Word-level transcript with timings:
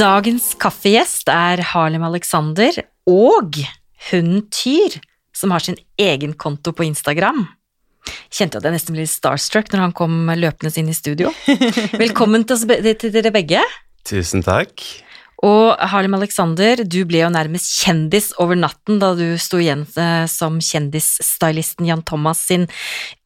Dagens 0.00 0.54
kaffegjest 0.56 1.28
er 1.28 1.60
Harlem 1.74 2.06
Alexander 2.06 2.78
og 3.10 3.58
hunden 4.10 4.46
Tyr, 4.54 5.00
som 5.36 5.52
har 5.54 5.64
sin 5.64 5.78
egen 6.00 6.34
konto 6.38 6.72
på 6.76 6.86
Instagram. 6.88 7.46
Kjente 8.32 8.58
at 8.58 8.66
jeg 8.66 8.74
nesten 8.74 8.96
ble 8.96 9.04
starstruck 9.08 9.70
når 9.72 9.84
han 9.84 9.94
kom 9.96 10.32
løpende 10.32 10.72
inn 10.80 10.90
i 10.90 10.96
studio. 10.96 11.32
Velkommen 12.02 12.46
til, 12.48 12.56
oss, 12.56 12.64
til 13.02 13.14
dere 13.14 13.32
begge. 13.34 13.62
Tusen 14.08 14.44
takk. 14.46 14.80
Og 15.46 15.72
Harlem 15.88 16.14
Alexander, 16.18 16.82
du 16.84 16.98
ble 17.08 17.22
jo 17.22 17.30
nærmest 17.32 17.70
kjendis 17.80 18.26
over 18.42 18.58
natten 18.60 18.98
da 19.00 19.14
du 19.16 19.38
sto 19.40 19.56
igjen 19.62 19.86
eh, 19.96 20.26
som 20.28 20.58
kjendisstylisten 20.60 21.88
Jan 21.88 22.02
Thomas 22.04 22.42
sin 22.50 22.66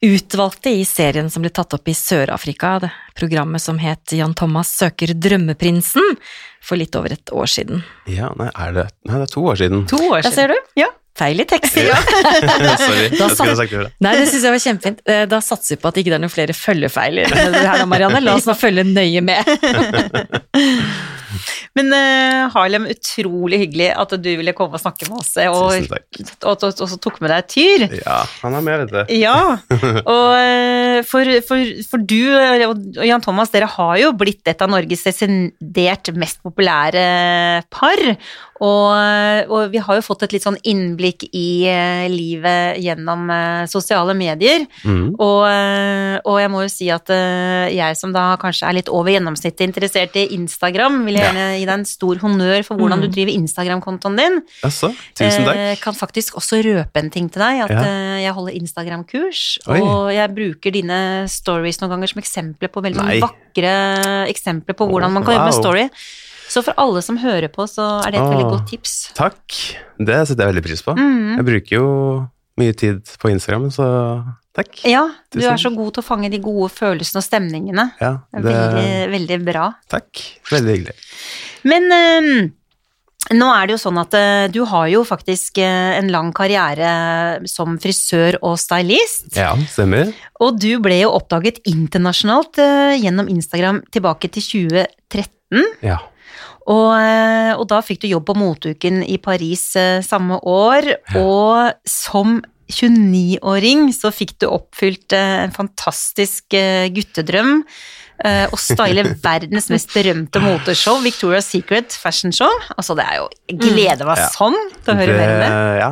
utvalgte 0.04 0.70
i 0.70 0.84
serien 0.86 1.26
som 1.32 1.42
ble 1.42 1.50
tatt 1.50 1.74
opp 1.74 1.90
i 1.90 1.94
Sør-Afrika, 1.98 2.76
det 2.84 2.92
programmet 3.18 3.62
som 3.64 3.80
het 3.82 4.14
Jan 4.14 4.34
Thomas 4.38 4.70
søker 4.78 5.10
drømmeprinsen, 5.18 6.14
for 6.64 6.78
litt 6.80 6.94
over 6.96 7.12
et 7.12 7.32
år 7.34 7.50
siden. 7.50 7.82
Ja, 8.08 8.30
nei, 8.38 8.46
er 8.56 8.70
det 8.78 8.84
Nei, 9.04 9.18
det 9.18 9.26
er 9.26 9.32
to 9.34 9.42
år 9.50 9.58
siden. 9.60 9.82
To 9.90 9.98
år 10.06 10.22
siden. 10.22 10.30
Der 10.30 10.36
ser 10.38 10.54
du. 10.54 10.70
Ja. 10.80 10.92
Feil 11.14 11.38
i 11.38 11.44
teksten. 11.46 11.86
Sorry. 12.86 13.10
Da 13.14 13.26
Jeg 13.28 13.34
skulle 13.36 13.50
ha 13.52 13.58
sagt 13.60 13.74
det. 13.74 13.90
Nei, 14.02 14.14
det 14.18 14.24
syns 14.30 14.46
jeg 14.48 14.54
var 14.54 14.62
kjempefint. 14.64 15.02
Eh, 15.06 15.26
Da 15.30 15.38
satser 15.44 15.76
vi 15.76 15.82
på 15.82 15.90
at 15.92 16.00
ikke 16.00 16.10
det 16.10 16.16
er 16.16 16.24
noen 16.24 16.32
flere 16.32 16.56
følgefeil 16.58 17.20
i 17.22 17.26
det 17.28 17.44
her 17.60 17.82
da, 17.84 17.86
Marianne. 17.86 18.22
La 18.24 18.34
oss 18.38 18.48
nå 18.48 18.56
følge 18.58 18.82
nøye 18.88 19.22
med. 19.22 19.46
Men 21.74 21.90
uh, 21.90 22.52
Harlem, 22.54 22.86
utrolig 22.92 23.58
hyggelig 23.64 23.88
at 23.98 24.14
du 24.22 24.28
ville 24.38 24.54
komme 24.54 24.78
og 24.78 24.82
snakke 24.82 25.08
med 25.08 25.18
oss, 25.18 25.32
eh, 25.42 25.50
og, 25.50 25.74
og, 25.74 26.52
og, 26.52 26.68
og 26.70 26.90
så 26.92 26.98
tok 27.02 27.18
med 27.24 27.32
deg 27.34 27.48
tyr. 27.50 27.86
Ja, 27.98 28.20
han 28.44 28.54
er 28.54 28.62
med, 28.62 28.84
vet 28.84 28.94
du. 28.94 29.14
Ja, 29.18 29.58
og 30.14 30.28
eh, 30.38 31.00
for, 31.08 31.30
for, 31.48 31.74
for 31.90 32.06
du 32.06 32.20
og 32.68 33.02
Jan 33.02 33.24
Thomas, 33.24 33.50
dere 33.54 33.70
har 33.74 33.98
jo 34.04 34.14
blitt 34.18 34.46
et 34.50 34.62
av 34.62 34.70
Norges 34.70 35.02
desidert 35.08 36.12
mest 36.14 36.38
populære 36.46 37.04
par. 37.74 38.06
Og, 38.62 39.50
og 39.50 39.72
vi 39.72 39.80
har 39.82 39.96
jo 39.98 40.02
fått 40.06 40.22
et 40.22 40.34
litt 40.36 40.44
sånn 40.44 40.58
innblikk 40.62 41.24
i 41.34 41.66
uh, 41.66 42.04
livet 42.08 42.78
gjennom 42.78 43.26
uh, 43.26 43.64
sosiale 43.66 44.14
medier. 44.14 44.62
Mm. 44.86 45.16
Og, 45.18 45.40
uh, 45.42 46.16
og 46.22 46.38
jeg 46.38 46.52
må 46.52 46.62
jo 46.62 46.70
si 46.70 46.86
at 46.94 47.10
jeg 47.74 47.98
som 47.98 48.12
da 48.14 48.36
kanskje 48.40 48.68
er 48.68 48.76
litt 48.78 48.88
over 48.92 49.10
gjennomsnittet 49.10 49.64
interessert 49.66 50.14
i 50.20 50.26
Instagram, 50.36 51.00
vil 51.08 51.18
jeg 51.18 51.26
gjerne 51.26 51.46
gi 51.58 51.64
deg 51.66 51.74
en 51.74 51.86
stor 51.88 52.22
honnør 52.22 52.62
for 52.66 52.78
hvordan 52.78 52.94
Mm. 52.94 53.02
du 53.02 53.08
driver 53.10 53.32
Instagram-kontoen 53.34 54.16
din. 54.16 54.36
Altså, 54.62 54.92
tusen 55.18 55.44
takk. 55.48 55.80
Kan 55.82 55.96
faktisk 55.98 56.36
også 56.38 56.60
røpe 56.62 57.00
en 57.02 57.10
ting 57.10 57.26
til 57.32 57.42
deg, 57.42 57.64
at 57.66 57.70
Ja. 57.74 57.82
jeg 58.22 58.32
holder 58.36 58.54
Instagram-kurs, 58.60 59.58
og 59.66 60.12
jeg 60.14 60.34
bruker 60.34 60.70
dine 60.72 61.00
stories 61.28 61.80
noen 61.82 61.90
ganger 61.96 62.12
som 62.12 62.22
eksempler 62.22 62.70
på 62.70 62.82
veldig 62.84 63.02
Nei. 63.02 63.18
vakre 63.20 63.74
eksempler 64.30 64.78
på 64.78 64.86
hvordan 64.88 65.10
man 65.12 65.24
kan 65.26 65.34
jobbe 65.34 65.50
med 65.50 65.58
story. 65.58 65.88
Så 66.48 66.62
for 66.66 66.74
alle 66.80 67.00
som 67.02 67.16
hører 67.18 67.48
på, 67.52 67.64
så 67.70 67.86
er 68.04 68.12
det 68.14 68.20
et 68.20 68.30
veldig 68.30 68.50
godt 68.52 68.68
tips. 68.70 68.94
Takk. 69.16 69.58
Det 69.98 70.20
setter 70.28 70.44
jeg 70.44 70.52
veldig 70.54 70.64
pris 70.66 70.82
på. 70.84 70.94
Mhm. 70.98 71.36
Jeg 71.38 71.46
bruker 71.50 71.76
jo 71.78 71.88
mye 72.60 72.74
tid 72.78 73.00
på 73.18 73.30
Instagram, 73.32 73.70
så 73.74 73.86
takk. 74.54 74.84
Ja, 74.86 75.06
du 75.32 75.40
Tusen 75.40 75.52
er 75.52 75.56
så 75.58 75.72
god 75.74 75.94
til 75.96 76.02
å 76.04 76.06
fange 76.06 76.30
de 76.30 76.38
gode 76.38 76.68
følelsene 76.70 77.18
og 77.18 77.26
stemningene. 77.26 77.86
Ja, 78.00 78.12
Det 78.32 78.44
Veldig, 78.44 79.10
veldig 79.14 79.38
bra. 79.48 79.72
takk. 79.90 80.20
Veldig 80.52 80.76
hyggelig. 80.76 80.94
Men 81.64 81.90
eh, 81.90 82.50
nå 83.34 83.48
er 83.56 83.66
det 83.66 83.72
jo 83.74 83.80
sånn 83.80 83.98
at 83.98 84.14
eh, 84.14 84.46
du 84.52 84.60
har 84.68 84.86
jo 84.92 85.02
faktisk 85.08 85.58
eh, 85.58 85.98
en 85.98 86.10
lang 86.12 86.30
karriere 86.36 87.40
som 87.48 87.78
frisør 87.80 88.36
og 88.42 88.58
stylist. 88.60 89.32
Ja, 89.34 89.56
stemmer. 89.66 90.12
Og 90.44 90.60
du 90.60 90.78
ble 90.84 91.00
jo 91.00 91.10
oppdaget 91.16 91.58
internasjonalt 91.66 92.58
eh, 92.62 92.98
gjennom 93.02 93.26
Instagram 93.32 93.82
tilbake 93.90 94.28
til 94.30 94.44
2013. 94.78 95.64
Ja. 95.82 95.98
Og, 96.70 96.90
eh, 96.96 97.52
og 97.58 97.66
da 97.68 97.82
fikk 97.84 98.04
du 98.04 98.08
jobb 98.08 98.24
på 98.30 98.36
Motuken 98.40 99.02
i 99.04 99.18
Paris 99.20 99.74
eh, 99.76 99.98
samme 100.04 100.38
år, 100.48 100.86
og 101.20 101.74
som 101.88 102.38
29-åring 102.72 103.90
så 103.92 104.08
fikk 104.14 104.38
du 104.40 104.46
oppfylt 104.48 105.12
eh, 105.12 105.42
en 105.44 105.52
fantastisk 105.54 106.56
guttedrøm. 106.96 107.60
Å 108.24 108.56
style 108.62 109.02
verdens 109.26 109.66
mest 109.72 109.90
berømte 109.92 110.38
moteshow, 110.40 111.00
Victoria's 111.02 111.48
Secret 111.50 111.92
Fashion 111.98 112.32
Show. 112.32 112.48
Altså, 112.78 112.94
det 112.96 113.04
er 113.10 113.18
jo 113.18 113.24
Jeg 113.50 113.58
gleder 113.58 114.06
meg 114.08 114.20
sånn 114.32 114.56
til 114.86 114.92
å 114.94 114.96
høre 115.00 115.16
mer 115.18 115.32
om 115.34 115.40
det. 115.42 115.48
Ja. 115.82 115.88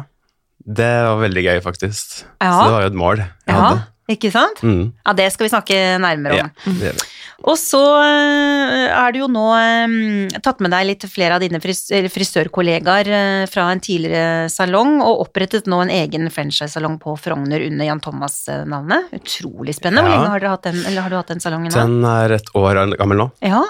Det 0.62 0.90
var 1.08 1.18
veldig 1.24 1.42
gøy, 1.48 1.58
faktisk. 1.64 2.20
Ja. 2.38 2.52
Så 2.54 2.68
det 2.68 2.76
var 2.76 2.84
jo 2.86 2.92
et 2.92 3.00
mål 3.02 3.24
jeg 3.24 3.32
Ja, 3.50 3.56
hadde. 3.58 3.82
ikke 4.14 4.30
sant? 4.32 4.62
Mm. 4.62 4.84
Ja, 5.02 5.16
det 5.18 5.26
skal 5.34 5.48
vi 5.48 5.52
snakke 5.56 5.80
nærmere 6.06 6.38
om. 6.38 6.52
Ja, 6.54 6.76
det 6.78 6.86
gjør 6.92 7.00
vi. 7.02 7.08
Og 7.42 7.56
så 7.58 7.80
eh, 8.04 8.86
er 8.94 9.12
du 9.14 9.18
jo 9.22 9.28
nå 9.32 9.44
eh, 9.58 10.40
tatt 10.44 10.60
med 10.62 10.70
deg 10.74 10.86
litt 10.86 11.06
flere 11.10 11.36
av 11.36 11.42
dine 11.42 11.58
fris 11.62 11.88
frisørkollegaer 12.14 13.10
eh, 13.10 13.44
fra 13.50 13.64
en 13.72 13.82
tidligere 13.82 14.46
salong, 14.52 15.00
og 15.02 15.24
opprettet 15.26 15.66
nå 15.70 15.80
en 15.82 15.90
egen 15.92 16.30
franchise-salong 16.30 17.00
på 17.02 17.16
Frogner 17.18 17.64
under 17.66 17.88
Jan 17.88 18.02
Thomas-navnet. 18.04 19.10
Utrolig 19.18 19.74
spennende. 19.78 20.06
Hvor 20.06 20.12
Ja. 20.12 20.18
lenge 20.20 20.32
har, 20.34 20.44
dere 20.44 20.54
hatt 20.54 20.68
den, 20.70 20.82
eller 20.86 21.02
har 21.02 21.10
du 21.10 21.16
hatt 21.18 21.32
den 21.34 21.42
salongen 21.42 21.72
nå? 21.72 21.78
Den 21.78 22.04
er 22.04 22.36
et 22.38 22.52
år 22.54 22.82
gammel 22.98 23.24
nå, 23.24 23.30
Ja, 23.42 23.64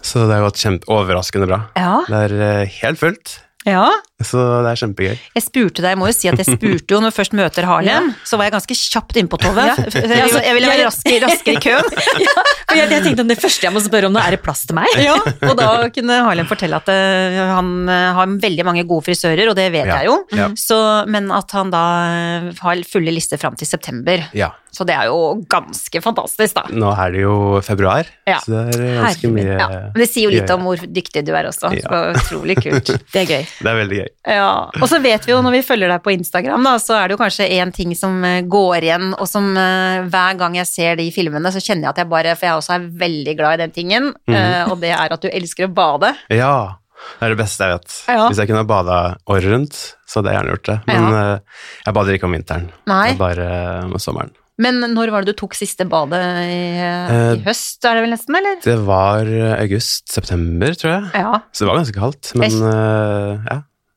så 0.00 0.24
det 0.24 0.38
har 0.38 0.46
gått 0.48 0.62
kjempe 0.62 0.88
overraskende 0.88 1.46
bra. 1.50 1.60
ja, 1.76 2.00
Det 2.08 2.40
er 2.40 2.64
helt 2.80 2.98
fullt, 3.02 3.36
ja. 3.68 3.90
Så 4.24 4.40
det 4.64 4.70
er 4.74 4.80
kjempegøy. 4.82 5.16
Jeg 5.38 5.44
spurte 5.44 5.82
deg, 5.84 5.90
jeg 5.94 5.98
må 6.00 6.08
jo 6.10 6.14
si 6.16 6.28
at 6.30 6.40
jeg 6.42 6.48
spurte 6.58 6.94
jo 6.94 7.00
når 7.00 7.10
jeg 7.12 7.16
først 7.20 7.36
møter 7.38 7.66
Harlem, 7.68 8.10
så 8.28 8.36
var 8.40 8.48
jeg 8.48 8.54
ganske 8.56 8.76
kjapt 8.80 9.18
innpå, 9.22 9.38
Tove. 9.40 9.64
Ja. 9.70 9.76
Ville- 10.10 10.42
jeg 10.44 10.56
ville 10.58 10.70
være 10.72 10.86
raskere, 10.88 11.20
raskere 11.26 11.56
i 11.56 11.62
køen. 11.64 11.88
Og 12.70 12.76
jeg, 12.78 12.86
jeg 12.92 13.02
tenkte 13.02 13.24
om 13.24 13.30
det 13.32 13.38
første 13.42 13.66
jeg 13.66 13.74
må 13.74 13.80
spørre 13.82 14.06
om 14.06 14.14
nå, 14.14 14.20
er 14.22 14.36
det 14.36 14.42
plass 14.44 14.62
til 14.68 14.76
meg? 14.78 14.86
Ja, 15.02 15.16
og 15.18 15.56
da 15.58 15.70
kunne 15.90 16.20
Harlem 16.22 16.46
fortelle 16.46 16.78
at 16.78 16.86
eh, 16.92 17.38
han 17.50 17.72
eh, 17.90 18.12
har 18.14 18.30
veldig 18.44 18.66
mange 18.68 18.84
gode 18.86 19.08
frisører, 19.08 19.50
og 19.50 19.56
det 19.58 19.64
vet 19.74 19.88
Ja, 19.90 19.96
jeg 20.04 20.06
jo, 20.12 20.14
ja. 20.38 20.46
så, 20.60 20.78
men 21.10 21.26
at 21.34 21.50
han 21.56 21.72
da 21.74 21.80
eh, 22.12 22.46
har 22.62 22.84
fulle 22.86 23.10
lister 23.16 23.40
fram 23.42 23.56
til 23.58 23.66
september. 23.66 24.22
Ja. 24.38 24.52
Så 24.70 24.86
det 24.86 24.94
er 24.94 25.08
jo 25.10 25.40
ganske 25.50 25.98
fantastisk, 26.04 26.54
da. 26.60 26.62
Nå 26.70 26.92
er 26.94 27.10
det 27.16 27.24
jo 27.24 27.34
februar, 27.66 28.06
Ja. 28.30 28.38
så 28.44 28.52
det 28.54 28.78
er 28.78 29.00
ganske 29.00 29.26
Herre, 29.26 29.34
mye 29.34 29.58
Ja, 29.58 29.68
men 29.90 29.98
det 30.04 30.08
sier 30.12 30.28
jo 30.28 30.34
litt 30.36 30.54
om 30.54 30.62
hvor 30.68 30.86
dyktig 30.86 31.24
du 31.26 31.34
er 31.34 31.50
også. 31.50 31.72
Ja. 31.74 31.90
Så 31.90 32.02
utrolig 32.22 32.60
kult. 32.62 32.94
Det 33.12 33.24
er 33.24 33.30
gøy. 33.34 33.42
Det 33.58 33.66
er 33.74 33.80
veldig 33.82 33.98
gøy. 34.04 34.09
Ja, 34.26 34.68
og 34.76 34.88
så 34.90 34.98
vet 35.00 35.24
vi 35.24 35.32
jo 35.32 35.38
når 35.44 35.54
vi 35.56 35.62
følger 35.64 35.88
deg 35.88 36.02
på 36.04 36.12
Instagram, 36.12 36.66
da, 36.66 36.74
så 36.82 36.98
er 36.98 37.08
det 37.08 37.16
jo 37.16 37.20
kanskje 37.22 37.48
én 37.56 37.72
ting 37.72 37.94
som 37.96 38.18
eh, 38.26 38.42
går 38.44 38.84
igjen, 38.84 39.14
og 39.16 39.28
som 39.30 39.48
eh, 39.56 40.02
hver 40.12 40.36
gang 40.40 40.58
jeg 40.58 40.68
ser 40.68 40.98
de 41.00 41.06
filmene, 41.14 41.52
så 41.54 41.62
kjenner 41.62 41.88
jeg 41.88 41.94
at 41.94 42.02
jeg 42.02 42.10
bare 42.10 42.34
For 42.36 42.48
jeg 42.50 42.60
også 42.60 42.74
er 42.76 42.90
veldig 43.00 43.34
glad 43.38 43.56
i 43.56 43.62
den 43.64 43.72
tingen, 43.76 44.12
mm 44.28 44.36
eh, 44.36 44.68
og 44.70 44.76
det 44.82 44.92
er 44.94 45.12
at 45.14 45.24
du 45.24 45.28
elsker 45.32 45.66
å 45.66 45.72
bade. 45.74 46.12
Ja, 46.32 46.76
det 47.18 47.26
er 47.26 47.32
det 47.34 47.40
beste 47.40 47.64
jeg 47.66 47.78
vet. 47.78 47.94
Ja. 48.12 48.26
Hvis 48.28 48.40
jeg 48.42 48.50
kunne 48.50 48.60
ha 48.62 48.68
bada 48.68 48.98
året 49.30 49.48
rundt, 49.48 49.78
så 50.06 50.20
hadde 50.20 50.32
jeg 50.34 50.38
gjerne 50.38 50.52
gjort 50.54 50.68
det. 50.68 50.76
Men 50.90 51.08
eh, 51.16 51.64
jeg 51.86 51.96
bader 51.96 52.18
ikke 52.18 52.28
om 52.28 52.36
vinteren, 52.36 52.68
Nei. 52.90 53.06
bare 53.20 53.48
om 53.86 53.96
sommeren. 54.02 54.34
Men 54.60 54.82
når 54.92 55.08
var 55.14 55.24
det 55.24 55.32
du 55.32 55.38
tok 55.40 55.56
siste 55.56 55.86
badet 55.88 56.20
i, 56.44 56.58
Eh, 56.84 57.38
i 57.38 57.42
høst, 57.46 57.80
er 57.88 57.96
det 57.96 58.04
vel 58.04 58.12
nesten, 58.12 58.36
eller? 58.36 58.60
Det 58.64 58.76
var 58.84 59.28
august-september, 59.56 60.76
tror 60.76 60.92
jeg. 60.92 61.10
Ja. 61.22 61.40
Så 61.52 61.64
det 61.64 61.70
var 61.70 61.80
ganske 61.80 61.96
kaldt, 61.96 62.32
men 62.38 62.56
eh, 62.68 63.48
ja, 63.48 63.56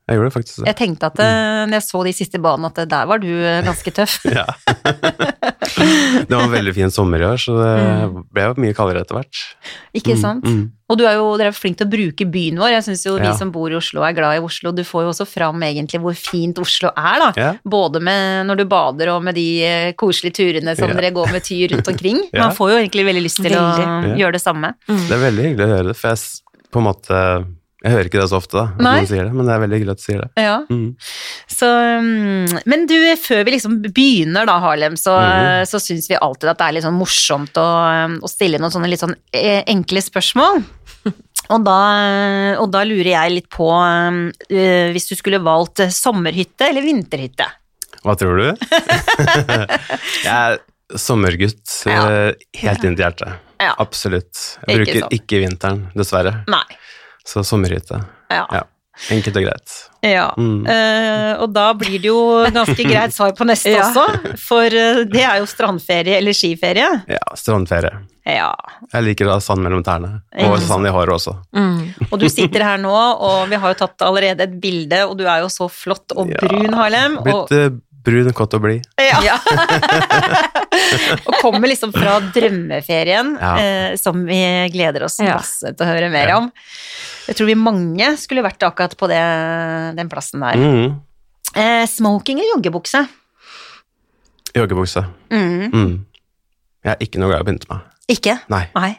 jeg 0.09 0.17
gjorde 0.19 0.33
faktisk 0.35 0.57
det. 0.59 0.65
Jeg 0.67 0.75
tenkte 0.81 1.07
at 1.07 1.19
mm. 1.21 1.69
når 1.71 1.77
jeg 1.79 1.85
så 1.87 2.03
de 2.03 2.13
siste 2.17 2.39
banene, 2.43 2.67
at 2.73 2.81
eh, 2.83 2.89
der 2.91 3.05
var 3.07 3.21
du 3.23 3.29
eh, 3.31 3.61
ganske 3.63 3.91
tøff. 3.95 4.17
Ja. 4.37 4.45
det 6.27 6.29
var 6.35 6.43
en 6.43 6.51
veldig 6.53 6.73
fin 6.75 6.91
sommer 6.91 7.21
i 7.23 7.25
år, 7.27 7.39
så 7.41 7.55
det 7.57 8.23
ble 8.35 8.43
jo 8.49 8.55
mye 8.61 8.75
kaldere 8.77 9.03
etter 9.05 9.17
hvert. 9.17 9.41
Ikke 9.95 10.13
Mm, 10.13 10.19
sant? 10.21 10.43
mm. 10.45 10.63
Og 10.91 10.97
du 10.99 11.05
er 11.07 11.15
jo 11.17 11.29
dere 11.39 11.49
er 11.49 11.55
flink 11.55 11.77
til 11.79 11.87
å 11.87 11.91
bruke 11.93 12.25
byen 12.29 12.59
vår. 12.61 12.69
Jeg 12.75 12.83
syns 12.85 13.05
jo 13.07 13.15
vi 13.17 13.25
Ja. 13.25 13.33
som 13.33 13.49
bor 13.51 13.71
i 13.71 13.77
Oslo 13.79 14.03
er 14.05 14.13
glad 14.13 14.35
i 14.37 14.43
Oslo. 14.43 14.71
Du 14.75 14.83
får 14.85 15.03
jo 15.07 15.09
også 15.13 15.25
fram 15.25 15.63
egentlig 15.65 16.01
hvor 16.03 16.13
fint 16.13 16.59
Oslo 16.61 16.91
er, 16.95 17.19
da. 17.23 17.29
Ja. 17.39 17.49
Både 17.65 18.01
med 18.03 18.45
når 18.51 18.57
du 18.61 18.65
bader 18.69 19.09
og 19.15 19.23
med 19.23 19.33
de 19.39 19.47
eh, 19.63 19.93
koselige 19.97 20.35
turene 20.37 20.75
som 20.77 20.89
Ja. 20.91 20.93
dere 20.99 21.11
går 21.15 21.31
med 21.31 21.41
tyr 21.47 21.71
rundt 21.73 21.87
omkring. 21.87 22.21
Ja. 22.33 22.47
Man 22.49 22.55
får 22.55 22.71
jo 22.71 22.77
egentlig 22.83 23.05
veldig 23.07 23.23
lyst 23.23 23.41
til 23.41 23.53
å 23.57 23.63
Veldig. 23.77 24.17
gjøre 24.19 24.33
det 24.37 24.41
samme. 24.43 24.73
Det 24.87 25.11
er 25.15 25.23
veldig 25.31 25.43
hyggelig 25.47 25.65
å 25.65 25.73
høre 25.77 25.87
det, 25.93 25.97
for 25.97 26.09
jeg 26.09 26.19
på 26.73 26.79
en 26.81 26.87
måte 26.91 27.17
Jeg 27.83 27.91
hører 27.91 28.07
ikke 28.07 28.21
det 28.21 28.29
så 28.31 28.37
ofte, 28.39 28.55
da, 28.55 28.63
at 28.71 28.83
noen 28.85 29.07
sier 29.09 29.27
det, 29.27 29.33
men 29.35 29.47
det 29.47 29.51
er 29.53 29.61
veldig 29.65 29.77
hyggelig 29.79 29.93
at 29.93 29.99
du 29.99 30.05
sier 30.05 30.21
det. 30.21 30.29
Ja. 30.39 30.53
Mm. 30.71 30.85
Så, 31.51 31.71
mm, 32.05 32.53
men 32.71 32.85
du, 32.87 32.95
før 33.19 33.41
vi 33.43 33.55
liksom 33.57 33.75
begynner 33.83 34.47
da, 34.47 34.55
Harlem, 34.63 34.95
så, 34.99 35.17
mm. 35.19 35.65
så 35.67 35.81
syns 35.83 36.07
vi 36.07 36.15
alltid 36.15 36.53
at 36.53 36.61
det 36.61 36.69
er 36.69 36.77
litt 36.77 36.87
sånn 36.87 36.95
morsomt 36.95 37.59
å, 37.59 37.67
å 38.23 38.31
stille 38.31 38.61
noen 38.61 38.71
sånne 38.71 38.87
litt 38.87 39.03
sånn 39.03 39.17
eh, 39.35 39.65
enkle 39.73 40.03
spørsmål. 40.05 40.63
Og 41.51 41.59
da, 41.65 41.79
og 42.63 42.69
da 42.71 42.85
lurer 42.87 43.09
jeg 43.09 43.31
litt 43.33 43.49
på 43.51 43.65
uh, 43.67 44.91
hvis 44.95 45.09
du 45.09 45.17
skulle 45.19 45.41
valgt 45.43 45.81
eh, 45.83 45.91
sommerhytte 45.91 46.69
eller 46.71 46.85
vinterhytte? 46.85 47.49
Hva 48.03 48.15
tror 48.19 48.39
du? 48.39 48.45
jeg 50.23 50.31
er 50.31 50.55
sommergutt 50.99 51.75
Ja. 51.89 51.99
eh, 52.07 52.45
helt 52.63 52.87
inn 52.87 52.95
til 52.95 53.05
hjertet. 53.05 53.43
Ja. 53.59 53.75
Absolutt. 53.79 54.39
Jeg 54.39 54.63
Ikke 54.63 54.79
bruker 54.79 54.99
sånn. 55.03 55.15
ikke 55.19 55.43
vinteren, 55.43 55.83
dessverre. 55.99 56.33
Nei. 56.51 56.65
Så 57.27 57.43
sommerhytte. 57.47 58.01
Ja. 58.29 58.45
Ja. 58.51 58.63
Enkelt 59.09 59.37
og 59.39 59.43
greit. 59.47 59.71
Ja, 60.05 60.27
Mm. 60.37 60.67
eh, 60.69 61.39
og 61.41 61.49
da 61.55 61.73
blir 61.73 61.97
det 62.01 62.09
jo 62.11 62.43
ganske 62.53 62.83
greit 62.85 63.13
svar 63.15 63.31
på 63.33 63.45
neste 63.47 63.71
Ja. 63.73 63.87
også, 63.87 64.35
for 64.37 64.65
eh, 64.65 64.99
det 65.09 65.23
er 65.23 65.39
jo 65.39 65.47
strandferie 65.49 66.17
eller 66.19 66.35
skiferie. 66.37 66.89
Ja, 67.09 67.23
strandferie. 67.39 67.93
Ja, 68.25 68.51
Jeg 68.93 69.03
liker 69.03 69.25
da 69.31 69.39
sand 69.43 69.63
mellom 69.65 69.81
tærne. 69.83 70.21
Og 70.45 70.59
sand 70.61 70.85
i 70.87 70.91
håret 70.93 71.09
også. 71.15 71.33
Mm. 71.57 71.93
og 72.11 72.19
du 72.19 72.27
sitter 72.29 72.63
her 72.63 72.77
nå, 72.77 72.93
og 72.93 73.49
vi 73.49 73.55
har 73.59 73.73
jo 73.73 73.79
tatt 73.81 74.05
allerede 74.05 74.45
et 74.45 74.59
bilde, 74.61 75.01
og 75.07 75.17
du 75.17 75.25
er 75.25 75.41
jo 75.41 75.49
så 75.51 75.67
flott 75.71 76.13
og 76.15 76.29
Ja. 76.29 76.37
brun, 76.43 76.73
Harlem. 76.77 77.17
Og, 77.17 77.47
Blitt 77.49 77.51
eh, 77.57 77.73
brun, 78.03 78.29
kåt 78.35 78.53
og 78.57 78.61
blid. 78.65 78.83
ja, 78.99 79.19
Ja. 79.23 79.37
og 81.27 81.33
kommer 81.41 81.67
liksom 81.71 81.93
fra 81.95 82.17
drømmeferien, 82.33 83.37
Ja. 83.39 83.53
eh, 83.59 83.95
som 83.99 84.25
vi 84.25 84.39
gleder 84.73 85.03
oss 85.07 85.19
Ja. 85.19 85.37
masse 85.37 85.73
til 85.73 85.85
å 85.85 85.89
høre 85.89 86.09
mer 86.11 86.27
Ja. 86.27 86.37
om. 86.37 86.51
Jeg 87.27 87.35
tror 87.37 87.47
vi 87.47 87.55
mange 87.55 88.17
skulle 88.19 88.43
vært 88.43 88.63
akkurat 88.67 88.95
på 88.99 89.07
det, 89.07 89.21
den 89.95 90.09
plassen 90.11 90.41
der. 90.43 90.55
Mm. 90.59 90.99
Eh, 91.55 91.85
smoking 91.87 92.39
eller 92.39 92.57
joggebukse? 92.57 93.07
Joggebukse. 94.55 95.05
Mm. 95.31 95.71
Mm. 95.71 96.05
Jeg 96.83 96.91
er 96.91 96.97
ikke 97.05 97.19
noe 97.21 97.29
glad 97.31 97.39
i 97.39 97.43
å 97.43 97.47
pynte 97.47 97.69
meg. 97.71 97.79
Ikke? 98.11 98.35
Nei, 98.51 98.65
Nei. 98.75 98.89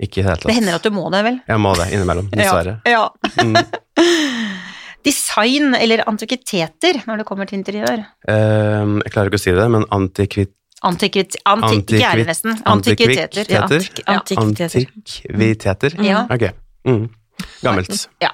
ikke 0.00 0.20
i 0.20 0.22
det 0.22 0.28
hele 0.28 0.36
tatt. 0.36 0.46
Det 0.46 0.54
hender 0.54 0.74
at 0.78 0.82
du 0.86 0.90
må 0.94 1.10
det, 1.10 1.24
vel? 1.26 1.40
Jeg 1.48 1.58
må 1.58 1.72
det 1.76 1.88
innimellom, 1.92 2.30
dessverre. 2.30 2.76
Ja. 2.86 3.08
ja. 3.36 3.62
Mm. 5.02 5.06
Design 5.08 5.74
eller 5.78 6.04
antikviteter 6.08 7.02
når 7.08 7.22
det 7.22 7.26
kommer 7.28 7.48
til 7.50 7.58
interiør? 7.58 8.04
Um, 8.30 9.00
jeg 9.02 9.14
klarer 9.14 9.32
ikke 9.32 9.40
å 9.40 9.44
si 9.44 9.54
det, 9.56 9.68
men 9.74 9.86
antikvit... 9.90 10.54
Antikvit... 10.82 11.36
Anti, 11.46 11.76
ikke 11.78 12.06
er 12.08 12.22
det 12.22 12.28
nesten. 12.30 12.56
Antikviteter. 12.66 13.50
Ja. 13.50 13.66
Antikviteter? 13.66 14.08
Antikviteter. 14.14 14.88
Antikviteter? 14.94 15.98
Ja. 16.02 16.24
Ok. 16.30 16.48
Mm. 16.88 17.04
Gammelt. 17.62 18.08
ja. 18.22 18.32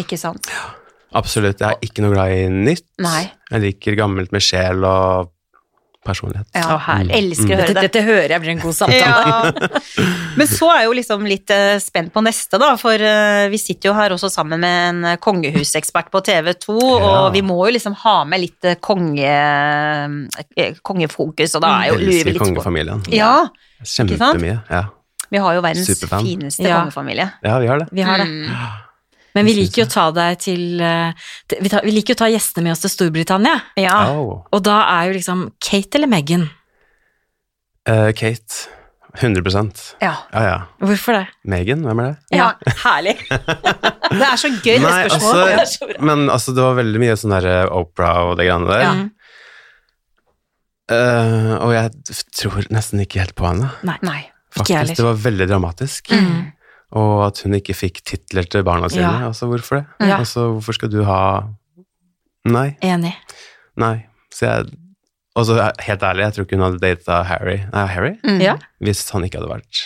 Ikke 0.00 0.18
sant. 0.20 0.50
Absolutt. 1.16 1.62
Jeg 1.62 1.78
er 1.78 1.86
ikke 1.86 2.04
noe 2.04 2.12
glad 2.12 2.34
i 2.34 2.42
nytt. 2.52 2.84
Nei. 3.00 3.22
Jeg 3.48 3.62
liker 3.62 3.96
gammelt 3.96 4.34
med 4.34 4.44
sjel 4.44 4.84
og 4.84 5.32
personlighet. 6.06 6.46
Ja. 6.54 6.76
herlig. 6.86 7.12
Mm. 7.12 7.18
Elsker 7.20 7.52
å 7.52 7.58
høre 7.60 7.74
det. 7.76 7.82
dette 7.88 8.02
hører 8.06 8.34
jeg 8.36 8.42
blir 8.44 8.52
en 8.54 8.62
god 8.62 8.76
samtale. 8.78 9.02
Ja. 9.02 9.70
Men 10.38 10.48
så 10.50 10.68
er 10.72 10.80
jeg 10.82 10.88
jo 10.90 10.96
liksom 10.98 11.26
litt 11.28 11.52
eh, 11.54 11.76
spent 11.82 12.12
på 12.14 12.22
neste, 12.24 12.60
da, 12.62 12.72
for 12.80 12.94
eh, 13.10 13.46
vi 13.52 13.60
sitter 13.60 13.90
jo 13.90 13.94
her 13.96 14.14
også 14.16 14.30
sammen 14.32 14.60
med 14.62 14.88
en 14.90 15.04
eh, 15.12 15.18
kongehusekspert 15.22 16.10
på 16.12 16.20
TV 16.26 16.52
2, 16.66 16.76
og 16.78 17.30
vi 17.36 17.42
må 17.46 17.58
jo 17.66 17.74
liksom 17.76 17.96
ha 18.04 18.16
med 18.28 18.44
litt 18.44 18.68
konge, 18.84 19.32
kongefokus, 20.86 21.56
og 21.56 21.64
da 21.64 21.72
er 21.82 21.90
jo 21.90 21.96
Jeg 21.96 22.02
lurer 22.02 22.10
vi 22.10 22.16
elsker 22.18 22.32
litt 22.32 22.42
på 22.42 22.48
kongefamilien. 22.50 23.04
Ja, 23.14 23.34
Kjempemye. 23.82 24.58
Ja. 24.72 24.84
vi 25.30 25.38
har 25.42 25.54
jo 25.56 25.62
verdens 25.64 25.88
Superfan. 25.90 26.24
fineste 26.24 26.64
Ja. 26.64 26.80
kongefamilie. 26.82 27.30
ja, 27.42 27.58
vi 27.58 27.66
har 27.66 27.78
det. 27.82 27.88
Vi 27.92 28.02
har 28.02 28.18
det. 28.22 28.28
Mm. 28.28 28.85
Men 29.36 29.48
vi 29.48 29.56
liker 29.58 29.82
jo 29.82 29.86
å 29.86 29.92
ta 29.92 30.06
deg 30.16 30.38
til 30.42 30.80
eh, 30.80 31.26
vi, 31.60 31.70
tar, 31.72 31.84
vi 31.84 31.92
liker 31.94 32.16
å 32.16 32.22
ta 32.24 32.30
gjestene 32.32 32.66
med 32.66 32.76
oss 32.76 32.84
til 32.86 32.92
Storbritannia. 32.94 33.58
Ja. 33.80 33.98
Oh. 34.16 34.46
Og 34.50 34.64
da 34.64 34.80
er 34.96 35.10
jo 35.10 35.18
liksom 35.18 35.50
Kate 35.62 36.00
eller 36.00 36.10
Meghan? 36.10 36.48
Uh, 37.86 38.10
Kate. 38.16 38.66
100 39.16 39.40
ja. 40.00 40.12
Ja, 40.32 40.40
ja. 40.44 40.56
Hvorfor 40.76 41.14
det? 41.16 41.22
Megan, 41.48 41.86
hvem 41.86 42.00
er 42.02 42.10
det? 42.10 42.36
Ja. 42.36 42.50
herlig. 42.84 43.16
Det 44.06 44.22
er 44.22 44.38
så 44.38 44.48
gøy, 44.52 44.76
det 44.76 44.84
Nei, 44.84 45.06
spørsmålet. 45.08 45.48
Det 45.48 45.62
er 45.62 45.70
så 45.70 45.86
bra. 45.88 45.96
Men 46.06 46.28
altså, 46.30 46.52
det 46.54 46.62
var 46.62 46.76
veldig 46.78 47.00
mye 47.02 47.14
sånn 47.18 47.32
der 47.34 47.46
Opera 47.74 47.80
Oprah 47.80 48.18
og 48.28 48.36
det 48.38 48.46
greiene 48.46 48.68
der. 48.70 48.84
Ja. 48.84 48.92
Eh, 50.94 51.54
og 51.56 51.72
jeg 51.74 52.18
tror 52.38 52.68
nesten 52.70 53.02
ikke 53.02 53.24
helt 53.24 53.34
på 53.38 53.48
henne. 53.48 53.72
Nei. 53.88 53.96
Nei. 54.06 54.20
Ikke 54.54 54.70
jeg 54.70 54.78
heller. 54.78 54.92
Faktisk, 54.92 55.00
det 55.00 55.08
var 55.08 55.18
veldig 55.24 55.48
dramatisk. 55.50 56.12
Mm. 56.12 56.36
Og 56.94 57.26
at 57.26 57.40
hun 57.42 57.54
ikke 57.58 57.74
fikk 57.74 58.02
titler 58.06 58.46
til 58.48 58.62
barna 58.62 58.88
sine. 58.88 59.02
Ja. 59.02 59.26
Altså, 59.28 59.46
hvorfor 59.50 59.80
det? 59.80 59.86
Ja. 60.06 60.18
Altså, 60.20 60.46
hvorfor 60.54 60.72
skal 60.78 60.90
du 60.92 61.02
ha 61.04 61.20
Nei. 62.46 62.76
Enig. 62.86 63.10
Nei. 63.76 64.06
Så 64.32 64.46
jeg 64.46 64.66
Og 65.36 65.44
så 65.48 65.56
helt 65.82 66.02
ærlig, 66.02 66.22
jeg 66.22 66.32
tror 66.36 66.44
ikke 66.46 66.56
hun 66.56 66.64
hadde 66.64 66.78
data 66.80 67.22
Harry 67.26 67.56
Nei, 67.72 67.86
Harry? 67.90 68.12
Mm. 68.24 68.38
Ja. 68.40 68.54
Hvis 68.80 69.02
han 69.10 69.24
ikke 69.26 69.40
hadde 69.42 69.50
vært 69.50 69.82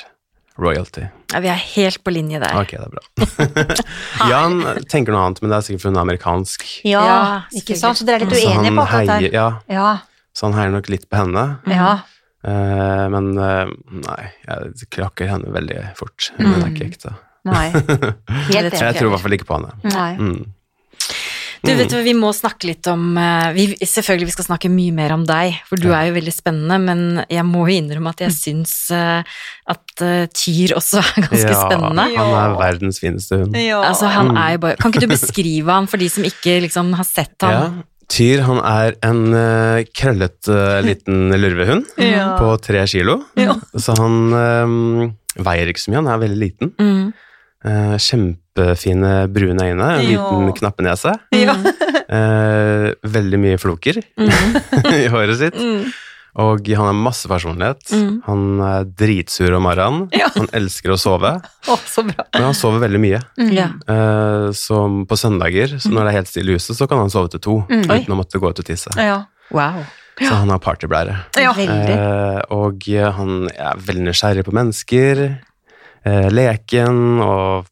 royalty. 0.61 1.06
ja, 1.32 1.41
vi 1.41 1.49
er 1.49 1.56
helt 1.56 2.02
på 2.05 2.12
linje 2.12 2.38
der. 2.43 2.52
Ok, 2.61 2.75
det 2.76 2.85
er 2.85 2.93
bra. 2.93 3.64
Jan 4.31 4.61
tenker 4.93 5.14
noe 5.14 5.23
annet, 5.25 5.41
men 5.41 5.50
det 5.50 5.56
er 5.56 5.64
sikkert 5.64 5.82
fordi 5.87 5.94
hun 5.94 5.99
er 6.02 6.05
amerikansk. 6.05 6.67
Ja, 6.85 7.02
Ja, 7.06 7.20
ikke 7.56 7.79
sant? 7.81 7.97
Så 7.99 8.05
dere 8.05 8.20
er 8.20 8.29
litt 8.29 8.44
uenige 8.44 8.75
på 8.76 8.85
akkurat 8.85 9.08
der. 9.14 9.26
ja, 9.32 9.47
Ja, 9.73 9.88
så 10.37 10.50
han 10.50 10.58
heier 10.58 10.75
nok 10.76 10.91
litt 10.93 11.08
på 11.11 11.17
henne. 11.23 11.47
ja. 11.67 11.94
Eh, 12.41 13.07
men 13.13 13.35
uh, 13.37 13.69
nei, 14.07 14.23
jeg 14.47 14.89
krakker 14.95 15.29
henne 15.29 15.53
veldig 15.53 15.83
fort. 15.99 16.31
Hun 16.39 16.55
er 16.57 16.71
ikke 16.71 16.89
ekte. 16.89 17.13
Nei. 17.49 17.69
Helt 18.53 18.75
Jeg 18.77 18.97
tror 18.97 19.11
i 19.11 19.13
hvert 19.13 19.27
fall 19.27 19.37
ikke 19.37 19.51
på 19.51 19.61
henne. 19.61 19.77
Nei. 19.89 20.15
Mm. 20.17 20.41
Du, 21.61 21.69
vet 21.77 21.91
du, 21.93 21.99
hva, 21.99 22.05
Vi 22.07 22.13
må 22.17 22.31
snakke 22.33 22.71
litt 22.71 22.89
om 22.89 23.19
eh, 23.21 23.51
vi, 23.53 23.65
Selvfølgelig 23.85 24.31
vi 24.31 24.33
skal 24.33 24.47
snakke 24.47 24.71
mye 24.73 24.95
mer 24.97 25.13
om 25.13 25.27
deg, 25.29 25.59
for 25.69 25.77
du 25.77 25.91
er 25.93 26.07
jo 26.09 26.15
veldig 26.15 26.33
spennende, 26.33 26.79
men 26.81 27.03
jeg 27.29 27.45
må 27.45 27.67
jo 27.69 27.77
innrømme 27.83 28.15
at 28.15 28.23
jeg 28.25 28.33
syns 28.33 28.73
at 28.97 29.85
Tyr 30.33 30.73
også 30.79 31.03
er 31.03 31.27
ganske 31.27 31.53
spennende. 31.53 32.07
han 32.17 32.33
er 32.39 32.57
verdens 32.57 33.03
fineste 33.03 33.43
hund. 33.43 33.59
Ja. 33.61 33.83
Altså, 33.91 34.09
han 34.09 34.33
er 34.33 34.55
jo 34.55 34.63
bare 34.65 34.81
Kan 34.81 34.95
ikke 34.95 35.05
du 35.05 35.13
beskrive 35.13 35.77
han 35.77 35.91
for 35.91 36.01
de 36.01 36.09
som 36.09 36.25
ikke 36.25 36.63
liksom 36.65 36.95
har 36.97 37.09
sett 37.09 37.37
Ja. 37.45 37.67
han? 37.67 37.83
Tyr 38.11 38.41
han 38.43 38.59
er 38.67 38.97
en 39.07 39.21
uh, 39.31 39.81
krøllete 39.95 40.57
liten 40.83 41.31
lurvehund 41.39 41.87
Ja. 42.03 42.33
på 42.41 42.53
tre 42.62 42.83
kilo. 42.91 43.21
Ja. 43.39 43.55
Så 43.79 43.95
han 44.01 44.17
um, 44.35 45.12
veier 45.39 45.71
ikke 45.71 45.85
så 45.85 45.93
mye, 45.93 46.01
han 46.03 46.11
er 46.11 46.23
veldig 46.25 46.41
liten. 46.41 46.73
Mm. 46.81 47.12
Uh, 47.61 47.95
kjempefine 48.03 49.12
brune 49.31 49.62
øyne, 49.71 49.91
en 50.01 50.09
Ja. 50.11 50.25
liten 50.27 50.53
knappenese. 50.59 51.15
Ja. 51.39 51.55
Veldig 52.11 53.39
mye 53.39 53.59
floker 53.62 54.01
i 54.99 55.05
håret 55.12 55.37
sitt. 55.39 55.55
Mm. 55.61 55.85
Og 56.38 56.69
han 56.69 56.87
har 56.87 56.93
masse 56.94 57.27
personlighet. 57.29 57.81
Mm. 57.91 58.23
Han 58.27 58.61
er 58.62 58.85
dritsur 58.85 59.56
om 59.56 59.65
morgenen. 59.67 60.05
Ja. 60.15 60.29
Han 60.37 60.47
elsker 60.55 60.93
å 60.94 60.99
sove, 61.00 61.32
Oh, 61.69 61.81
så 61.91 62.05
bra. 62.06 62.25
men 62.35 62.43
han 62.47 62.55
sover 62.55 62.79
veldig 62.87 63.00
mye. 63.03 63.21
Ja. 63.50 63.69
Eh, 63.91 64.50
så 64.55 64.82
på 65.11 65.19
søndager, 65.19 65.75
så 65.82 65.91
når 65.91 66.05
det 66.06 66.12
er 66.12 66.19
helt 66.21 66.29
stille 66.31 66.55
i 66.55 66.59
huset, 66.61 66.77
så 66.79 66.87
kan 66.88 66.99
han 67.03 67.11
sove 67.11 67.31
til 67.35 67.41
to 67.41 67.56
Mm. 67.71 67.82
Oi. 67.91 67.99
uten 68.05 68.15
å 68.15 68.21
måtte 68.23 68.38
gå 68.38 68.49
ut 68.50 68.59
og 68.62 68.65
tisse. 68.71 68.91
Ja. 68.97 69.25
Wow. 69.50 69.82
Så 70.21 70.35
han 70.37 70.50
har 70.52 70.59
partyblære. 70.62 71.14
Ja. 71.40 71.52
Eh, 71.57 72.40
og 72.52 72.83
han 73.16 73.49
er 73.50 73.78
veldig 73.81 74.05
nysgjerrig 74.11 74.45
på 74.45 74.52
mennesker. 74.52 75.23
Eh, 76.05 76.28
leken, 76.31 77.21
og 77.25 77.66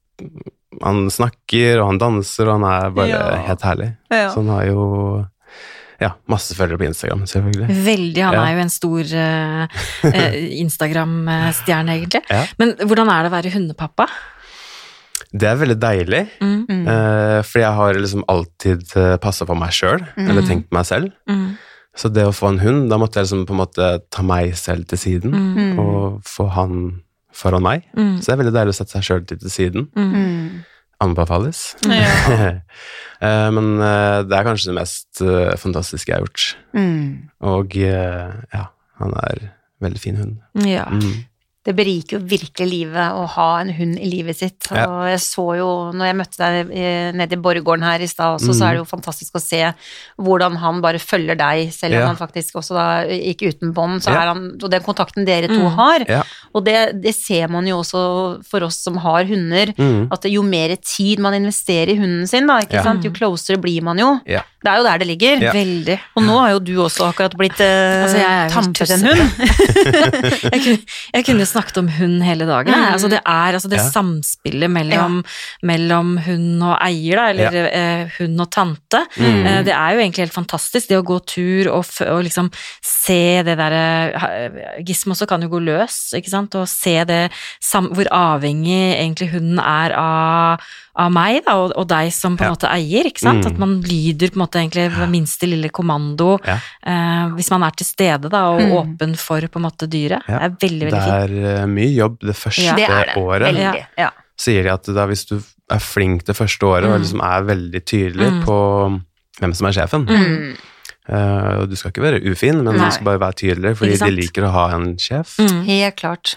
han 0.83 1.07
snakker, 1.13 1.79
og 1.81 1.87
han 1.93 1.99
danser, 2.01 2.49
og 2.49 2.59
han 2.61 2.67
er 2.73 2.91
bare 2.91 3.09
Ja. 3.09 3.37
helt 3.47 3.63
herlig. 3.63 3.91
Ja. 4.11 4.31
Så 4.33 4.41
han 4.43 4.49
har 4.49 4.65
jo 4.67 5.27
ja, 6.01 6.13
masse 6.31 6.55
følgere 6.55 6.79
på 6.79 6.87
Instagram, 6.89 7.25
selvfølgelig. 7.27 7.69
Veldig. 7.85 8.23
Han 8.25 8.35
Ja. 8.35 8.45
er 8.47 8.53
jo 8.55 8.61
en 8.65 8.71
stor 8.71 9.15
eh, 9.19 10.59
Instagram-stjerne, 10.65 11.97
egentlig. 11.99 12.23
Ja. 12.31 12.45
Men 12.59 12.75
hvordan 12.87 13.11
er 13.13 13.23
det 13.27 13.31
å 13.33 13.37
være 13.37 13.53
hundepappa? 13.55 14.07
Det 15.33 15.49
er 15.51 15.59
veldig 15.61 15.79
deilig, 15.83 16.23
Mm. 16.41 16.65
Mm. 16.69 16.85
Uh, 16.89 17.43
fordi 17.45 17.63
jeg 17.65 17.75
har 17.77 17.95
liksom 17.99 18.23
alltid 18.29 18.85
uh, 18.97 19.17
passa 19.21 19.45
på 19.49 19.57
meg 19.59 19.71
sjøl, 19.77 20.03
eller 20.17 20.43
tenkt 20.47 20.69
på 20.71 20.77
meg 20.79 20.87
selv. 20.89 21.11
Mm. 21.29 21.57
Så 21.99 22.09
det 22.15 22.25
å 22.29 22.33
få 22.33 22.49
en 22.53 22.61
hund, 22.63 22.89
da 22.91 22.97
måtte 23.01 23.19
jeg 23.19 23.27
liksom 23.27 23.45
på 23.49 23.55
en 23.57 23.61
måte 23.65 23.89
ta 24.15 24.23
meg 24.23 24.55
selv 24.57 24.87
til 24.89 24.99
siden, 24.99 25.33
Mm. 25.35 25.79
og 25.83 26.23
få 26.25 26.49
han 26.55 27.03
foran 27.35 27.63
meg. 27.63 27.83
Mm. 27.97 28.19
Så 28.21 28.27
det 28.31 28.35
er 28.35 28.43
veldig 28.45 28.55
deilig 28.57 28.75
å 28.75 28.79
sette 28.79 28.95
seg 28.97 29.03
sjøl 29.09 29.27
til 29.27 29.51
siden. 29.51 29.89
Mm. 29.97 30.65
Anbefales. 31.01 31.77
Ja. 31.87 32.61
Eh, 33.19 33.49
Men 33.51 33.81
eh, 33.83 34.21
det 34.31 34.37
er 34.37 34.45
kanskje 34.47 34.69
det 34.71 34.77
mest 34.77 35.21
eh, 35.27 35.57
fantastiske 35.59 36.07
jeg 36.07 36.21
har 36.21 36.23
gjort. 36.23 36.43
Mm. 36.79 37.31
Og 37.51 37.75
ja, 37.75 38.61
han 39.01 39.17
er 39.25 39.41
veldig 39.83 39.99
fin 39.99 40.21
hund. 40.21 40.37
Ja. 40.63 40.85
Mm. 40.87 41.25
Det 41.67 41.75
beriker 41.77 42.17
jo 42.17 42.25
virkelig 42.25 42.67
livet 42.71 43.13
å 43.19 43.27
ha 43.29 43.47
en 43.61 43.69
hund 43.77 43.99
i 44.01 44.07
livet 44.09 44.37
sitt. 44.39 44.69
Ja. 44.73 44.87
Og 44.89 45.09
jeg 45.11 45.19
så 45.21 45.43
jo, 45.59 45.67
når 45.93 46.07
jeg 46.07 46.17
møtte 46.17 46.39
deg 46.39 46.71
eh, 46.73 47.09
nede 47.13 47.35
i 47.37 47.41
Borregaarden 47.45 47.85
her 47.85 48.01
i 48.01 48.07
stad 48.09 48.39
også, 48.39 48.55
så 48.55 48.63
Mm. 48.63 48.69
er 48.69 48.73
det 48.73 48.79
jo 48.81 48.97
fantastisk 48.97 49.35
å 49.37 49.43
se 49.43 49.75
hvordan 50.23 50.57
han 50.57 50.81
bare 50.81 50.99
følger 51.03 51.37
deg, 51.37 51.69
selv 51.75 51.95
om 51.97 52.01
Ja. 52.01 52.07
han 52.07 52.17
faktisk 52.17 52.55
også 52.57 52.73
da 52.79 52.87
gikk 53.11 53.43
uten 53.51 53.75
bånd, 53.75 54.01
så 54.01 54.11
Ja. 54.15 54.23
er 54.23 54.27
han, 54.33 54.57
og 54.63 54.71
den 54.71 54.83
kontakten 54.83 55.27
dere 55.27 55.49
to 55.49 55.59
Mm. 55.69 55.75
har. 55.77 56.05
Ja. 56.09 56.23
Og 56.55 56.65
det, 56.65 57.03
det 57.03 57.15
ser 57.15 57.49
man 57.49 57.67
jo 57.67 57.81
også 57.83 58.43
for 58.49 58.61
oss 58.65 58.79
som 58.79 58.97
har 58.97 59.25
hunder, 59.25 59.75
Mm. 59.77 60.09
at 60.13 60.23
jo 60.25 60.43
mer 60.43 60.75
tid 60.77 61.19
man 61.19 61.35
investerer 61.35 61.91
i 61.91 61.97
hunden 61.99 62.27
sin, 62.27 62.47
da, 62.47 62.61
ikke 62.61 62.75
Ja. 62.79 62.83
sant, 62.85 63.03
jo 63.05 63.11
closere 63.11 63.61
blir 63.61 63.83
man 63.83 63.99
jo. 63.99 64.21
Ja. 64.27 64.43
Det 64.65 64.73
er 64.73 64.77
jo 64.79 64.85
der 64.85 64.99
det 64.99 65.07
ligger. 65.07 65.41
Ja. 65.43 65.53
Veldig. 65.53 66.01
Og 66.17 66.23
nå 66.23 66.39
har 66.41 66.51
jo 66.51 66.59
du 66.61 66.77
også 66.79 67.13
akkurat 67.13 67.37
blitt 67.37 67.61
eh, 67.61 68.05
Altså, 68.05 68.51
tampet 68.51 68.91
en 68.91 69.05
hund. 69.07 69.31
Jeg 70.53 70.61
kunne, 70.65 70.79
jeg 71.15 71.25
kunne 71.27 71.47
snakket 71.59 71.83
om 71.83 71.89
hund 71.99 72.23
hele 72.23 72.47
dagen. 72.49 72.73
Mm. 72.73 72.93
Altså, 72.95 73.11
det 73.11 73.21
er 73.27 73.53
altså, 73.59 73.69
det 73.69 73.79
Ja. 73.83 73.91
samspillet 73.91 74.71
mellom, 74.71 75.21
mellom 75.63 76.17
hund 76.25 76.63
og 76.63 76.77
eier, 76.87 77.17
da, 77.19 77.27
eller 77.35 77.69
eh, 77.73 78.09
hund 78.19 78.41
og 78.41 78.51
tante. 78.55 79.03
Mm. 79.19 79.47
Eh, 79.47 79.61
det 79.67 79.75
er 79.75 79.95
jo 79.95 80.01
egentlig 80.07 80.25
helt 80.29 80.39
fantastisk, 80.39 80.89
det 80.89 80.99
å 80.99 81.05
gå 81.07 81.19
tur 81.27 81.71
og, 81.75 81.85
f 81.85 82.01
og 82.07 82.23
liksom 82.25 82.51
se 82.85 83.43
det 83.43 83.59
derre 83.59 84.83
Gismo 84.87 85.13
også 85.15 85.27
kan 85.29 85.43
jo 85.43 85.49
gå 85.53 85.61
løs, 85.65 86.13
ikke 86.19 86.31
sant, 86.33 86.55
og 86.59 86.69
se 86.71 86.97
det 87.09 87.31
sam 87.61 87.89
hvor 87.97 88.09
avhengig 88.15 88.95
egentlig 88.99 89.31
hunden 89.33 89.59
er 89.63 89.95
av, 89.99 90.61
av 90.99 91.13
meg 91.15 91.43
da, 91.47 91.55
og, 91.63 91.73
og 91.79 91.87
deg 91.91 92.11
som 92.15 92.37
på 92.37 92.45
en 92.45 92.49
Ja. 92.51 92.55
måte 92.57 92.71
eier, 92.73 93.07
ikke 93.07 93.23
sant. 93.23 93.45
Mm. 93.45 93.53
At 93.53 93.59
man 93.63 93.75
lyder 93.83 94.31
på 94.33 94.39
en 94.39 94.43
måte 94.45 94.59
egentlig 94.61 94.87
ved 94.97 95.11
minste 95.13 95.47
lille 95.49 95.69
kommando 95.71 96.39
Ja. 96.47 96.59
eh, 96.83 97.29
hvis 97.37 97.51
man 97.55 97.63
er 97.67 97.71
til 97.79 97.87
stede 97.87 98.29
da, 98.31 98.45
og 98.53 98.61
Mm. 98.61 98.73
åpen 98.81 99.17
for 99.17 99.41
på 99.41 99.57
en 99.61 99.63
måte 99.67 99.87
dyret. 99.89 100.23
Ja. 100.29 100.39
Det 100.39 100.45
er 100.49 100.69
veldig, 100.69 100.91
veldig 100.91 101.03
fint. 101.03 101.38
Eh, 101.45 101.67
mye 101.67 101.93
jobb 101.95 102.19
det 102.21 102.35
første 102.37 102.65
Ja. 102.65 102.75
Det 102.77 102.89
det. 102.89 103.17
året. 103.17 103.55
Veldig. 103.55 103.87
Ja. 103.99 104.11
Sier 104.39 104.63
de 104.63 104.73
at 104.73 104.85
da, 104.95 105.07
hvis 105.07 105.25
du 105.27 105.37
er 105.71 105.79
flink 105.83 106.25
det 106.25 106.37
første 106.37 106.63
året 106.67 106.85
og 106.89 106.97
Mm. 106.99 107.03
liksom 107.03 107.21
er 107.23 107.43
veldig 107.43 107.85
tydelig 107.85 108.31
Mm. 108.33 108.43
på 108.45 109.03
hvem 109.41 109.55
som 109.55 109.67
er 109.67 109.73
sjefen 109.73 110.07
Mm. 110.07 110.57
uh, 111.11 111.67
Du 111.67 111.75
skal 111.77 111.91
ikke 111.93 112.03
være 112.03 112.23
ufin, 112.31 112.63
men 112.65 112.77
Nei. 112.77 112.85
du 112.87 112.91
skal 112.93 113.05
bare 113.05 113.21
være 113.21 113.35
tydelig, 113.35 113.77
fordi 113.77 113.99
de 113.99 114.11
liker 114.11 114.43
å 114.45 114.51
ha 114.53 114.69
en 114.77 114.97
sjef. 114.97 115.37
Mm. 115.39 115.65
Helt 115.65 115.97
klart. 115.97 116.37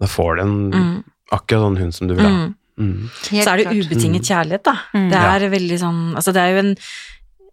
Da 0.00 0.06
får 0.06 0.36
du 0.36 0.42
en 0.42 0.70
Mm. 0.70 1.04
akkurat 1.32 1.60
sånn 1.62 1.78
hund 1.78 1.94
som 1.94 2.08
du 2.08 2.14
vil 2.14 2.24
ha. 2.24 2.30
Mm. 2.30 2.54
Mm. 2.78 3.10
Så 3.44 3.46
er 3.52 3.56
det 3.58 3.66
ubetinget 3.66 4.22
kjærlighet, 4.24 4.62
da. 4.64 4.74
Mm. 4.94 5.10
Det 5.10 5.18
er 5.18 5.50
veldig 5.50 5.78
sånn 5.78 6.14
Altså, 6.16 6.32
det 6.32 6.36
er 6.40 6.50
jo 6.52 6.58
en, 6.58 6.76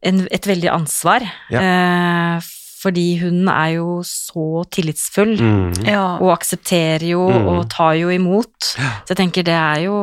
en, 0.04 0.28
et 0.32 0.42
veldig 0.48 0.72
ansvar. 0.72 1.22
Eh, 1.52 2.40
fordi 2.78 3.18
hunden 3.22 3.48
er 3.50 3.74
jo 3.78 4.00
så 4.06 4.64
tillitsfull. 4.74 5.36
Mm. 5.40 5.86
Ja. 5.88 6.18
Og 6.22 6.30
aksepterer 6.38 7.02
jo 7.10 7.24
Mm. 7.28 7.48
og 7.50 7.70
tar 7.70 7.94
jo 7.98 8.10
imot. 8.14 8.54
Så 8.62 9.10
jeg 9.14 9.18
tenker 9.18 9.44
det 9.44 9.54
er 9.58 9.82
jo, 9.88 9.96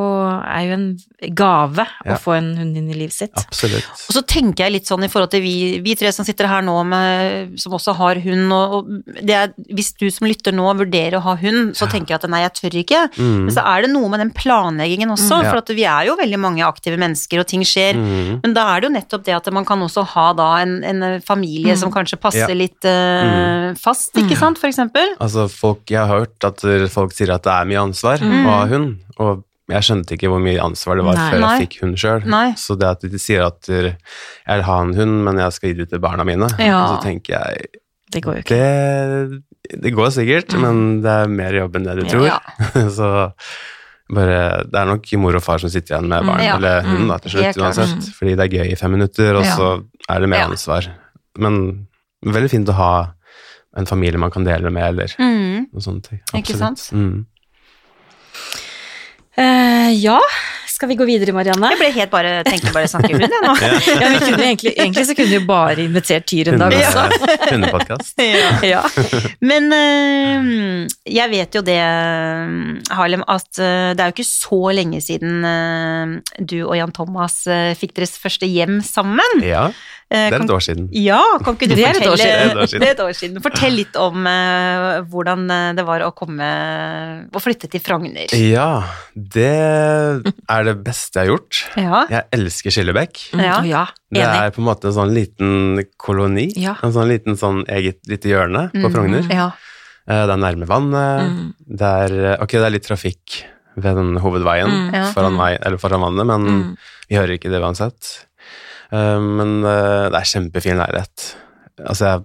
er 0.43 0.61
jo 0.67 0.73
en 0.73 0.97
gave 1.33 1.85
Ja. 2.05 2.13
å 2.15 2.19
få 2.19 2.35
en 2.37 2.55
hund 2.57 2.77
inn 2.77 2.89
i 2.91 2.93
livet 2.93 3.13
sitt. 3.13 3.33
Absolutt. 3.35 3.85
Og 4.09 4.13
så 4.13 4.21
tenker 4.27 4.65
jeg 4.65 4.73
litt 4.73 4.85
sånn 4.87 5.03
i 5.03 5.07
forhold 5.07 5.31
til 5.31 5.41
vi, 5.41 5.79
vi 5.81 5.95
tre 5.95 6.11
som 6.11 6.25
sitter 6.25 6.47
her 6.47 6.61
nå, 6.61 6.75
med, 6.85 7.57
som 7.59 7.71
også 7.73 7.95
har 7.95 8.15
hund, 8.21 8.51
og, 8.53 8.73
og 8.75 8.87
det 9.25 9.33
er, 9.35 9.53
hvis 9.73 9.93
du 9.97 10.09
som 10.11 10.27
lytter 10.27 10.51
nå 10.53 10.67
vurderer 10.77 11.17
å 11.17 11.21
ha 11.21 11.35
hund, 11.35 11.73
så 11.75 11.87
tenker 11.89 12.13
jeg 12.13 12.23
at 12.23 12.29
nei, 12.29 12.41
jeg 12.43 12.53
tør 12.59 12.77
ikke. 12.83 13.01
Mm. 13.17 13.45
Men 13.47 13.55
så 13.55 13.63
er 13.65 13.81
det 13.85 13.91
noe 13.91 14.09
med 14.09 14.19
den 14.19 14.31
planleggingen 14.31 15.09
også, 15.15 15.39
Mm. 15.39 15.43
Ja. 15.43 15.49
for 15.49 15.57
at 15.57 15.67
vi 15.69 15.83
er 15.85 16.05
jo 16.07 16.15
veldig 16.19 16.39
mange 16.39 16.61
aktive 16.67 16.97
mennesker, 16.99 17.39
og 17.39 17.47
ting 17.47 17.61
skjer. 17.63 17.95
Mm. 17.95 18.41
Men 18.43 18.53
da 18.53 18.67
er 18.75 18.81
det 18.81 18.89
jo 18.91 18.95
nettopp 18.99 19.23
det 19.25 19.35
at 19.35 19.51
man 19.53 19.65
kan 19.65 19.79
også 19.79 20.05
ha 20.05 20.27
da 20.33 20.57
en, 20.61 20.83
en 20.83 21.21
familie 21.21 21.73
Mm. 21.73 21.77
som 21.79 21.91
kanskje 21.91 22.19
passer 22.19 22.47
Ja. 22.49 22.55
Litt 22.65 22.85
eh, 22.89 23.73
fast, 23.79 24.13
ikke 24.19 24.37
sant, 24.39 24.59
for 24.61 24.67
eksempel? 24.71 25.15
Altså, 25.21 25.47
folk, 25.51 25.85
jeg 25.93 26.01
har 26.03 26.25
hørt 26.25 26.47
at 26.49 26.61
folk 26.93 27.13
sier 27.15 27.31
at 27.35 27.43
det 27.47 27.53
er 27.55 27.65
mye 27.71 27.83
ansvar 27.87 28.19
Mm. 28.25 28.39
å 28.45 28.49
ha 28.59 28.65
hund, 28.73 28.95
og 29.19 29.43
jeg 29.71 29.81
skjønte 29.87 30.13
ikke 30.13 30.29
hvor 30.29 30.41
mye 30.43 30.61
ansvar 30.61 30.99
det 30.99 31.05
var 31.07 31.15
Nei. 31.17 31.29
før 31.31 31.39
Nei. 31.41 31.53
jeg 31.57 31.67
fikk 31.67 31.79
hund 31.81 31.97
sjøl. 31.97 32.27
Så 32.61 32.75
det 32.77 32.85
at 32.91 33.01
de 33.01 33.17
sier 33.17 33.41
at 33.47 33.65
jeg 33.71 33.95
vil 34.45 34.67
ha 34.67 34.75
en 34.83 34.93
hund, 34.93 35.23
men 35.25 35.37
jeg 35.41 35.55
skal 35.55 35.69
gi 35.71 35.79
det 35.79 35.89
til 35.89 35.99
barna 36.03 36.23
mine, 36.27 36.49
Ja. 36.61 36.83
så 36.91 36.99
tenker 37.01 37.33
jeg 37.39 37.65
Det 38.13 38.21
går 38.23 38.35
jo 38.35 38.41
ikke. 38.43 38.59
det, 38.59 39.81
det 39.81 39.93
går 39.95 40.11
sikkert, 40.13 40.53
Mm. 40.53 40.61
men 40.61 41.01
det 41.01 41.09
er 41.11 41.27
mer 41.27 41.53
jobb 41.57 41.75
enn 41.75 41.83
det 41.89 41.95
du 41.97 42.05
tror. 42.11 42.27
Ja. 42.29 42.39
så 42.99 43.09
bare, 44.13 44.63
det 44.69 44.77
er 44.77 44.85
nok 44.85 45.09
mor 45.17 45.35
og 45.39 45.41
far 45.41 45.57
som 45.57 45.69
sitter 45.73 45.95
igjen 45.97 46.07
med 46.11 46.27
barn, 46.29 46.43
Ja. 46.45 46.55
eller 46.57 46.81
hund 46.85 47.09
da, 47.09 47.17
Mm. 47.17 47.21
til 47.25 47.31
slutt 47.31 47.57
uansett, 47.57 48.13
fordi 48.13 48.35
det 48.37 48.45
er 48.45 48.53
gøy 48.59 48.71
i 48.71 48.75
fem 48.77 48.91
minutter, 48.93 49.33
og 49.35 49.43
Ja. 49.43 49.55
så 49.57 49.83
er 50.09 50.19
det 50.19 50.29
mer 50.29 50.37
Ja. 50.45 50.47
ansvar. 50.53 50.91
Men 51.37 51.87
veldig 52.25 52.49
fint 52.51 52.69
å 52.73 52.77
ha 52.79 52.91
en 53.77 53.85
familie 53.89 54.19
man 54.21 54.31
kan 54.31 54.45
dele 54.47 54.71
med, 54.71 54.83
eller 54.93 55.15
Mm. 55.19 55.67
noen 55.73 55.83
sånne 55.83 56.19
Ikke 56.33 56.55
Absolutt. 56.55 56.59
sant? 56.59 56.89
Mm. 56.95 57.25
Uh, 59.35 59.91
ja, 59.91 60.15
skal 60.71 60.87
vi 60.87 60.95
gå 60.95 61.03
videre, 61.07 61.33
Marianne? 61.35 61.67
Jeg 61.73 61.79
ble 61.81 61.89
helt 61.97 62.11
bare, 62.13 62.29
tenkte 62.47 62.71
bare 62.71 62.87
snakke 62.87 63.09
hund, 63.11 63.25
jeg 63.27 63.43
nå. 63.43 63.55
Ja, 63.99 64.11
vi 64.13 64.19
kunne 64.23 64.45
egentlig, 64.45 64.71
egentlig 64.79 65.03
så 65.09 65.15
kunne 65.17 65.27
vi 65.33 65.39
jo 65.41 65.47
bare 65.49 65.83
invitert 65.83 66.23
Tyr 66.31 66.53
en 66.53 66.61
dag 66.63 66.71
også. 66.79 67.03
Hundepodkast. 67.49 68.23
Ja. 68.71 68.79
Men 69.43 69.67
uh, 69.75 70.87
jeg 71.03 71.31
vet 71.33 71.57
jo 71.59 71.63
det, 71.67 71.81
Harlem, 72.95 73.25
at 73.27 73.49
uh, 73.59 73.91
det 73.91 73.99
er 74.05 74.13
jo 74.13 74.15
ikke 74.15 74.27
så 74.29 74.61
lenge 74.79 75.03
siden 75.03 75.43
uh, 75.43 76.15
du 76.39 76.61
og 76.63 76.77
Jan 76.79 76.95
Thomas 76.95 77.41
fikk 77.79 77.91
deres 77.99 78.15
første 78.21 78.47
hjem 78.47 78.79
sammen. 78.87 79.43
Ja, 79.43 79.67
det 80.11 80.33
er 80.37 80.43
et 80.43 80.51
år 80.53 80.61
siden. 80.61 80.85
Ja, 80.93 81.19
kan 81.43 81.55
ikke 81.57 81.67
du 81.67 81.73
Det 81.75 81.83
er 81.87 81.95
fortelle 81.97 82.17
siden. 82.21 82.51
Det 82.55 82.65
er. 82.75 82.79
Det 82.79 82.87
er 82.87 82.93
et 82.93 82.99
år 83.03 83.13
siden. 83.17 83.41
Fortell 83.41 83.73
litt 83.75 83.95
om 83.99 84.27
eh, 84.29 85.01
hvordan 85.11 85.45
eh, 85.51 85.69
det 85.79 85.85
var 85.87 86.03
å 86.05 86.11
komme 86.15 86.49
og 87.33 87.41
flytte 87.41 87.67
til 87.73 87.81
Frogner. 87.83 88.29
Ja, 88.37 88.67
det 89.15 89.49
er 89.49 90.67
det 90.67 90.75
beste 90.85 91.19
jeg 91.19 91.25
har 91.25 91.31
gjort. 91.33 91.61
Ja. 91.81 92.03
Jeg 92.11 92.27
elsker 92.37 92.75
Skillebekk. 92.75 93.23
Mm, 93.33 93.43
Ja. 93.45 93.57
ja, 93.65 93.85
Det 94.13 94.23
er 94.25 94.51
på 94.55 94.61
en 94.61 94.67
måte 94.69 94.89
en 94.91 94.95
sånn 94.99 95.13
liten 95.15 95.81
koloni. 95.97 96.51
Ja. 96.61 96.75
En 96.85 96.93
sånn 96.95 97.09
liten 97.09 97.35
sånn 97.39 97.63
eget 97.67 97.99
lite 98.07 98.29
hjørne 98.31 98.67
på 98.75 98.91
Frogner. 98.93 99.25
Mm. 99.25 99.33
Ja. 99.35 99.49
Eh, 100.07 100.21
Det 100.29 100.35
er 100.37 100.41
nærme 100.45 100.67
vannet. 100.69 101.25
Mm. 101.33 101.53
Det 101.81 101.91
er, 102.05 102.37
ok, 102.41 102.51
det 102.59 102.65
er 102.69 102.75
litt 102.77 102.87
trafikk 102.87 103.41
ved 103.75 103.95
den 103.97 104.15
hovedveien 104.23 104.69
Mm. 104.71 105.11
Foran, 105.13 105.35
vei, 105.37 105.57
eller 105.59 105.77
foran 105.77 105.99
vannet, 106.05 106.25
men 106.29 106.45
Mm. 106.45 106.77
vi 107.09 107.15
hører 107.17 107.35
ikke 107.39 107.49
det 107.51 107.59
uansett. 107.61 108.25
Eh, 108.91 109.19
Men 109.19 109.63
eh, 109.63 110.09
det 110.13 110.19
er 110.21 110.31
kjempefin 110.33 110.77
leilighet. 110.81 111.35
Altså, 111.85 112.05
jeg, 112.05 112.23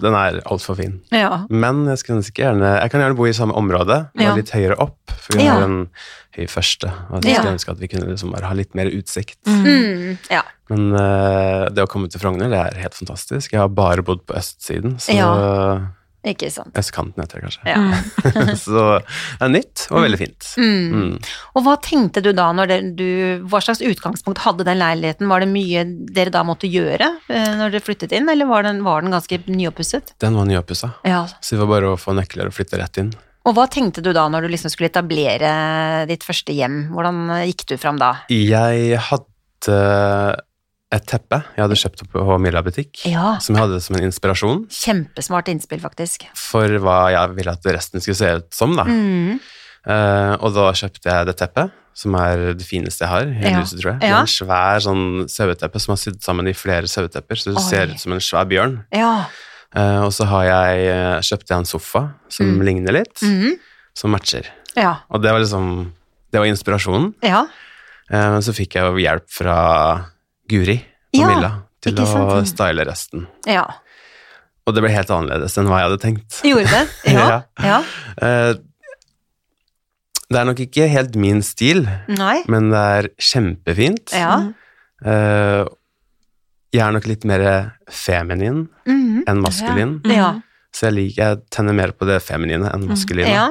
den 0.00 0.14
er 0.14 0.40
altfor 0.46 0.76
fin. 0.76 1.00
ja. 1.10 1.46
Men 1.48 1.86
jeg 1.88 1.98
gjerne 2.44 2.74
Jeg 2.82 2.90
kan 2.92 3.00
gjerne 3.00 3.16
bo 3.16 3.24
i 3.26 3.32
samme 3.32 3.54
område, 3.56 4.10
bare 4.14 4.24
Ja. 4.28 4.34
litt 4.36 4.50
høyere 4.50 4.76
opp, 4.78 4.98
for 5.10 5.38
vi 5.38 5.44
Ja. 5.44 5.54
har 5.54 5.62
en 5.64 5.88
høy 6.36 6.46
første. 6.46 6.92
Og 7.10 7.24
jeg 7.24 7.32
Ja. 7.34 7.40
skulle 7.40 7.54
ønske 7.56 7.70
at 7.72 7.78
vi 7.80 7.88
kunne 7.88 8.06
liksom 8.10 8.30
bare 8.32 8.44
ha 8.46 8.54
litt 8.54 8.74
mer 8.74 8.86
utsikt. 8.86 9.38
Mm. 9.46 9.64
Mm. 9.64 10.18
ja. 10.30 10.42
Men 10.70 10.92
eh, 10.94 11.68
det 11.70 11.82
å 11.82 11.88
komme 11.88 12.10
til 12.10 12.20
Frogner, 12.20 12.50
det 12.50 12.58
er 12.60 12.80
helt 12.82 12.94
fantastisk. 12.94 13.50
Jeg 13.52 13.60
har 13.60 13.68
bare 13.68 14.02
bodd 14.02 14.26
på 14.26 14.34
østsiden, 14.36 14.98
så 15.00 15.88
Ikke 16.28 16.50
sant. 16.52 16.72
Østkanten 16.78 17.22
heter 17.22 17.40
det 17.40 17.48
kanskje. 17.48 17.62
Ja. 17.72 18.54
Så 18.64 18.82
det 18.98 19.46
er 19.46 19.52
nytt 19.54 19.84
og 19.90 20.02
veldig 20.04 20.20
fint. 20.20 20.48
Mm. 20.60 20.88
Mm. 20.98 21.12
Og 21.56 21.64
hva 21.66 21.76
tenkte 21.84 22.22
du 22.24 22.30
da 22.36 22.50
når 22.56 22.74
du 22.98 23.06
Hva 23.48 23.60
slags 23.64 23.80
utgangspunkt 23.84 24.42
hadde 24.44 24.66
den 24.68 24.80
leiligheten? 24.80 25.28
Var 25.30 25.44
det 25.44 25.50
mye 25.52 25.84
dere 26.18 26.32
da 26.34 26.42
måtte 26.46 26.68
gjøre 26.70 27.08
eh, 27.28 27.52
når 27.60 27.72
dere 27.74 27.84
flyttet 27.84 28.12
inn, 28.16 28.28
eller 28.28 28.48
var 28.50 28.66
den, 28.68 28.82
var 28.86 29.04
den 29.04 29.14
ganske 29.14 29.40
nyoppusset? 29.48 30.14
Den 30.20 30.36
var 30.38 30.48
nyoppussa, 30.48 30.92
Ja. 31.08 31.24
så 31.40 31.56
det 31.56 31.62
var 31.64 31.72
bare 31.76 31.94
å 31.94 32.00
få 32.00 32.14
nøkler 32.18 32.50
og 32.50 32.56
flytte 32.56 32.80
rett 32.80 33.00
inn. 33.00 33.14
Og 33.48 33.54
hva 33.56 33.64
tenkte 33.70 34.02
du 34.04 34.10
da 34.12 34.26
når 34.28 34.44
du 34.44 34.52
liksom 34.52 34.72
skulle 34.72 34.90
etablere 34.90 36.04
ditt 36.10 36.26
første 36.26 36.52
hjem? 36.52 36.90
Hvordan 36.92 37.22
gikk 37.48 37.64
du 37.70 37.76
fram 37.80 37.96
da? 38.00 38.10
Jeg 38.28 38.98
hadde 39.08 39.78
et 40.90 41.04
teppe 41.06 41.42
jeg 41.56 41.60
hadde 41.64 41.76
kjøpt 41.76 42.02
på 42.12 42.38
Milla 42.40 42.62
butikk, 42.64 43.02
Ja. 43.06 43.36
som 43.38 43.54
jeg 43.56 43.62
hadde 43.66 43.80
som 43.84 43.96
en 43.96 44.04
inspirasjon 44.08 44.62
Kjempesmart 44.72 45.48
innspill, 45.52 45.80
faktisk. 45.80 46.24
for 46.34 46.66
hva 46.80 47.10
jeg 47.12 47.34
ville 47.36 47.52
at 47.52 47.62
resten 47.64 48.00
skulle 48.00 48.16
se 48.16 48.30
ut 48.40 48.54
som. 48.54 48.74
da. 48.76 48.84
Mm. 48.84 49.38
Uh, 49.88 50.34
og 50.42 50.52
da 50.54 50.72
kjøpte 50.72 51.04
jeg 51.08 51.26
det 51.26 51.36
teppet, 51.38 51.70
som 51.94 52.14
er 52.14 52.54
det 52.54 52.64
fineste 52.66 53.00
jeg 53.04 53.08
har 53.08 53.22
i 53.26 53.32
hele 53.32 53.50
Ja. 53.50 53.60
huset, 53.60 53.80
tror 53.80 53.92
jeg. 53.92 54.00
Ja. 54.02 54.08
Det 54.08 54.16
er 54.16 54.20
en 54.20 54.26
svær 54.26 54.80
sånn 54.86 55.28
saueteppe 55.28 55.80
som 55.80 55.92
har 55.92 55.96
sydd 55.98 56.20
sammen 56.22 56.48
i 56.48 56.52
flere 56.52 56.86
sauetepper, 56.86 57.36
så 57.36 57.44
det 57.52 57.56
Oi. 57.58 57.62
ser 57.68 57.86
ut 57.92 58.00
som 58.00 58.12
en 58.12 58.20
svær 58.20 58.44
bjørn. 58.48 58.84
Ja. 58.92 59.24
Uh, 59.76 60.04
og 60.06 60.12
så 60.12 60.24
har 60.26 60.44
jeg 60.44 61.22
kjøpte 61.22 61.48
jeg 61.52 61.58
en 61.58 61.64
sofa 61.64 62.14
som 62.28 62.46
Mm. 62.58 62.62
ligner 62.64 62.92
litt, 62.92 63.20
Mhm. 63.22 63.58
som 63.94 64.10
matcher. 64.12 64.46
Ja. 64.76 64.96
Og 65.10 65.20
det 65.22 65.30
var 65.32 65.40
liksom 65.40 65.92
Det 66.30 66.38
var 66.40 66.46
inspirasjonen. 66.46 67.14
Ja. 67.22 67.46
Eh, 68.10 68.30
Men 68.30 68.42
så 68.42 68.52
fikk 68.52 68.74
jeg 68.74 68.82
jo 68.84 68.96
hjelp 68.96 69.30
fra 69.30 70.04
Guri 70.48 70.78
og 70.80 71.20
Ja, 71.20 71.28
Milla 71.28 71.50
til 71.80 71.94
å 71.94 72.06
sant? 72.06 72.48
style 72.48 72.84
resten. 72.88 73.26
ja. 73.46 73.66
Og 74.68 74.74
det 74.76 74.82
ble 74.84 74.90
helt 74.92 75.08
annerledes 75.08 75.54
enn 75.56 75.64
hva 75.70 75.78
jeg 75.80 75.86
hadde 75.88 76.00
tenkt. 76.02 76.40
Gjorde 76.44 76.68
det? 76.68 76.88
Ja. 77.14 77.42
ja. 77.64 77.78
Uh, 78.20 78.54
Det 80.28 80.36
er 80.36 80.44
nok 80.44 80.58
ikke 80.60 80.88
helt 80.92 81.14
min 81.16 81.40
stil, 81.40 81.86
Nei. 82.12 82.42
men 82.52 82.68
det 82.68 82.82
er 82.98 83.08
kjempefint. 83.16 84.12
Ja. 84.12 84.34
Uh, 85.00 85.64
Jeg 86.68 86.82
er 86.84 86.92
nok 86.92 87.06
litt 87.08 87.24
mer 87.24 87.72
feminin 87.88 88.66
Mhm. 88.84 89.22
enn 89.26 89.40
maskulin, 89.40 89.94
Ja. 90.04 90.34
så 90.70 90.90
jeg 90.90 90.94
liker 90.98 91.22
jeg 91.24 91.38
tenner 91.50 91.72
mer 91.72 91.92
på 91.96 92.04
det 92.04 92.20
feminine 92.22 92.68
enn 92.70 92.84
maskuline. 92.90 93.24
Mm. 93.24 93.32
Ja. 93.32 93.48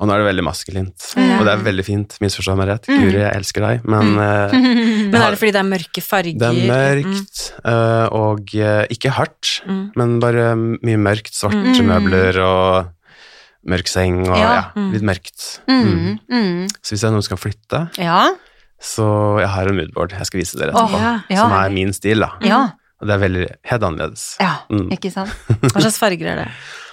Og 0.00 0.08
nå 0.08 0.14
er 0.14 0.18
det 0.24 0.26
veldig 0.26 0.42
maskulint, 0.42 1.04
mm. 1.14 1.28
og 1.38 1.44
det 1.46 1.52
er 1.52 1.60
veldig 1.68 1.84
fint, 1.86 2.16
misforstå 2.24 2.56
meg 2.58 2.66
rett. 2.72 2.88
Mm. 2.90 2.96
Guri, 3.04 3.20
jeg 3.22 3.36
elsker 3.38 3.62
deg, 3.62 3.84
men 3.86 4.08
eh, 4.18 4.56
Men 5.12 5.20
er 5.20 5.30
det 5.30 5.38
fordi 5.38 5.52
det 5.54 5.60
er 5.60 5.68
mørke 5.70 6.02
farger? 6.02 6.38
det 6.40 6.48
er 6.50 6.58
mørkt, 6.72 7.42
eh, 7.62 8.06
og 8.18 8.54
eh, 8.58 8.82
ikke 8.90 9.12
hardt, 9.14 9.52
Mm. 9.64 9.84
men 9.96 10.18
bare 10.20 10.50
mye 10.58 10.98
mørkt. 11.00 11.30
Svarte 11.38 11.56
Mm. 11.62 11.86
møbler 11.88 12.38
og 12.42 12.90
mørk 13.70 13.88
seng 13.88 14.18
og 14.28 14.34
Ja. 14.36 14.50
ja, 14.50 14.64
Mm. 14.76 14.90
litt 14.92 15.02
mørkt. 15.08 15.46
Mm. 15.68 15.84
Mm. 15.84 16.18
Mm. 16.28 16.68
Så 16.82 16.92
hvis 16.96 17.04
jeg 17.06 17.10
som 17.14 17.22
skal 17.22 17.38
flytte, 17.40 17.80
Ja. 18.02 18.30
så 18.82 19.38
jeg 19.40 19.48
har 19.48 19.68
en 19.70 19.76
moodboard 19.78 20.10
jeg 20.12 20.26
skal 20.26 20.40
vise 20.40 20.58
dere 20.58 20.72
etterpå, 20.74 20.98
oh, 21.00 21.20
ja. 21.30 21.36
som 21.38 21.52
er 21.52 21.70
min 21.70 21.92
stil, 21.92 22.18
da. 22.20 22.32
Ja. 22.42 22.62
Og 23.00 23.06
det 23.08 23.14
er 23.14 23.22
veldig 23.28 23.46
helt 23.70 23.82
annerledes. 23.82 24.36
ja. 24.40 24.56
Mm. 24.70 24.90
Ikke 24.92 25.10
sant? 25.12 25.30
Hva 25.70 25.80
slags 25.80 25.98
farger 26.02 26.26
er 26.34 26.36
det? 26.44 26.50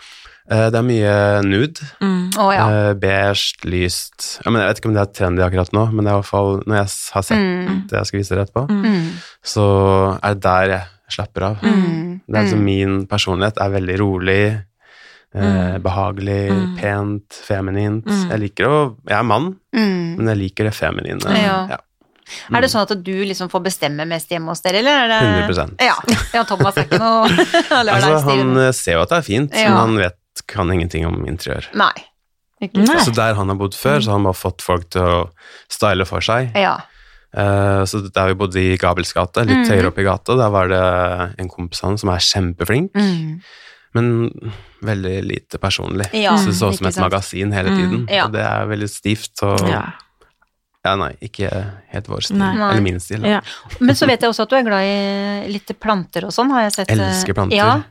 Eh, 0.50 0.70
det 0.74 0.76
er 0.80 0.84
mye 0.88 1.14
nude. 1.46 1.84
Mm. 2.02 2.32
Oh, 2.42 2.50
ja. 2.54 2.64
Eh, 2.90 2.94
beige, 3.00 3.54
lyst 3.68 4.40
ja, 4.44 4.50
men 4.52 4.62
Jeg 4.62 4.70
vet 4.72 4.80
ikke 4.82 4.90
om 4.90 4.94
det 4.96 5.02
er 5.04 5.14
trendy 5.14 5.44
akkurat 5.46 5.72
nå, 5.76 5.84
men 5.94 6.04
det 6.06 6.12
er 6.12 6.16
i 6.18 6.22
hvert 6.22 6.32
fall 6.32 6.64
når 6.66 6.76
jeg 6.80 6.88
har 7.14 7.22
sett 7.28 7.38
Mm. 7.38 7.88
det 7.88 7.98
jeg 8.00 8.06
skal 8.10 8.20
vise 8.20 8.30
dere 8.36 8.46
etterpå, 8.48 8.64
Mm. 8.70 9.12
så 9.44 10.20
er 10.24 10.34
det 10.34 10.42
der 10.42 10.68
jeg 10.70 10.84
slapper 11.12 11.42
av. 11.44 11.56
Mm. 11.62 12.22
Det 12.28 12.36
er 12.38 12.44
liksom 12.44 12.64
Min 12.64 13.06
personlighet 13.08 13.58
er 13.62 13.70
veldig 13.70 14.00
rolig, 14.00 14.64
eh, 15.36 15.42
Mm. 15.78 15.82
behagelig, 15.84 16.52
Mm. 16.52 16.78
pent, 16.78 17.30
feminint. 17.48 18.06
Mm. 18.06 18.30
Jeg 18.32 18.40
liker 18.40 18.66
å 18.66 18.96
Jeg 19.08 19.18
er 19.20 19.24
mann, 19.24 19.56
Mm. 19.76 20.18
men 20.18 20.28
jeg 20.28 20.38
liker 20.38 20.64
det 20.66 20.74
feminine. 20.74 21.20
Ja. 21.26 21.68
Ja. 21.70 21.78
Er 22.56 22.62
det 22.62 22.70
sånn 22.72 22.82
at 22.90 23.04
du 23.04 23.12
liksom 23.26 23.50
får 23.50 23.62
bestemme 23.64 24.08
mest 24.08 24.30
hjemme 24.30 24.48
hos 24.48 24.62
dere, 24.62 24.78
eller 24.80 24.92
er 25.04 25.08
det 25.08 25.50
100%. 25.50 25.76
Ja. 25.82 25.96
ja 26.34 26.44
Thomas 26.44 26.78
er 26.78 26.86
ikke 26.86 27.00
noe 27.00 27.28
Altså, 27.92 28.24
han 28.24 28.74
ser 28.74 28.94
jo 28.94 29.02
at 29.02 29.10
det 29.10 29.18
er 29.18 29.22
fint, 29.22 29.52
Ja. 29.54 29.70
men 29.70 29.78
han 29.78 29.98
vet, 29.98 30.16
kan 30.48 30.72
ingenting 30.72 31.06
om 31.08 31.26
interiør. 31.28 31.68
Nei. 31.78 31.94
Ikke 32.62 32.84
Nei. 32.86 33.00
Så 33.02 33.14
der 33.18 33.34
han 33.34 33.50
har 33.50 33.58
bodd 33.58 33.74
før, 33.74 34.00
så 34.02 34.12
har 34.14 34.20
han 34.20 34.28
bare 34.28 34.38
fått 34.38 34.62
folk 34.62 34.90
til 34.94 35.02
å 35.02 35.30
style 35.72 36.06
for 36.06 36.22
seg. 36.22 36.52
Ja. 36.58 36.76
Uh, 37.32 37.82
så 37.88 38.02
der 38.12 38.28
vi 38.34 38.36
bodde 38.42 38.60
i 38.60 38.76
Gabels 38.78 39.14
gate, 39.16 39.46
litt 39.48 39.64
mm. 39.64 39.70
høyere 39.72 39.88
opp 39.90 40.00
i 40.02 40.06
gata, 40.06 40.36
der 40.36 40.52
var 40.52 40.68
det 40.68 40.82
en 41.40 41.50
kompis 41.50 41.80
av 41.82 41.92
han 41.94 41.98
som 42.02 42.12
er 42.12 42.20
kjempeflink, 42.28 42.92
Mm. 42.94 43.40
men 43.96 44.10
veldig 44.84 45.16
lite 45.24 45.58
personlig. 45.58 46.10
Ja, 46.14 46.36
så 46.38 46.52
det 46.52 46.58
så 46.60 46.70
ut 46.72 46.78
som 46.78 46.88
et 46.88 46.94
sant. 46.94 47.06
magasin 47.06 47.52
hele 47.56 47.72
Mm. 47.72 47.78
tiden, 47.80 48.08
Ja. 48.12 48.26
og 48.26 48.34
det 48.34 48.42
er 48.42 48.68
veldig 48.68 48.90
stivt 48.90 49.44
og 49.44 49.64
ja. 49.68 49.94
Ja. 50.84 50.96
nei, 50.96 51.14
ikke 51.22 51.50
helt 51.94 52.08
vår 52.08 52.22
stil. 52.22 52.38
Nei. 52.38 52.54
Eller 52.56 52.82
min 52.82 53.00
stil. 53.00 53.24
Ja. 53.24 53.42
Men 53.80 53.96
så 53.96 54.08
vet 54.08 54.22
jeg 54.22 54.30
også 54.30 54.44
at 54.44 54.50
du 54.50 54.56
er 54.58 54.64
glad 54.64 54.84
i 54.84 55.48
litt 55.54 55.80
planter 55.80 56.26
og 56.26 56.32
sånn, 56.32 56.52
har 56.52 56.64
jeg 56.64 56.74
sett. 56.74 56.90
Elsker 56.92 57.34
planter. 57.34 57.56
Ja. 57.56 57.84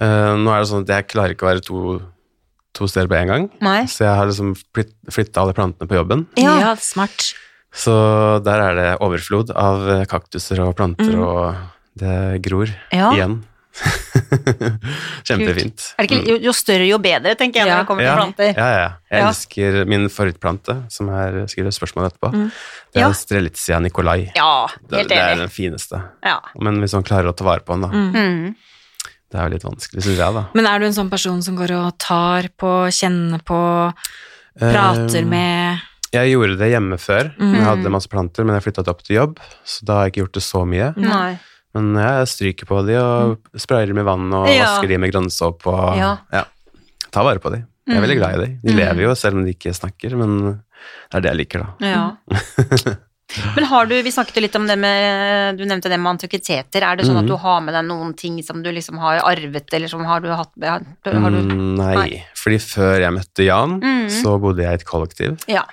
Eh, 0.00 0.34
nå 0.38 0.52
er 0.54 0.60
det 0.62 0.68
sånn 0.70 0.84
at 0.86 0.92
jeg 0.94 1.08
klarer 1.10 1.34
ikke 1.34 1.46
å 1.46 1.50
være 1.52 1.64
to, 1.66 1.78
to 2.78 2.86
steder 2.86 3.08
på 3.10 3.16
en 3.18 3.26
gang, 3.32 3.50
Nei. 3.60 3.82
så 3.90 4.04
jeg 4.06 4.14
har 4.14 4.26
liksom 4.30 4.54
flytta 5.10 5.42
alle 5.42 5.54
plantene 5.56 5.88
på 5.90 5.98
jobben. 5.98 6.26
Ja. 6.38 6.58
ja, 6.60 6.74
smart. 6.76 7.32
Så 7.74 7.92
der 8.46 8.60
er 8.70 8.74
det 8.78 8.88
overflod 9.04 9.50
av 9.58 10.06
kaktuser 10.08 10.60
og 10.64 10.76
planter, 10.78 11.12
Mm. 11.12 11.22
og 11.26 11.56
det 11.98 12.42
gror 12.42 12.68
Ja. 12.92 13.10
igjen. 13.12 13.42
Kjempefint. 15.28 15.92
Er 15.98 16.06
det 16.06 16.08
ikke, 16.08 16.18
jo, 16.32 16.36
jo 16.48 16.52
større, 16.56 16.86
jo 16.88 16.98
bedre, 17.02 17.34
tenker 17.38 17.60
jeg, 17.62 17.68
når 17.70 17.82
det 17.84 17.86
kommer 17.90 18.02
Ja, 18.06 18.14
til 18.14 18.22
planter. 18.22 18.54
ja, 18.56 18.68
ja. 18.78 18.88
Jeg 19.10 19.20
Ja. 19.22 19.28
elsker 19.28 19.86
min 19.86 20.08
favorittplante, 20.08 20.90
som 20.90 21.08
jeg 21.08 21.48
skriver 21.52 21.70
spørsmål 21.74 22.08
etterpå. 22.10 22.32
Mm. 22.34 22.50
Det 22.92 23.02
er 23.02 23.06
Ja. 23.06 23.12
Strelitzia 23.12 23.78
Nicolai. 23.80 24.32
Ja, 24.34 24.66
helt 24.66 24.92
enig. 24.92 25.08
det 25.08 25.18
er 25.18 25.36
den 25.36 25.48
fineste. 25.48 26.02
Ja. 26.24 26.40
Men 26.60 26.80
hvis 26.80 26.92
man 26.94 27.02
klarer 27.04 27.28
å 27.32 27.36
ta 27.36 27.44
vare 27.44 27.60
på 27.60 27.74
den, 27.74 27.82
da. 27.82 27.88
Mm. 27.88 28.56
Det 29.30 29.36
er 29.38 29.44
jo 29.48 29.52
litt 29.56 29.64
vanskelig, 29.66 30.02
syns 30.06 30.16
jeg, 30.22 30.34
da. 30.38 30.44
Men 30.56 30.66
er 30.66 30.78
du 30.80 30.86
en 30.86 30.96
sånn 30.96 31.10
person 31.12 31.42
som 31.44 31.56
går 31.58 31.74
og 31.76 31.98
tar 32.00 32.48
på, 32.56 32.70
kjenner 32.94 33.42
på, 33.44 33.58
prater 34.58 35.20
Eh, 35.22 35.28
med 35.28 35.80
Jeg 36.12 36.32
gjorde 36.32 36.56
det 36.58 36.70
hjemme 36.72 36.96
før. 36.98 37.28
Mm. 37.36 37.52
Jeg 37.54 37.64
hadde 37.66 37.90
masse 37.92 38.08
planter, 38.08 38.44
men 38.48 38.54
jeg 38.56 38.64
flytta 38.72 38.88
opp 38.88 39.02
til 39.04 39.16
jobb, 39.18 39.38
så 39.68 39.84
da 39.84 39.92
har 39.98 40.06
jeg 40.08 40.12
ikke 40.14 40.22
gjort 40.24 40.38
det 40.38 40.42
så 40.46 40.62
mye. 40.66 40.96
Nei. 40.96 41.38
Men 41.76 41.90
jeg 42.00 42.28
stryker 42.32 42.66
på 42.66 42.80
de 42.86 42.96
og 42.96 43.36
sprayer 43.60 43.86
dem 43.92 43.98
i 44.00 44.06
vann 44.08 44.32
og. 44.32 44.48
Ja. 44.48 44.64
vasker 44.64 44.88
de 44.88 44.96
med 44.98 45.12
grønnsåpe 45.12 45.66
og 45.68 45.98
Ja. 46.00 46.14
ja. 46.32 46.44
Ta 47.12 47.22
vare 47.22 47.38
på 47.38 47.50
de. 47.52 47.58
Jeg 47.86 47.96
er 47.96 48.00
Mm. 48.00 48.04
veldig 48.08 48.16
glad 48.18 48.34
i 48.34 48.38
de. 48.46 48.58
De 48.64 48.72
Mm. 48.72 48.76
lever 48.80 49.02
jo 49.02 49.14
selv 49.14 49.34
om 49.36 49.44
de 49.44 49.52
ikke 49.54 49.74
snakker, 49.76 50.16
men 50.16 50.62
det 51.10 51.14
er 51.14 51.20
det 51.20 51.30
jeg 51.30 51.36
liker, 51.36 51.60
da. 51.60 51.68
Ja. 51.84 52.10
Men 53.56 53.64
har 53.68 53.86
du, 53.86 53.94
vi 54.02 54.10
snakket 54.10 54.36
jo 54.36 54.40
litt 54.40 54.54
om 54.56 54.66
det 54.66 54.76
med, 54.80 55.58
du 55.58 55.64
nevnte 55.68 55.90
det 55.92 55.98
med 56.00 56.14
antikviteter. 56.16 56.80
Er 56.82 56.96
det 56.96 57.04
sånn 57.04 57.18
at 57.20 57.24
Mhm. 57.24 57.28
du 57.28 57.36
har 57.36 57.60
med 57.60 57.74
deg 57.74 57.84
noen 57.84 58.14
ting 58.16 58.42
som 58.42 58.62
du 58.62 58.70
liksom 58.72 58.96
har 58.98 59.20
arvet, 59.20 59.68
eller 59.74 59.86
som 59.88 60.04
har 60.08 60.20
du 60.24 60.28
hatt 60.32 60.50
har, 60.62 60.80
har 61.04 61.30
du, 61.30 61.36
Mm, 61.42 61.76
nei. 61.76 61.94
Nei. 61.94 62.24
fordi 62.34 62.56
før 62.58 62.98
jeg 63.00 63.12
møtte 63.12 63.44
Jan, 63.44 63.80
Mhm. 63.80 64.08
så 64.08 64.38
bodde 64.40 64.62
jeg 64.62 64.70
i 64.70 64.74
et 64.80 64.84
kollektiv. 64.86 65.44
Ja. 65.46 65.64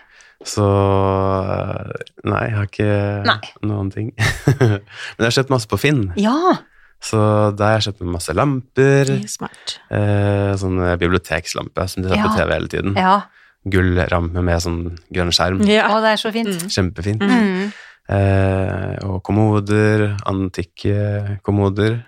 Så 0.43 0.61
øh, 0.61 1.91
nei, 2.25 2.41
jeg 2.49 2.55
har 2.57 2.65
ikke 2.67 3.25
Nei. 3.25 3.39
noen 3.63 3.91
ting. 3.93 4.11
men 4.59 4.81
jeg 5.19 5.25
har 5.31 5.37
kjøpt 5.43 5.49
masse 5.55 5.67
på 5.71 5.79
Finn, 5.79 6.11
Ja. 6.17 6.57
så 7.01 7.55
der 7.55 7.65
har 7.71 7.79
jeg 7.79 7.93
kjøpt 7.93 8.05
masse 8.11 8.33
lamper. 8.35 9.13
Smart. 9.31 9.79
Eh, 9.89 10.53
sånn 10.59 10.77
bibliotekslampe 10.99 11.87
som 11.89 12.03
de 12.03 12.09
har 12.11 12.27
på 12.29 12.35
TV 12.37 12.51
hele 12.53 12.67
tiden. 12.67 12.95
ja. 12.99 13.21
Gullramme 13.65 14.43
med 14.43 14.61
sånn 14.61 14.97
grønn 15.11 15.31
skjerm. 15.33 15.63
Ja. 15.67 15.87
det 16.01 16.11
er 16.13 16.21
så 16.21 16.31
fint. 16.31 16.47
Mm. 16.53 16.69
Kjempefint. 16.69 17.21
Mm. 17.25 17.71
Eh, 18.07 18.95
og 19.09 19.23
kommoder, 19.25 20.11
antikke 20.29 21.39
kommoder, 21.45 22.03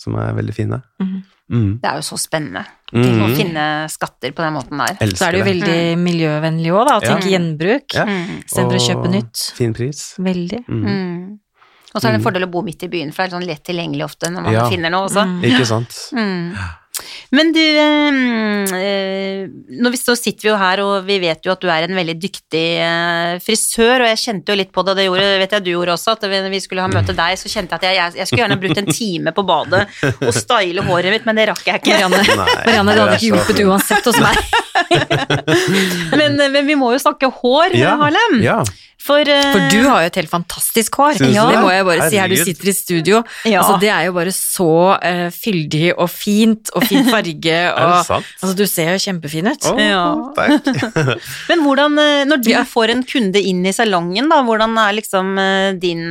som 0.00 0.16
er 0.16 0.32
veldig 0.36 0.54
fine. 0.56 0.82
Mhm. 1.00 1.22
Mm. 1.52 1.72
Det 1.82 1.84
er 1.90 1.98
jo 2.00 2.04
så 2.08 2.16
spennende 2.16 2.62
å 2.90 2.96
Mm. 2.96 3.34
finne 3.36 3.64
skatter 3.92 4.32
på 4.32 4.40
den 4.42 4.54
måten 4.54 4.78
der. 4.80 4.96
Elsker 4.98 5.16
Så 5.18 5.26
er 5.28 5.32
det 5.32 5.40
jo 5.40 5.44
veldig 5.52 5.98
miljøvennlig 6.00 6.70
òg, 6.72 6.86
da, 6.88 6.94
å 6.98 7.02
Ja. 7.02 7.08
tenke 7.14 7.28
gjenbruk 7.28 7.92
Ja. 7.94 8.04
Mm. 8.06 8.44
istedenfor 8.46 8.78
å 8.78 8.88
kjøpe 8.88 9.10
nytt. 9.12 9.52
Fin 9.54 9.74
pris. 9.74 10.14
Veldig. 10.18 10.64
Mm. 10.66 10.84
Mm. 10.86 11.38
Og 11.94 12.00
så 12.00 12.06
er 12.08 12.12
det 12.12 12.14
en 12.14 12.20
Mm. 12.20 12.24
fordel 12.24 12.44
å 12.44 12.50
bo 12.50 12.62
midt 12.62 12.82
i 12.82 12.88
byen, 12.88 13.12
for 13.12 13.22
det 13.24 13.32
er 13.32 13.36
sånn 13.38 13.46
lett 13.46 13.62
tilgjengelig 13.62 14.04
ofte 14.04 14.30
når 14.32 14.42
man 14.42 14.52
Ja. 14.54 14.68
finner 14.70 14.90
noe 14.90 15.06
også. 15.06 15.22
Mm. 15.26 15.42
Ikke 15.44 15.66
sant? 15.66 16.10
Mm. 16.14 16.54
Men 17.34 17.52
du, 17.54 17.60
eh, 17.60 18.74
eh, 18.78 19.46
nå 19.80 19.92
sitter 19.94 20.46
vi 20.46 20.50
jo 20.50 20.58
her, 20.60 20.82
og 20.84 21.08
vi 21.08 21.18
vet 21.22 21.44
jo 21.44 21.54
at 21.54 21.62
du 21.62 21.70
er 21.72 21.86
en 21.86 21.98
veldig 21.98 22.16
dyktig 22.20 22.64
eh, 22.84 23.34
frisør, 23.44 24.04
og 24.04 24.10
jeg 24.12 24.22
kjente 24.24 24.54
jo 24.54 24.60
litt 24.60 24.72
på 24.74 24.84
det, 24.86 24.96
det 24.98 25.08
gjorde, 25.08 25.30
vet 25.42 25.56
jeg 25.56 25.66
du 25.66 25.72
gjorde 25.74 25.96
også, 25.96 26.16
at 26.16 26.50
vi 26.52 26.62
skulle 26.62 26.84
ha 26.84 26.90
møte 26.92 27.16
deg, 27.16 27.38
så 27.40 27.50
kjente 27.50 27.78
jeg 27.78 27.80
at 27.80 27.88
jeg, 27.88 28.18
jeg, 28.20 28.30
skulle 28.30 28.44
gjerne 28.44 28.60
brukt 28.62 28.82
en 28.82 28.92
time 28.92 29.34
på 29.34 29.46
badet 29.46 29.84
og 30.14 30.32
style 30.34 30.84
håret 30.86 31.14
mitt, 31.14 31.26
men 31.28 31.40
det 31.40 31.48
rakk 31.52 31.66
jeg 31.68 31.82
ikke. 31.82 31.94
Marianne, 31.94 32.22
Nei, 32.24 32.54
Marianne, 32.66 32.94
det 32.94 33.02
hadde 33.02 33.18
ikke 33.18 33.24
så 33.24 33.32
hjulpet 33.32 33.64
uansett 33.68 34.10
hos 34.10 34.20
meg. 34.22 34.42
Men, 36.18 36.36
eh, 36.40 36.50
men 36.52 36.66
vi 36.66 36.74
må 36.78 36.90
jo 36.94 37.00
snakke 37.02 37.30
hår, 37.40 37.74
Ja. 37.78 37.94
Harlem. 38.00 38.40
Ja. 38.44 38.58
For, 39.04 39.20
uh... 39.20 39.48
For 39.52 39.66
du 39.68 39.82
har 39.84 40.04
jo 40.04 40.08
et 40.08 40.16
helt 40.22 40.30
fantastisk 40.32 40.96
hår. 41.00 41.18
Ja. 41.28 41.44
det 41.50 41.58
må 41.60 41.68
jeg 41.72 41.84
bare 41.84 42.06
si 42.08 42.16
her 42.20 42.30
du 42.32 42.36
sitter 42.40 42.70
i 42.70 42.74
studio. 42.76 43.18
Ja. 43.44 43.60
Altså, 43.60 43.76
det 43.82 43.90
er 43.92 44.06
jo 44.08 44.14
bare 44.16 44.32
så 44.32 44.68
uh, 44.96 45.26
fyldig 45.34 45.90
og 45.92 46.08
fint 46.12 46.70
og 46.72 46.86
fin 46.88 47.04
farge 47.12 47.58
og? 47.74 48.14
Altså, 48.14 48.52
du 48.56 48.64
ser 48.70 48.94
jo 48.94 49.02
kjempefin 49.04 49.50
ut. 49.52 49.68
Oh, 49.72 49.82
Ja. 49.82 50.04
Men 51.50 51.64
hvordan, 51.66 51.98
eh, 52.00 52.22
når 52.28 52.40
du 52.44 52.50
Ja. 52.54 52.62
får 52.68 52.94
en 52.94 53.02
kunde 53.08 53.40
inn 53.44 53.60
i 53.66 53.72
salongen, 53.76 54.30
da, 54.32 54.40
hvordan 54.46 54.78
er 54.80 54.96
liksom 54.96 55.34
uh, 55.36 55.72
din 55.80 56.08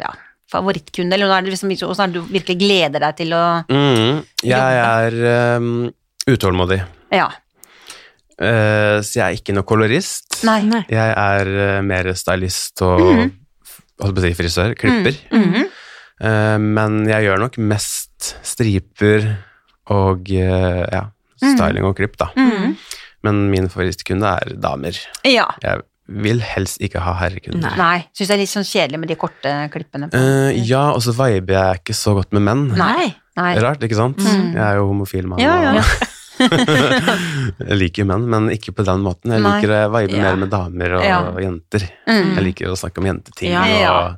ja, 0.00 0.10
favorittkunde, 0.50 1.14
eller 1.14 1.30
er 1.36 1.46
det 1.46 1.54
liksom, 1.54 1.70
hvordan 1.76 2.08
er 2.08 2.14
det 2.14 2.18
du 2.18 2.32
virkelig 2.34 2.58
gleder 2.58 3.04
deg 3.06 3.16
til 3.22 3.34
å 3.36 3.44
Mm. 3.70 4.24
Jeg 4.42 4.80
er 4.82 5.16
um, 5.60 5.90
utålmodig. 6.26 6.80
Ja. 7.14 7.28
Eh, 8.40 9.00
så 9.04 9.12
jeg 9.20 9.24
er 9.26 9.36
ikke 9.38 9.54
noe 9.54 9.66
kolorist. 9.68 10.40
Nei. 10.48 10.62
Nei. 10.64 10.84
Jeg 10.88 11.12
er 11.16 11.50
eh, 11.66 11.80
mer 11.84 12.08
stylist 12.16 12.80
og 12.86 13.00
Mhm. 13.00 13.30
holdt 14.00 14.16
på 14.16 14.22
å 14.22 14.24
si 14.24 14.34
frisør, 14.38 14.74
klipper. 14.80 15.16
Mhm. 15.32 15.68
Eh, 16.20 16.56
men 16.58 17.04
jeg 17.08 17.24
gjør 17.28 17.38
nok 17.44 17.58
mest 17.58 18.34
striper 18.42 19.36
og 19.90 20.28
ja, 20.28 21.04
styling 21.40 21.84
og 21.84 21.96
klipp, 21.96 22.16
da. 22.20 22.30
Mhm. 22.36 22.76
Men 23.22 23.50
min 23.50 23.68
favorittkunde 23.68 24.24
er 24.24 24.54
damer. 24.56 24.96
Ja. 25.24 25.46
Jeg 25.62 25.82
vil 26.08 26.40
helst 26.40 26.80
ikke 26.80 27.00
ha 27.04 27.12
herrekunder. 27.20 27.60
Nei. 27.76 27.76
Nei. 27.76 27.98
Syns 28.16 28.28
det 28.28 28.34
er 28.34 28.40
litt 28.40 28.48
sånn 28.52 28.64
kjedelig 28.66 28.98
med 28.98 29.08
de 29.12 29.16
korte 29.16 29.52
klippene. 29.70 30.08
Eh, 30.16 30.56
ja, 30.64 30.90
og 30.94 31.02
så 31.04 31.12
viber 31.12 31.52
jeg 31.58 31.80
ikke 31.82 31.94
så 31.94 32.14
godt 32.16 32.32
med 32.32 32.42
menn. 32.42 32.64
Nei. 32.78 33.14
Nei. 33.36 33.52
Rart, 33.62 33.80
ikke 33.84 33.96
sant? 33.98 34.16
Mm. 34.18 34.54
Jeg 34.54 34.64
er 34.64 34.74
jo 34.80 34.88
homofil 34.88 35.28
mann. 35.28 35.38
Ja, 35.38 35.60
ja. 35.62 35.74
og- 35.78 35.84
jeg 37.68 37.78
liker 37.80 38.08
menn, 38.08 38.24
men 38.30 38.48
ikke 38.54 38.72
på 38.76 38.84
den 38.86 39.02
måten. 39.04 39.34
Jeg 39.36 39.44
liker 39.44 39.74
å 39.76 39.82
vibe 39.94 40.16
Ja. 40.16 40.22
mer 40.24 40.36
med 40.40 40.50
damer 40.52 40.96
og 40.98 41.04
Ja. 41.04 41.20
jenter. 41.44 41.84
Mm. 42.08 42.34
Jeg 42.36 42.44
liker 42.50 42.72
å 42.72 42.78
snakke 42.78 42.98
om 43.02 43.08
jenteting. 43.10 43.50
Ja. 43.52 43.62
og 43.90 44.16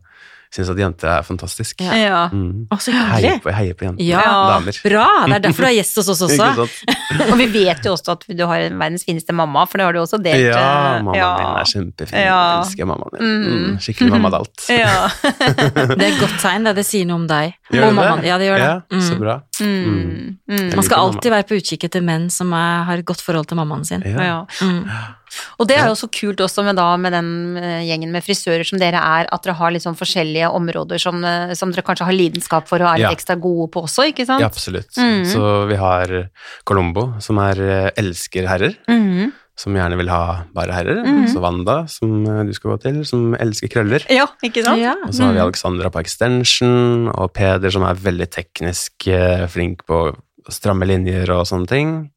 syns 0.52 0.70
at 0.72 0.80
jenter 0.82 1.10
er 1.14 1.24
fantastisk. 1.26 1.80
Ja. 1.80 1.96
Ja. 1.96 2.20
Mm. 2.32 2.66
Å, 2.68 2.78
så 2.82 2.92
hyggelig. 2.92 3.38
på, 3.44 3.50
jeg 3.52 3.58
heier 3.58 3.78
på 3.78 3.86
jenter. 3.88 4.04
Ja. 4.04 4.24
Damer. 4.52 4.80
Bra! 4.84 5.06
Det 5.30 5.38
er 5.38 5.44
derfor 5.46 5.66
du 5.66 5.68
er 5.70 5.76
gjest 5.78 6.00
hos 6.02 6.10
oss 6.12 6.22
også. 6.28 6.66
Og 7.30 7.34
vi 7.40 7.46
vet 7.54 7.88
jo 7.88 7.94
også 7.96 8.16
at 8.18 8.26
du 8.28 8.44
har 8.50 8.66
verdens 8.68 9.06
fineste 9.08 9.32
mamma, 9.36 9.64
for 9.70 9.80
det 9.80 9.88
har 9.88 9.96
du 9.96 10.02
også 10.02 10.20
delt. 10.22 10.44
Ja, 10.44 10.60
eh, 10.60 11.00
mammaen 11.00 11.18
ja. 11.18 11.30
min 11.40 11.62
er 11.62 11.70
kjempefin. 11.72 12.18
Ja. 12.20 12.36
Jeg 12.42 12.66
elsker 12.66 12.90
mammaen 12.92 13.16
min. 13.16 13.24
Mm. 13.32 13.48
Skikkelig 13.48 13.82
Skikkelig 13.88 14.12
mammadalt. 14.18 14.66
Ja. 14.68 15.08
Det 15.92 16.04
er 16.04 16.08
et 16.08 16.20
godt 16.20 16.38
tegn, 16.42 16.66
det. 16.68 16.72
Det 16.80 16.84
sier 16.86 17.06
noe 17.08 17.20
om 17.22 17.26
deg. 17.30 17.56
Gjør 17.72 17.82
og 17.82 17.88
det 17.88 17.96
mammaen. 17.96 18.24
Ja, 18.26 18.36
det 18.40 18.48
gjør 18.48 18.60
det. 18.62 18.68
Ja, 18.68 19.00
så 19.02 19.12
Mm. 19.12 19.18
bra. 19.22 19.34
Mm. 19.62 20.38
Mm. 20.48 20.68
Man 20.74 20.84
skal 20.86 20.98
alltid 20.98 21.22
alltid 21.22 21.34
være 21.36 21.46
på 21.48 21.58
utkikk 21.60 21.84
etter 21.88 22.02
menn 22.04 22.28
som 22.32 22.52
er, 22.56 22.84
har 22.88 22.98
et 22.98 23.06
godt 23.06 23.22
forhold 23.22 23.46
til 23.50 23.56
mammaen 23.60 23.84
sin. 23.86 24.02
Ja. 24.02 24.44
Mm. 25.32 25.54
Og 25.58 25.68
det 25.68 25.76
er 25.80 25.86
jo 25.88 25.94
så 25.98 26.08
kult 26.12 26.40
også 26.44 26.64
med, 26.64 26.76
da, 26.76 26.96
med 27.00 27.12
den 27.16 27.56
eh, 27.56 27.82
gjengen 27.88 28.12
med 28.12 28.22
frisører 28.24 28.64
som 28.68 28.78
dere 28.78 29.00
er, 29.00 29.26
at 29.32 29.42
dere 29.42 29.54
har 29.58 29.72
sånn 29.82 29.96
forskjellige 29.96 30.50
områder 30.52 31.00
som, 31.00 31.22
eh, 31.24 31.54
som 31.58 31.72
dere 31.72 31.82
kanskje 31.86 32.04
har 32.08 32.12
lidenskap 32.16 32.68
for 32.68 32.82
og 32.82 32.88
er 32.92 32.98
litt 32.98 33.08
Ja. 33.08 33.14
ekstra 33.16 33.38
gode 33.40 33.70
på 33.72 33.82
også, 33.88 34.04
ikke 34.12 34.26
sant? 34.28 34.40
Ja, 34.44 34.46
absolutt. 34.52 34.92
Mm. 34.96 35.24
Så 35.26 35.66
vi 35.68 35.76
har 35.80 36.28
Colombo, 36.68 37.14
som 37.20 37.38
er 37.38 37.60
eh, 37.62 37.90
elsker 37.96 38.46
herrer, 38.46 38.76
Mhm. 38.88 39.32
som 39.56 39.74
gjerne 39.74 39.96
vil 39.96 40.08
ha 40.08 40.44
bare 40.54 40.72
herrer. 40.72 41.02
Mhm. 41.04 41.26
Så 41.32 41.40
Wanda, 41.40 41.86
som 41.86 42.24
eh, 42.26 42.44
du 42.44 42.52
skal 42.54 42.72
gå 42.72 42.80
til, 42.82 43.04
som 43.04 43.34
elsker 43.34 43.68
krøller. 43.68 44.04
Ja, 44.10 44.26
ikke 44.42 44.64
sant? 44.64 44.80
Ja. 44.80 44.94
Og 45.06 45.12
så 45.12 45.24
har 45.24 45.32
vi 45.32 45.38
Mm. 45.38 45.46
Alexandra 45.46 45.90
på 45.90 46.00
extension, 46.00 47.08
og 47.14 47.32
Peder 47.34 47.70
som 47.70 47.82
er 47.84 47.94
veldig 47.94 48.28
teknisk 48.30 49.06
eh, 49.08 49.46
flink 49.46 49.84
på 49.86 50.14
stramme 50.50 50.86
linjer 50.88 51.30
og 51.30 51.46
sånne 51.46 51.68
ting. 51.68 52.10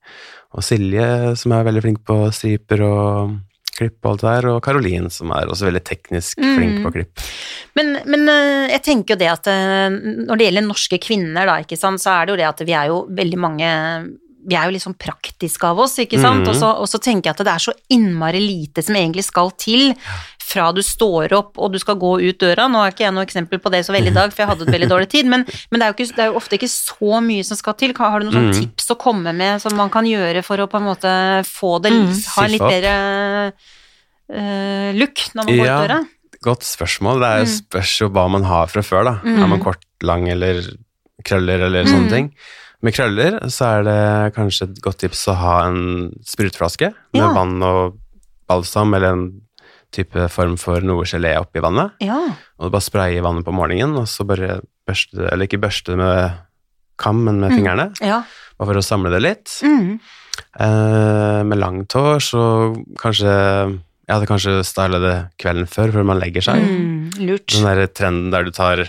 Og 0.55 0.63
Silje, 0.63 1.35
som 1.39 1.51
er 1.55 1.65
veldig 1.67 1.83
flink 1.83 2.01
på 2.07 2.15
striper 2.35 2.81
og 2.87 3.35
klipp 3.75 3.97
og 4.07 4.13
alt 4.13 4.21
det 4.23 4.33
der, 4.37 4.45
og 4.53 4.61
Caroline, 4.63 5.09
som 5.11 5.33
er 5.35 5.49
også 5.51 5.67
veldig 5.67 5.81
teknisk 5.83 6.39
flink 6.39 6.77
Mm. 6.79 6.83
på 6.85 6.91
klipp. 6.95 7.23
Men, 7.75 7.97
men 8.07 8.29
eh, 8.31 8.67
jeg 8.71 8.83
tenker 8.87 9.15
jo 9.15 9.19
det 9.19 9.27
at 9.33 9.47
eh, 9.51 9.89
når 9.91 10.37
det 10.39 10.45
gjelder 10.47 10.63
norske 10.69 10.99
kvinner, 11.03 11.45
da, 11.49 11.57
sant, 11.75 11.99
så 11.99 12.13
er 12.15 12.25
det 12.25 12.31
jo 12.31 12.39
det 12.39 12.47
at 12.47 12.63
vi 12.63 12.71
er 12.77 12.87
jo 12.93 13.01
veldig 13.11 13.41
mange 13.41 13.71
vi 14.45 14.53
er 14.53 14.67
jo 14.69 14.75
litt 14.75 14.83
sånn 14.83 14.93
praktiske 15.01 15.65
av 15.65 15.79
oss, 15.81 15.95
ikke 15.97 16.19
sant, 16.21 16.43
Mm. 16.45 16.49
og, 16.51 16.55
så, 16.55 16.67
og 16.77 16.87
så 16.87 16.99
tenker 17.01 17.31
jeg 17.31 17.33
at 17.33 17.45
det 17.47 17.53
er 17.55 17.63
så 17.65 17.73
innmari 17.89 18.39
lite 18.43 18.83
som 18.85 18.95
egentlig 18.95 19.25
skal 19.25 19.49
til 19.57 19.87
fra 20.45 20.67
du 20.75 20.81
står 20.85 21.33
opp 21.33 21.57
og 21.57 21.71
du 21.73 21.79
skal 21.81 21.95
gå 21.97 22.11
ut 22.21 22.37
døra. 22.39 22.67
Nå 22.69 22.79
er 22.85 22.91
ikke 22.93 23.05
jeg 23.07 23.13
noe 23.15 23.25
eksempel 23.25 23.59
på 23.63 23.71
det 23.73 23.81
så 23.87 23.93
veldig 23.95 24.11
i 24.13 24.15
dag, 24.15 24.31
for 24.33 24.43
jeg 24.43 24.49
hadde 24.51 24.67
et 24.67 24.73
veldig 24.75 24.89
dårlig 24.91 25.09
tid, 25.09 25.25
men, 25.31 25.45
men 25.71 25.79
det, 25.79 25.85
er 25.87 25.91
jo 25.91 25.97
ikke, 25.97 26.15
det 26.15 26.23
er 26.25 26.29
jo 26.31 26.37
ofte 26.39 26.55
ikke 26.59 26.69
så 26.71 27.21
mye 27.25 27.43
som 27.47 27.57
skal 27.57 27.73
til. 27.81 27.93
Har 27.97 28.19
du 28.21 28.29
noen 28.29 28.51
Mhm. 28.51 28.59
tips 28.59 28.91
å 28.93 28.97
komme 29.01 29.33
med 29.35 29.61
som 29.61 29.75
man 29.75 29.89
kan 29.89 30.05
gjøre 30.05 30.43
for 30.45 30.57
å 30.61 30.67
på 30.69 30.77
en 30.77 30.85
måte 30.91 31.11
få 31.49 31.81
det, 31.81 31.91
mm. 31.91 32.11
ha 32.37 32.43
en 32.45 32.51
litt 32.51 32.61
bedre 32.61 32.95
uh, 34.31 34.89
look 34.97 35.21
når 35.35 35.43
man 35.45 35.57
går 35.57 35.65
Ja. 35.65 35.77
ut 35.79 35.87
døra? 35.89 35.99
Godt 36.45 36.61
spørsmål. 36.67 37.19
Det 37.21 37.27
er 37.29 37.37
jo 37.41 37.45
Mm. 37.45 37.55
spørs 37.61 37.99
jo 38.01 38.09
hva 38.09 38.29
man 38.29 38.43
har 38.43 38.67
fra 38.67 38.81
før, 38.81 39.03
da. 39.05 39.13
Mm. 39.23 39.39
Er 39.43 39.47
man 39.47 39.59
kort, 39.63 39.83
lang 40.03 40.27
eller 40.29 40.61
krøller 41.23 41.61
eller 41.65 41.83
Mm. 41.85 41.89
sånne 41.93 42.09
ting. 42.09 42.31
Med 42.83 42.93
krøller 42.93 43.39
så 43.49 43.79
er 43.79 43.83
det 43.83 44.35
kanskje 44.35 44.63
et 44.69 44.81
godt 44.81 44.99
tips 44.99 45.25
å 45.27 45.35
ha 45.35 45.67
en 45.67 46.11
sprutflaske 46.23 46.93
med 47.13 47.21
Ja. 47.23 47.33
vann 47.33 47.63
og 47.63 47.97
balsam 48.47 48.93
eller 48.93 49.07
en 49.13 49.41
type 49.95 50.27
form 50.33 50.57
for 50.61 50.83
noe 50.85 51.05
gelé 51.07 51.33
oppi 51.39 51.63
vannet. 51.63 51.95
Ja. 52.03 52.19
Og 52.59 52.71
bare 52.73 52.83
sprayer 52.85 53.19
i 53.21 53.23
vannet 53.25 53.45
på 53.47 53.53
morgenen, 53.55 53.95
og 54.01 54.07
så 54.11 54.25
bare 54.27 54.59
børste 54.87 55.17
det, 55.17 55.31
eller 55.31 55.47
ikke 55.47 55.61
børste 55.63 55.93
det 55.95 55.97
med 56.03 56.35
kam, 57.01 57.23
men 57.25 57.39
med 57.41 57.51
Mm. 57.51 57.57
fingrene, 57.57 57.87
Ja. 58.01 58.21
bare 58.57 58.67
for 58.67 58.79
å 58.79 58.83
samle 58.83 59.09
det 59.11 59.21
litt. 59.21 59.51
Mm. 59.63 59.99
Eh, 60.59 61.43
med 61.43 61.57
langt 61.59 61.91
hår 61.95 62.19
så 62.23 62.43
kanskje 62.99 63.81
Jeg 64.07 64.13
hadde 64.19 64.27
kanskje 64.29 64.61
styla 64.63 64.99
det 65.01 65.13
kvelden 65.41 65.65
før, 65.65 65.89
før 65.91 66.03
man 66.05 66.19
legger 66.21 66.43
seg. 66.45 66.61
Mm. 66.61 67.25
Lurt. 67.25 67.47
Den 67.47 67.63
derre 67.65 67.87
trenden 67.89 68.29
der 68.29 68.43
du 68.43 68.51
tar 68.51 68.83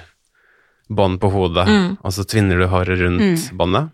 bånd 0.93 1.19
på 1.23 1.31
hodet, 1.33 1.65
Mm. 1.67 1.97
og 2.05 2.13
så 2.13 2.23
tvinner 2.29 2.59
du 2.61 2.67
håret 2.69 3.01
rundt 3.01 3.23
Mm. 3.23 3.57
båndet. 3.57 3.91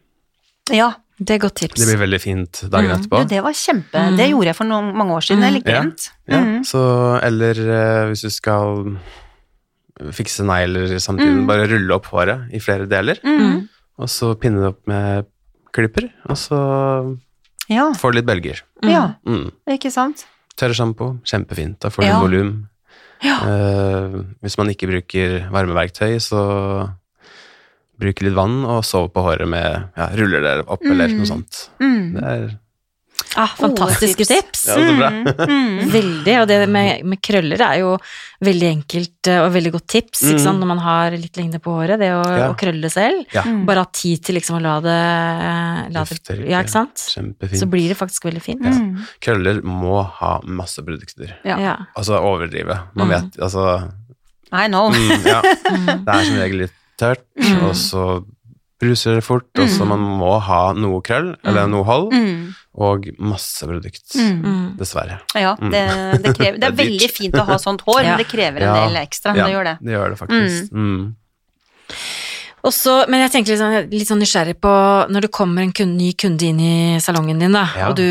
Ja, 0.73 0.95
Det 1.23 1.35
er 1.37 1.39
godt 1.39 1.55
tips. 1.61 1.79
Det 1.81 1.87
blir 1.89 2.01
veldig 2.01 2.21
fint 2.21 2.63
dagen 2.71 2.91
Mm. 2.91 2.97
etterpå. 2.99 3.19
du, 3.23 3.29
det 3.35 3.43
var 3.45 3.53
kjempe 3.53 3.93
Mm. 4.03 4.17
Det 4.17 4.29
gjorde 4.31 4.47
jeg 4.51 4.57
for 4.57 4.65
noen, 4.65 4.95
mange 4.97 5.13
år 5.17 5.21
siden. 5.27 5.39
Mm. 5.39 5.45
Jeg 5.45 5.53
litt 5.53 5.67
Ja. 5.67 5.83
Ja, 6.29 6.41
Mm. 6.41 6.63
så, 6.65 6.83
eller 7.23 7.55
uh, 7.61 8.09
hvis 8.11 8.23
du 8.23 8.31
skal 8.31 8.99
fikse 10.13 10.43
negler 10.45 10.97
samtidig, 10.99 11.43
Mm. 11.43 11.47
bare 11.47 11.67
rulle 11.69 11.95
opp 11.95 12.07
håret 12.07 12.49
i 12.53 12.59
flere 12.59 12.87
deler, 12.89 13.17
Mm. 13.23 13.69
og 13.99 14.09
så 14.09 14.35
pinne 14.35 14.61
det 14.61 14.69
opp 14.69 14.87
med 14.87 15.27
klipper, 15.73 16.11
og 16.29 16.37
så 16.37 17.19
Ja. 17.69 17.93
får 17.93 18.13
du 18.13 18.17
litt 18.21 18.27
bølger. 18.27 18.63
Mm. 18.83 18.91
ja, 18.91 19.15
Mm. 19.27 19.53
ikke 19.69 19.91
sant? 19.93 20.25
Tørresjampo, 20.57 21.21
kjempefint. 21.25 21.79
Da 21.81 21.89
får 21.89 22.03
du 22.03 22.09
Ja. 22.09 22.21
volum. 22.21 22.69
Ja. 23.23 23.37
Uh, 23.45 24.25
hvis 24.43 24.59
man 24.59 24.69
ikke 24.69 24.89
bruker 24.89 25.49
varmeverktøy, 25.51 26.17
så 26.19 26.91
bruk 27.99 28.21
litt 28.25 28.35
vann 28.35 28.65
og 28.65 28.85
sover 28.85 29.13
på 29.15 29.23
håret 29.23 29.49
med 29.49 29.89
ja, 29.97 30.09
Ruller 30.17 30.41
det 30.43 30.57
opp 30.67 30.83
eller 30.85 31.09
Mm. 31.09 31.19
noe 31.19 31.27
sånt. 31.27 31.69
Mm. 31.81 32.13
Det 32.15 32.23
er 32.25 32.59
Ah, 33.37 33.47
fantastiske 33.57 34.25
oh, 34.25 34.29
tips. 34.29 34.63
tips. 34.63 34.63
Ja, 34.67 34.75
så 34.77 34.97
bra. 34.99 35.09
Mm. 35.09 35.29
Mm. 35.53 35.91
Veldig, 35.93 36.33
og 36.43 36.49
det 36.49 36.57
med, 36.69 37.05
med 37.07 37.21
krøller 37.23 37.61
er 37.65 37.79
jo 37.81 37.93
veldig 38.45 38.69
enkelt 38.69 39.29
eh, 39.31 39.39
og 39.41 39.53
veldig 39.55 39.73
godt 39.73 39.87
tips, 39.89 40.23
ikke 40.27 40.41
Mm. 40.41 40.43
sant, 40.45 40.61
når 40.61 40.67
man 40.69 40.79
har 40.83 41.11
litt 41.17 41.37
lengde 41.39 41.61
på 41.63 41.73
håret, 41.79 41.99
det 42.03 42.11
å, 42.13 42.21
Ja. 42.27 42.49
å 42.51 42.57
krølle 42.59 42.91
selv. 42.93 43.25
Ja. 43.33 43.43
Mm. 43.47 43.65
Bare 43.65 43.85
ha 43.85 43.89
tid 43.93 44.23
til 44.27 44.37
liksom 44.37 44.59
å 44.59 44.63
la 44.63 44.75
det, 44.85 44.99
la 45.95 46.05
det 46.05 46.49
Ja, 46.51 46.61
ikke 46.61 46.75
sant? 46.75 47.07
kjempefint. 47.15 47.61
Så 47.63 47.71
blir 47.71 47.89
det 47.89 47.97
faktisk 47.97 48.25
veldig 48.29 48.43
fint. 48.43 48.61
Mm. 48.69 49.01
Krøller 49.25 49.63
må 49.63 50.03
ha 50.19 50.41
masse 50.45 50.83
produkter. 50.85 51.33
Ja. 51.45 51.57
Ja. 51.59 51.77
Altså 51.97 52.19
overdrive. 52.21 52.81
Man 52.95 53.09
Mm. 53.09 53.15
vet 53.31 53.41
altså 53.41 53.93
I 54.53 54.67
know. 54.69 54.91
Ja. 55.25 55.41
Det 56.05 56.09
er 56.09 56.25
som 56.25 56.37
regel 56.37 56.59
litt 56.67 56.79
tørt, 56.99 57.25
Mm. 57.39 57.63
og 57.69 57.75
så 57.75 58.25
bruser 58.81 59.15
det 59.15 59.23
fort, 59.25 59.47
og 59.59 59.69
så 59.69 59.85
Mm. 59.85 59.89
man 59.89 60.01
må 60.19 60.41
ha 60.41 60.73
noe 60.73 61.01
krøll, 61.03 61.37
eller 61.45 61.67
Mm. 61.67 61.71
noe 61.71 61.85
hold, 61.85 62.13
Mm. 62.13 62.55
og 62.75 63.07
masse 63.19 63.63
produkt. 63.67 64.15
Mm. 64.17 64.43
Mm. 64.43 64.77
Dessverre. 64.77 65.21
Ja, 65.35 65.55
Mm. 65.57 65.71
det, 65.71 66.23
det, 66.25 66.35
krever, 66.39 66.59
det 66.59 66.65
er 66.65 66.73
veldig 66.85 67.11
fint 67.11 67.35
å 67.35 67.45
ha 67.47 67.57
sånt 67.59 67.81
hår, 67.83 68.03
Ja. 68.05 68.09
men 68.11 68.19
det 68.19 68.29
krever 68.29 68.57
en 68.57 68.75
Ja. 68.75 68.87
del 68.89 68.97
ekstra. 69.07 69.37
Ja. 69.37 69.47
Det 69.47 69.55
gjør 69.55 69.65
det. 69.65 69.79
Det 69.83 69.93
gjør 69.95 70.09
det 70.11 70.19
faktisk. 70.19 70.73
Mm. 72.63 72.69
Og 72.69 72.73
så, 72.73 72.93
men 73.11 73.21
jeg 73.25 73.33
tenker 73.35 73.53
litt 73.53 73.59
sånn, 73.61 73.91
litt 73.91 74.07
sånn 74.09 74.21
nysgjerrig 74.23 74.55
på 74.63 74.73
når 75.11 75.25
det 75.27 75.31
kommer 75.35 75.63
en 75.65 75.73
kunde, 75.75 75.97
ny 75.99 76.13
kunde 76.15 76.47
inn 76.47 76.61
i 76.63 76.99
salongen 77.03 77.41
din, 77.43 77.51
da, 77.53 77.65
Ja. 77.77 77.89
og 77.91 77.97
du, 77.99 78.07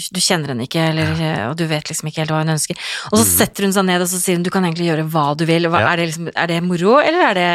du 0.00 0.20
kjenner 0.20 0.48
henne 0.54 0.64
ikke, 0.64 0.80
eller, 0.94 1.12
og 1.50 1.56
du 1.60 1.66
vet 1.68 1.84
liksom 1.90 2.08
ikke 2.08 2.22
helt 2.24 2.32
hva 2.32 2.40
hun 2.40 2.54
ønsker, 2.56 2.76
og 3.12 3.18
så 3.20 3.24
setter 3.28 3.64
hun 3.68 3.72
seg 3.76 3.84
ned 3.84 4.00
og 4.00 4.08
så 4.08 4.16
sier 4.22 4.38
hun 4.38 4.46
du 4.46 4.50
kan 4.54 4.64
egentlig 4.64 4.88
gjøre 4.88 5.04
hva 5.12 5.26
du 5.36 5.44
vil. 5.44 5.68
Hva, 5.68 5.76
Mm. 5.76 5.84
Ja. 5.84 5.92
er, 5.92 5.96
det 6.00 6.06
liksom, 6.08 6.30
er 6.34 6.46
det 6.48 6.62
moro, 6.64 6.94
eller 7.04 7.28
er 7.30 7.34
det, 7.36 7.50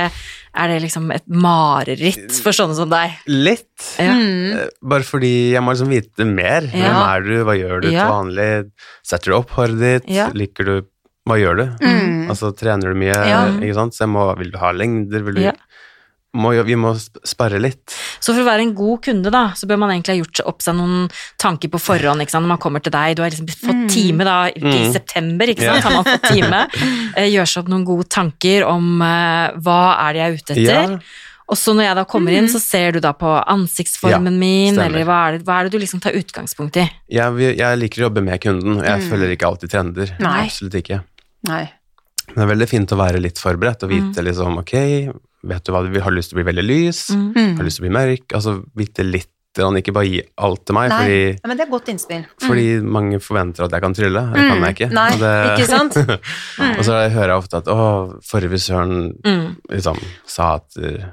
er 0.62 0.68
det 0.68 0.78
liksom 0.84 1.10
et 1.16 1.26
mareritt 1.28 2.38
for 2.44 2.52
sånne 2.54 2.76
som 2.78 2.90
deg? 2.92 3.18
Litt. 3.26 3.66
Ja. 3.98 4.14
Mm. 4.14 4.60
Eh, 4.60 4.70
Bare 4.94 5.08
fordi 5.08 5.34
jeg 5.56 5.64
må 5.66 5.74
liksom 5.74 5.90
vite 5.90 6.26
mer. 6.28 6.62
Hvem 6.70 6.86
Ja. 6.86 7.16
er 7.16 7.22
du, 7.26 7.34
hva 7.48 7.56
gjør 7.58 7.82
du 7.82 7.90
til 7.90 7.98
vanlig? 7.98 8.50
Setter 9.04 9.32
du 9.32 9.38
opp 9.38 9.50
håret 9.58 9.80
ditt? 9.80 10.10
Ja. 10.12 10.30
Liker 10.34 10.66
du 10.66 10.76
Hva 11.30 11.36
gjør 11.38 11.56
du? 11.60 11.66
Mm. 11.86 12.30
Altså, 12.34 12.50
trener 12.58 12.94
du 12.94 12.98
mye? 12.98 13.14
Ja. 13.14 13.44
Ikke 13.62 13.76
sant? 13.78 13.94
Så 13.94 14.08
jeg 14.08 14.10
må, 14.10 14.24
vil 14.40 14.50
du 14.52 14.58
ha 14.58 14.72
lengder? 14.74 15.22
Vil 15.22 15.36
du, 15.38 15.42
Ja. 15.44 15.52
Må, 16.34 16.54
jo- 16.56 16.63
vi 16.63 16.76
må 16.80 16.94
sp- 16.96 17.20
spare 17.28 17.60
litt. 17.60 17.91
Så 18.24 18.32
for 18.34 18.39
å 18.41 18.46
være 18.48 18.62
en 18.63 18.74
god 18.74 19.02
kunde, 19.04 19.32
da, 19.32 19.50
så 19.52 19.67
bør 19.67 19.80
man 19.80 19.89
egentlig 19.91 20.13
ha 20.15 20.22
gjort 20.24 20.41
opp 20.48 20.62
seg 20.63 20.76
noen 20.78 21.10
tanker 21.38 21.67
på 21.70 21.80
forhånd, 21.82 22.22
ikke 22.24 22.32
sant, 22.32 22.46
når 22.46 22.54
man 22.56 22.58
kommer 22.63 22.80
til 22.82 22.91
deg. 22.96 23.15
Du 23.17 23.22
har 23.24 23.30
liksom 23.34 23.48
fått 23.52 23.76
Mm. 23.76 23.89
time 23.89 24.24
da, 24.24 24.38
ute 24.48 24.63
i 24.72 24.86
Mm. 24.88 24.94
september, 24.94 25.46
ikke 25.48 25.65
sant, 25.67 25.84
Ja. 25.84 25.89
har 25.89 25.91
man 25.91 26.06
fått 26.06 26.30
time. 26.32 26.67
Eh, 27.17 27.28
Gjør 27.32 27.44
seg 27.46 27.63
opp 27.63 27.67
noen 27.70 27.84
gode 27.86 28.08
tanker 28.08 28.63
om 28.65 29.02
uh, 29.02 29.52
hva 29.60 29.98
er 30.08 30.13
det 30.13 30.20
jeg 30.22 30.32
er 30.32 30.38
ute 30.38 30.54
etter. 30.56 30.91
Ja, 30.96 31.00
Og 31.52 31.58
så 31.58 31.74
når 31.76 31.84
jeg 31.84 31.96
da 31.96 32.06
kommer 32.06 32.32
inn, 32.32 32.46
Mhm. 32.46 32.54
så 32.56 32.62
ser 32.62 32.91
du 32.94 33.00
da 33.02 33.12
på 33.12 33.28
ansiktsformen 33.46 34.32
Ja, 34.32 34.39
min, 34.39 34.80
eller 34.80 35.04
hva 35.04 35.28
er, 35.28 35.38
det, 35.38 35.44
hva 35.46 35.60
er 35.60 35.63
det 35.67 35.72
du 35.74 35.80
liksom 35.80 36.00
tar 36.00 36.13
utgangspunkt 36.13 36.78
i? 36.78 36.89
jeg, 37.12 37.58
jeg 37.58 37.78
liker 37.78 38.02
å 38.02 38.08
jobbe 38.10 38.24
med 38.24 38.39
kunden, 38.39 38.78
og 38.80 38.86
jeg 38.86 39.02
Mm. 39.02 39.10
følger 39.12 39.36
ikke 39.36 39.48
alltid 39.52 39.70
trender. 39.70 40.15
Nei. 40.22 40.46
Absolutt 40.48 40.76
ikke. 40.80 41.04
Nei. 41.44 41.70
Men 42.34 42.48
det 42.48 42.50
er 42.50 42.56
veldig 42.56 42.70
fint 42.70 42.89
å 42.94 42.98
være 42.98 43.20
litt 43.20 43.36
forberedt 43.36 43.84
og 43.84 43.89
vite 43.89 44.15
Mm. 44.15 44.26
liksom, 44.26 44.58
ok, 44.60 45.13
vet 45.44 45.64
du 45.66 45.72
hva 45.74 45.82
vi 45.90 46.00
har 46.00 46.12
lyst 46.12 46.30
til 46.32 46.38
å 46.38 46.42
bli 46.44 46.48
veldig 46.54 46.66
lys? 46.68 47.10
Mm. 47.16 47.28
Mm. 47.36 47.54
Har 47.58 47.64
lyst 47.68 47.80
til 47.80 47.86
å 47.86 47.88
bli 47.90 47.96
mørk? 47.98 48.26
Altså 48.38 48.56
vite 48.78 49.04
litt, 49.08 49.28
ikke 49.58 49.92
bare 49.92 50.08
gi 50.08 50.22
alt 50.40 50.62
til 50.66 50.76
meg, 50.78 50.90
Nei. 50.90 50.98
fordi 51.02 51.24
Ja, 51.44 51.48
men 51.52 51.58
det 51.58 51.66
er 51.66 51.72
godt 51.72 51.90
innspill. 51.92 52.22
Mm. 52.24 52.48
Fordi 52.48 52.68
mange 52.98 53.20
forventer 53.20 53.66
at 53.66 53.72
jeg 53.76 53.82
kan 53.84 53.94
trylle. 53.98 54.22
Det 54.32 54.46
kan 54.48 54.62
jeg 54.64 54.76
ikke. 54.78 54.92
Nei, 54.96 55.08
Og 55.12 55.20
det- 55.20 55.60
ikke 55.60 55.68
sant? 55.68 55.98
og 56.78 56.84
så 56.88 57.02
hører 57.12 57.34
jeg 57.34 57.38
ofte 57.42 57.58
at 57.58 57.68
å, 57.68 58.20
forrige 58.24 58.54
frisøren 58.54 59.14
Mm. 59.26 59.56
liksom 59.70 59.98
sa 60.26 60.54
at 60.56 60.78
uh, 60.80 61.04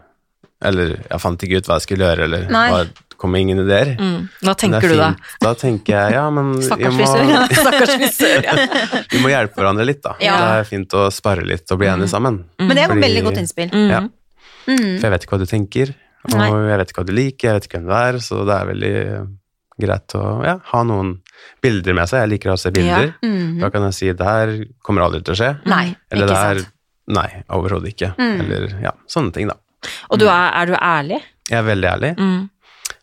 Eller 0.60 0.96
jeg 1.10 1.20
fant 1.22 1.38
ikke 1.42 1.58
ut 1.58 1.66
hva 1.70 1.76
jeg 1.78 1.82
skulle 1.86 2.02
gjøre, 2.06 2.24
eller 2.26 2.48
Nei. 2.50 2.84
kom 3.18 3.30
med 3.30 3.40
ingen 3.42 3.60
ideer. 3.64 3.92
Mm. 3.98 4.28
Hva 4.42 4.54
tenker 4.58 4.84
er 4.86 4.88
du 4.90 4.96
da? 4.98 5.10
Da 5.42 5.52
tenker 5.54 5.94
jeg 5.94 6.12
ja, 6.16 6.24
men 6.30 6.52
vi 6.58 6.62
Stakkars 6.66 6.94
frisør. 6.98 8.42
Ja. 8.42 8.54
Ja. 8.58 9.02
vi 9.10 9.18
må 9.22 9.30
hjelpe 9.30 9.58
hverandre 9.58 9.86
litt, 9.86 10.00
da. 10.02 10.14
Ja. 10.22 10.34
Det 10.38 10.48
er 10.60 10.64
fint 10.70 10.94
å 10.98 11.08
spare 11.14 11.42
litt 11.46 11.70
og 11.74 11.78
bli 11.78 11.86
enige 11.90 12.10
sammen. 12.10 12.40
Men 12.58 12.74
det 12.74 12.86
var 12.88 12.94
Fordi- 12.96 13.06
veldig 13.06 13.22
godt 13.28 13.38
innspill. 13.42 13.70
Mm. 13.70 13.88
Ja. 13.90 14.00
Mm. 14.68 14.94
For 15.00 15.06
jeg 15.08 15.12
vet 15.14 15.24
ikke 15.26 15.36
hva 15.36 15.42
du 15.42 15.48
tenker, 15.50 15.92
og 16.28 16.34
Nei. 16.36 16.48
jeg 16.52 16.78
vet 16.82 16.90
ikke 16.92 17.00
hva 17.02 17.08
du 17.08 17.14
liker, 17.16 17.48
jeg 17.48 17.58
vet 17.58 17.68
ikke 17.68 17.78
hvem 17.80 17.88
du 17.88 17.94
er, 17.98 18.18
så 18.24 18.40
det 18.48 18.56
er 18.56 18.66
veldig 18.72 18.94
greit 19.78 20.14
å 20.18 20.22
ja, 20.42 20.56
ha 20.72 20.80
noen 20.82 21.12
bilder 21.62 21.94
med 21.94 22.10
seg. 22.10 22.24
Jeg 22.24 22.32
liker 22.34 22.52
å 22.52 22.58
se 22.58 22.72
bilder. 22.74 23.12
Mm. 23.22 23.60
Da 23.62 23.70
kan 23.70 23.86
jeg 23.86 23.94
si 23.94 24.10
det 24.12 24.26
her 24.26 24.52
kommer 24.84 25.06
aldri 25.06 25.22
til 25.22 25.36
å 25.36 25.38
skje. 25.38 25.52
Nei, 25.70 25.84
Eller 26.10 26.26
ikke 26.26 26.32
det 26.34 26.42
her 26.42 26.60
sant. 26.64 26.74
Nei, 27.08 27.28
overhodet 27.56 27.94
ikke. 27.94 28.10
Mm. 28.18 28.40
Eller 28.44 28.64
ja, 28.84 28.92
sånne 29.08 29.32
ting, 29.32 29.48
da. 29.48 29.56
Og 30.10 30.18
du 30.20 30.26
er, 30.28 30.48
er 30.58 30.68
du 30.68 30.74
ærlig? 30.76 31.20
Jeg 31.48 31.60
er 31.62 31.68
veldig 31.72 31.92
ærlig, 31.96 32.14
Mm. 32.18 32.38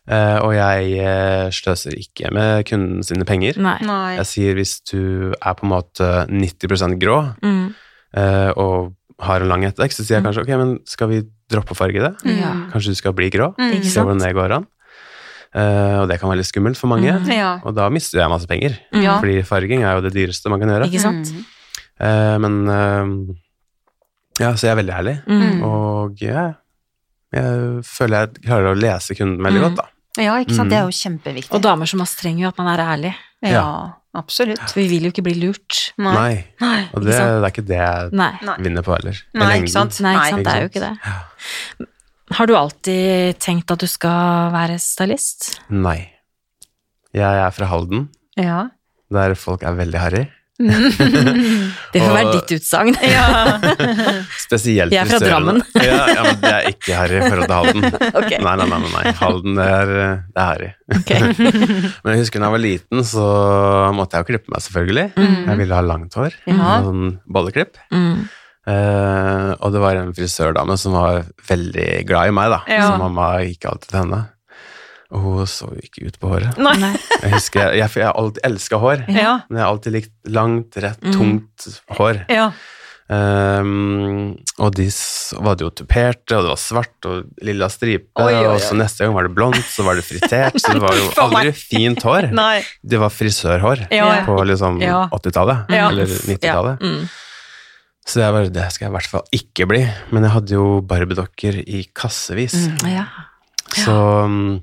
Uh, 0.06 0.38
og 0.46 0.52
jeg 0.54 0.90
eh, 1.02 1.48
sløser 1.50 1.96
ikke 1.98 2.28
med 2.30 2.60
kunden 2.68 3.00
sine 3.02 3.24
penger. 3.26 3.56
Nei. 3.58 3.74
Nei. 3.82 4.12
Jeg 4.20 4.28
sier 4.30 4.54
hvis 4.54 4.76
du 4.86 5.32
er 5.34 5.56
på 5.58 5.66
en 5.66 5.72
måte 5.72 6.10
90% 6.30 6.94
grå 7.02 7.16
Mm. 7.42 7.72
uh, 8.14 8.50
og 8.54 8.92
har 9.22 9.40
en 9.40 9.48
lang 9.48 9.64
ettervekst, 9.64 9.98
så 10.00 10.04
sier 10.04 10.18
jeg 10.18 10.24
kanskje 10.26 10.42
ok, 10.44 10.50
men 10.60 10.72
skal 10.84 11.08
vi 11.08 11.22
droppe 11.50 11.72
å 11.72 11.78
farge 11.78 12.02
det? 12.02 12.12
Mm. 12.26 12.38
Ja. 12.40 12.50
Kanskje 12.72 12.92
du 12.92 12.98
skal 12.98 13.14
bli 13.16 13.30
grå? 13.32 13.54
Mm. 13.56 13.82
Se 13.82 14.00
hvordan 14.02 14.18
det 14.20 14.34
går 14.36 14.52
an. 14.58 14.66
Uh, 15.56 16.02
og 16.02 16.08
det 16.10 16.18
kan 16.20 16.28
være 16.28 16.42
litt 16.42 16.50
skummelt 16.50 16.76
for 16.76 16.90
mange, 16.90 17.08
Mm. 17.16 17.30
Ja. 17.32 17.52
og 17.64 17.72
da 17.74 17.88
mister 17.88 18.18
jeg 18.20 18.28
masse 18.28 18.46
penger. 18.50 18.74
Mm. 18.92 19.02
Ja. 19.06 19.14
Fordi 19.22 19.36
farging 19.46 19.84
er 19.86 19.94
jo 19.96 20.02
det 20.04 20.12
dyreste 20.12 20.50
man 20.52 20.60
kan 20.60 20.68
gjøre. 20.68 20.88
Ikke 20.90 21.00
sant? 21.00 21.30
Mm. 21.32 21.44
Eh, 21.96 22.36
men 22.44 22.56
uh, 22.68 23.34
ja, 24.42 24.50
så 24.52 24.66
jeg 24.68 24.72
er 24.74 24.80
veldig 24.82 24.92
ærlig. 24.98 25.14
Mm. 25.26 25.62
Og 25.64 26.20
ja, 26.20 26.42
jeg 27.32 27.84
føler 27.88 28.26
jeg 28.26 28.42
klarer 28.44 28.74
å 28.74 28.76
lese 28.76 29.16
kunden 29.16 29.40
veldig 29.40 29.62
Mm. 29.62 29.64
godt, 29.70 29.76
da. 29.80 29.88
Ja, 30.22 30.34
ikke 30.40 30.54
sant. 30.56 30.68
Mm. 30.68 30.70
Det 30.74 30.76
er 30.76 30.84
jo 30.84 30.96
kjempeviktig. 31.00 31.54
Og 31.56 31.62
damer 31.64 31.86
som 31.88 32.00
oss 32.04 32.14
trenger 32.20 32.42
jo 32.44 32.48
at 32.52 32.58
man 32.60 32.68
er 32.74 32.84
ærlig. 32.84 33.14
Ja, 33.44 33.64
absolutt. 34.18 34.72
Vi 34.76 34.86
vil 34.90 35.06
jo 35.06 35.12
ikke 35.12 35.24
bli 35.26 35.34
lurt. 35.40 35.80
Nei. 36.00 36.12
Nei. 36.16 36.38
Nei, 36.62 36.80
Og 36.94 37.04
det, 37.04 37.12
det 37.16 37.20
er 37.20 37.50
ikke 37.52 37.66
det 37.68 37.78
jeg 37.80 38.10
Nei. 38.16 38.30
Vinner 38.64 38.84
på 38.86 38.94
heller. 38.96 39.20
Nei, 39.36 39.50
ikke 39.60 39.72
sant? 39.74 40.00
Nei, 40.04 40.14
ikke 40.16 40.30
sant, 40.30 40.40
Ikke 40.40 40.46
det 40.46 40.54
er 40.54 40.64
jo 40.64 40.70
ikke 40.72 40.84
det. 40.86 41.88
Har 42.36 42.48
du 42.50 42.54
alltid 42.58 43.38
tenkt 43.44 43.70
at 43.70 43.78
du 43.84 43.86
skal 43.90 44.50
være 44.54 44.78
stylist? 44.82 45.52
Nei. 45.70 45.98
Jeg 47.16 47.42
er 47.46 47.52
fra 47.54 47.68
Halden, 47.70 48.08
Ja. 48.36 48.66
der 49.12 49.34
folk 49.38 49.62
er 49.62 49.76
veldig 49.78 50.00
harry. 50.02 50.24
Det 51.92 52.00
får 52.00 52.12
være 52.14 52.30
ditt 52.32 52.54
utsagn. 52.56 52.96
ja. 53.16 53.26
Spesielt 54.46 54.94
Jeg 54.94 55.02
er 55.02 55.10
fra. 55.10 55.20
Drammen. 55.26 55.60
ja, 55.76 55.98
ja, 56.12 56.22
men 56.24 56.40
det 56.40 56.52
er 56.52 56.70
ikke 56.70 56.96
harry 56.96 57.18
i 57.18 57.26
forhold 57.26 57.46
til 57.46 57.56
Halden. 57.58 57.86
Okay. 58.22 58.40
Nei, 58.44 58.54
nei, 58.60 58.68
nei, 58.70 58.78
nei, 58.84 58.92
nei. 58.94 59.12
Halden 59.20 59.60
det 59.60 59.66
er, 59.74 59.92
det 60.30 60.40
er 60.40 60.48
harry. 60.52 60.70
Ok. 60.96 61.12
Men 61.36 62.14
jeg 62.14 62.24
husker 62.24 62.42
da 62.42 62.48
jeg 62.48 62.56
var 62.56 62.64
liten, 62.64 63.04
så 63.10 63.26
måtte 63.96 64.16
jeg 64.16 64.24
jo 64.26 64.30
klippe 64.32 64.54
meg, 64.54 64.64
selvfølgelig. 64.64 65.06
Jeg 65.50 65.60
ville 65.60 65.78
ha 65.80 65.84
langt 65.84 66.18
hår. 66.18 66.40
Ja. 66.48 66.78
Sånn 66.86 67.16
bolleklipp. 67.28 67.80
Mm. 67.92 68.26
Uh, 68.66 69.52
og 69.62 69.70
det 69.70 69.78
var 69.82 69.98
en 70.00 70.14
frisørdame 70.14 70.74
som 70.80 70.96
var 70.96 71.20
veldig 71.46 71.90
glad 72.08 72.32
i 72.32 72.34
meg, 72.34 72.50
da. 72.50 72.62
Ja. 72.70 72.88
Så 72.88 72.96
mamma 72.98 73.28
gikk 73.46 73.68
alltid 73.70 73.92
til 73.92 74.00
henne. 74.02 74.24
Og 75.14 75.20
hun 75.22 75.46
så 75.46 75.68
jo 75.70 75.80
ikke 75.86 76.06
ut 76.08 76.16
på 76.18 76.28
håret. 76.32 76.56
Nei. 76.58 76.74
Jeg 77.22 77.30
husker, 77.36 77.60
jeg, 77.70 77.78
jeg, 77.84 77.90
jeg 78.02 78.06
har 78.08 78.16
alltid 78.18 78.42
elska 78.48 78.80
hår. 78.82 79.04
Ja. 79.14 79.36
Men 79.48 79.60
jeg 79.60 79.64
har 79.66 79.74
alltid 79.76 79.92
likt 80.00 80.14
langt, 80.34 80.76
rett, 80.82 80.98
Mm. 81.04 81.12
tungt 81.14 81.68
hår. 81.98 82.24
Ja. 82.32 82.48
Um, 83.06 84.32
og 84.58 84.72
de 84.74 84.86
var 85.44 85.54
det 85.58 85.62
jo 85.66 85.70
tuperte, 85.78 86.34
og 86.36 86.42
det 86.46 86.50
var 86.50 86.58
svart 86.60 87.06
og 87.06 87.44
lilla 87.46 87.68
stripe. 87.70 88.08
Oi, 88.18 88.32
oi, 88.32 88.40
oi. 88.40 88.54
Og 88.56 88.62
så 88.64 88.74
neste 88.78 89.04
gang 89.06 89.14
var 89.14 89.28
det 89.28 89.34
blondt, 89.36 89.60
så 89.70 89.84
var 89.86 89.98
det 89.98 90.04
fritert. 90.06 90.58
Så 90.58 90.74
det 90.74 90.82
var 90.82 90.96
jo 90.98 91.06
aldri 91.26 91.52
fint 91.56 92.02
hår. 92.06 92.30
Nei. 92.36 92.58
Det 92.82 92.98
var 93.02 93.12
frisørhår 93.14 93.86
Ja. 93.94 94.08
på 94.26 94.38
liksom 94.50 94.80
Ja. 94.82 95.04
80-tallet, 95.14 95.70
Ja. 95.70 95.88
eller 95.92 96.10
90-tallet. 96.10 96.82
Ja. 96.82 96.90
Mm. 96.96 97.06
Så 98.06 98.20
det, 98.22 98.26
var, 98.36 98.44
det 98.54 98.66
skal 98.70 98.84
jeg 98.86 98.90
i 98.92 98.94
hvert 98.98 99.10
fall 99.10 99.24
ikke 99.34 99.66
bli. 99.70 99.80
Men 100.14 100.22
jeg 100.28 100.30
hadde 100.36 100.54
jo 100.54 100.66
barbiedokker 100.86 101.56
i 101.66 101.80
kassevis. 101.94 102.54
Ja. 102.86 103.06
Så 103.74 103.94
um, 104.26 104.60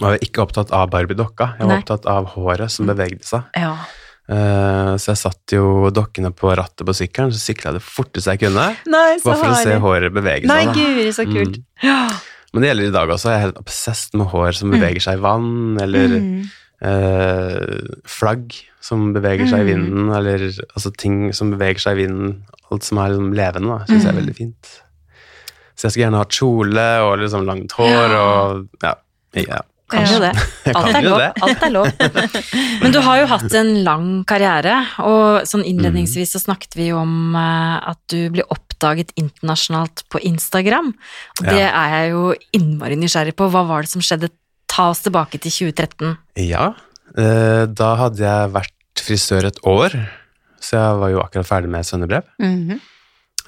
var 0.00 0.18
ikke 0.24 0.42
opptatt 0.42 0.70
av 0.72 0.90
Barbie-dokka, 0.90 1.54
Jeg 1.58 1.66
var 1.66 1.74
Nei. 1.74 1.80
opptatt 1.82 2.06
av 2.06 2.26
håret 2.34 2.70
som 2.70 2.86
bevegde 2.86 3.24
seg. 3.24 3.42
Ja. 3.56 3.74
Eh, 4.30 4.94
så 5.02 5.10
jeg 5.10 5.18
satt 5.18 5.54
jo 5.56 5.90
dokkene 5.90 6.30
på 6.32 6.52
rattet 6.54 6.86
på 6.86 6.94
sykkelen, 6.94 7.32
så 7.34 7.40
sykla 7.42 7.72
jeg 7.72 7.80
det 7.80 7.82
forteste 7.82 8.30
jeg 8.36 8.40
kunne. 8.44 8.76
Nei, 8.86 9.18
så 9.18 9.24
Bare 9.32 9.40
for 9.42 9.50
å 9.50 9.62
se 9.62 9.78
håret 9.82 10.12
bevege 10.14 10.46
seg. 10.46 10.52
Nei, 10.52 10.64
guri, 10.76 11.08
så 11.16 11.24
kult. 11.26 11.58
Ja. 11.82 12.08
Men 12.52 12.62
det 12.62 12.68
gjelder 12.70 12.86
i 12.88 12.94
dag 12.98 13.08
også. 13.14 13.30
Jeg 13.30 13.38
er 13.38 13.44
helt 13.48 13.58
obsesst 13.62 14.14
med 14.14 14.26
hår 14.30 14.52
som 14.58 14.70
beveger 14.70 15.00
seg 15.00 15.18
i 15.18 15.22
vann, 15.22 15.78
eller 15.80 16.08
Mm. 16.20 16.50
uh, 16.82 17.96
flagg 18.08 18.54
som 18.80 19.12
beveger 19.14 19.46
seg 19.50 19.60
i 19.60 19.64
Mm. 19.64 19.70
vinden, 19.70 20.12
eller 20.16 20.38
altså 20.74 20.90
ting 20.96 21.32
som 21.32 21.50
beveger 21.52 21.78
seg 21.80 21.98
i 21.98 22.06
vinden. 22.06 22.42
Alt 22.70 22.82
som 22.84 22.98
er 22.98 23.10
liksom 23.10 23.34
levende, 23.34 23.80
syns 23.88 24.02
jeg 24.04 24.08
er 24.08 24.12
Mm. 24.12 24.20
veldig 24.22 24.36
fint. 24.36 24.70
Så 25.76 25.82
jeg 25.88 25.92
skulle 25.92 26.06
gjerne 26.06 26.22
ha 26.22 26.24
kjole 26.24 26.86
og 27.02 27.18
liksom 27.18 27.46
langt 27.46 27.72
hår 27.72 28.14
og 28.20 28.68
ja. 28.82 28.94
ja. 29.34 29.60
Kanskje 29.90 30.16
jo 30.16 30.22
det. 30.26 30.32
Alt 30.72 30.96
er 30.96 31.06
lov. 31.06 31.22
Alt 31.46 31.64
er 31.66 31.72
lov. 31.74 31.88
Men 32.82 32.94
du 32.94 33.00
har 33.04 33.20
jo 33.20 33.28
hatt 33.30 33.56
en 33.60 33.72
lang 33.86 34.08
karriere, 34.28 34.76
og 35.04 35.48
sånn 35.48 35.64
innledningsvis 35.66 36.36
så 36.36 36.42
snakket 36.42 36.76
vi 36.78 36.90
jo 36.90 37.00
om 37.02 37.36
eh, 37.38 37.78
at 37.92 38.00
du 38.12 38.18
ble 38.34 38.46
oppdaget 38.52 39.14
internasjonalt 39.20 40.04
på 40.12 40.22
Instagram. 40.30 40.92
Og 41.38 41.48
det 41.48 41.66
er 41.66 41.96
jeg 41.96 42.12
jo 42.14 42.28
innmari 42.56 42.98
nysgjerrig 43.00 43.36
på. 43.38 43.50
Hva 43.52 43.64
var 43.68 43.86
det 43.86 43.92
som 43.94 44.04
skjedde? 44.04 44.32
Ta 44.70 44.92
oss 44.92 45.02
tilbake 45.02 45.40
til 45.42 45.50
2013. 45.72 46.14
Ja, 46.46 46.70
eh, 47.18 47.64
da 47.66 47.90
hadde 47.98 48.22
jeg 48.22 48.54
vært 48.54 49.02
frisør 49.02 49.48
et 49.48 49.58
år, 49.66 49.96
så 50.62 50.78
jeg 50.78 51.02
var 51.02 51.10
jo 51.10 51.22
akkurat 51.24 51.48
ferdig 51.48 51.72
med 51.72 51.88
svennebrev. 51.88 52.26
-hmm. 52.38 52.80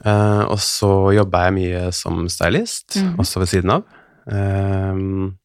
Uh, 0.02 0.48
og 0.50 0.58
så 0.62 0.90
jobba 1.14 1.46
jeg 1.46 1.54
mye 1.58 1.82
som 1.94 2.24
stylist, 2.32 2.96
mm. 2.98 3.12
også 3.22 3.42
ved 3.42 3.50
siden 3.52 3.74
av. 3.76 3.84
Um, 4.26 5.36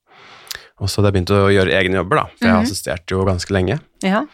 og 0.79 0.89
så 0.89 0.99
hadde 1.01 1.09
jeg 1.09 1.15
begynt 1.17 1.33
å 1.33 1.49
gjøre 1.53 1.73
egne 1.79 1.99
jobber, 2.01 2.15
da, 2.21 2.25
for 2.37 2.45
jeg 2.47 2.53
Mhm. 2.55 2.65
assisterte 2.67 3.15
jo 3.15 3.25
ganske 3.25 3.53
lenge. 3.53 3.79
Ja. 4.05 4.25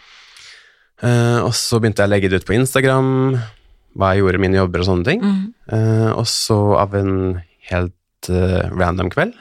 Uh, 1.04 1.40
og 1.44 1.54
så 1.54 1.80
begynte 1.82 2.04
jeg 2.04 2.08
å 2.10 2.14
legge 2.14 2.30
det 2.30 2.42
ut 2.42 2.46
på 2.48 2.56
Instagram, 2.56 3.40
hva 3.98 4.14
jeg 4.14 4.24
gjorde, 4.24 4.40
mine 4.40 4.56
jobber 4.58 4.80
og 4.80 4.88
sånne 4.88 5.06
ting. 5.06 5.22
Mm. 5.22 5.54
Eh, 5.72 6.12
og 6.18 6.26
så 6.26 6.78
av 6.80 6.96
en 6.96 7.42
helt 7.70 8.30
uh, 8.30 8.70
random 8.74 9.10
kveld, 9.14 9.34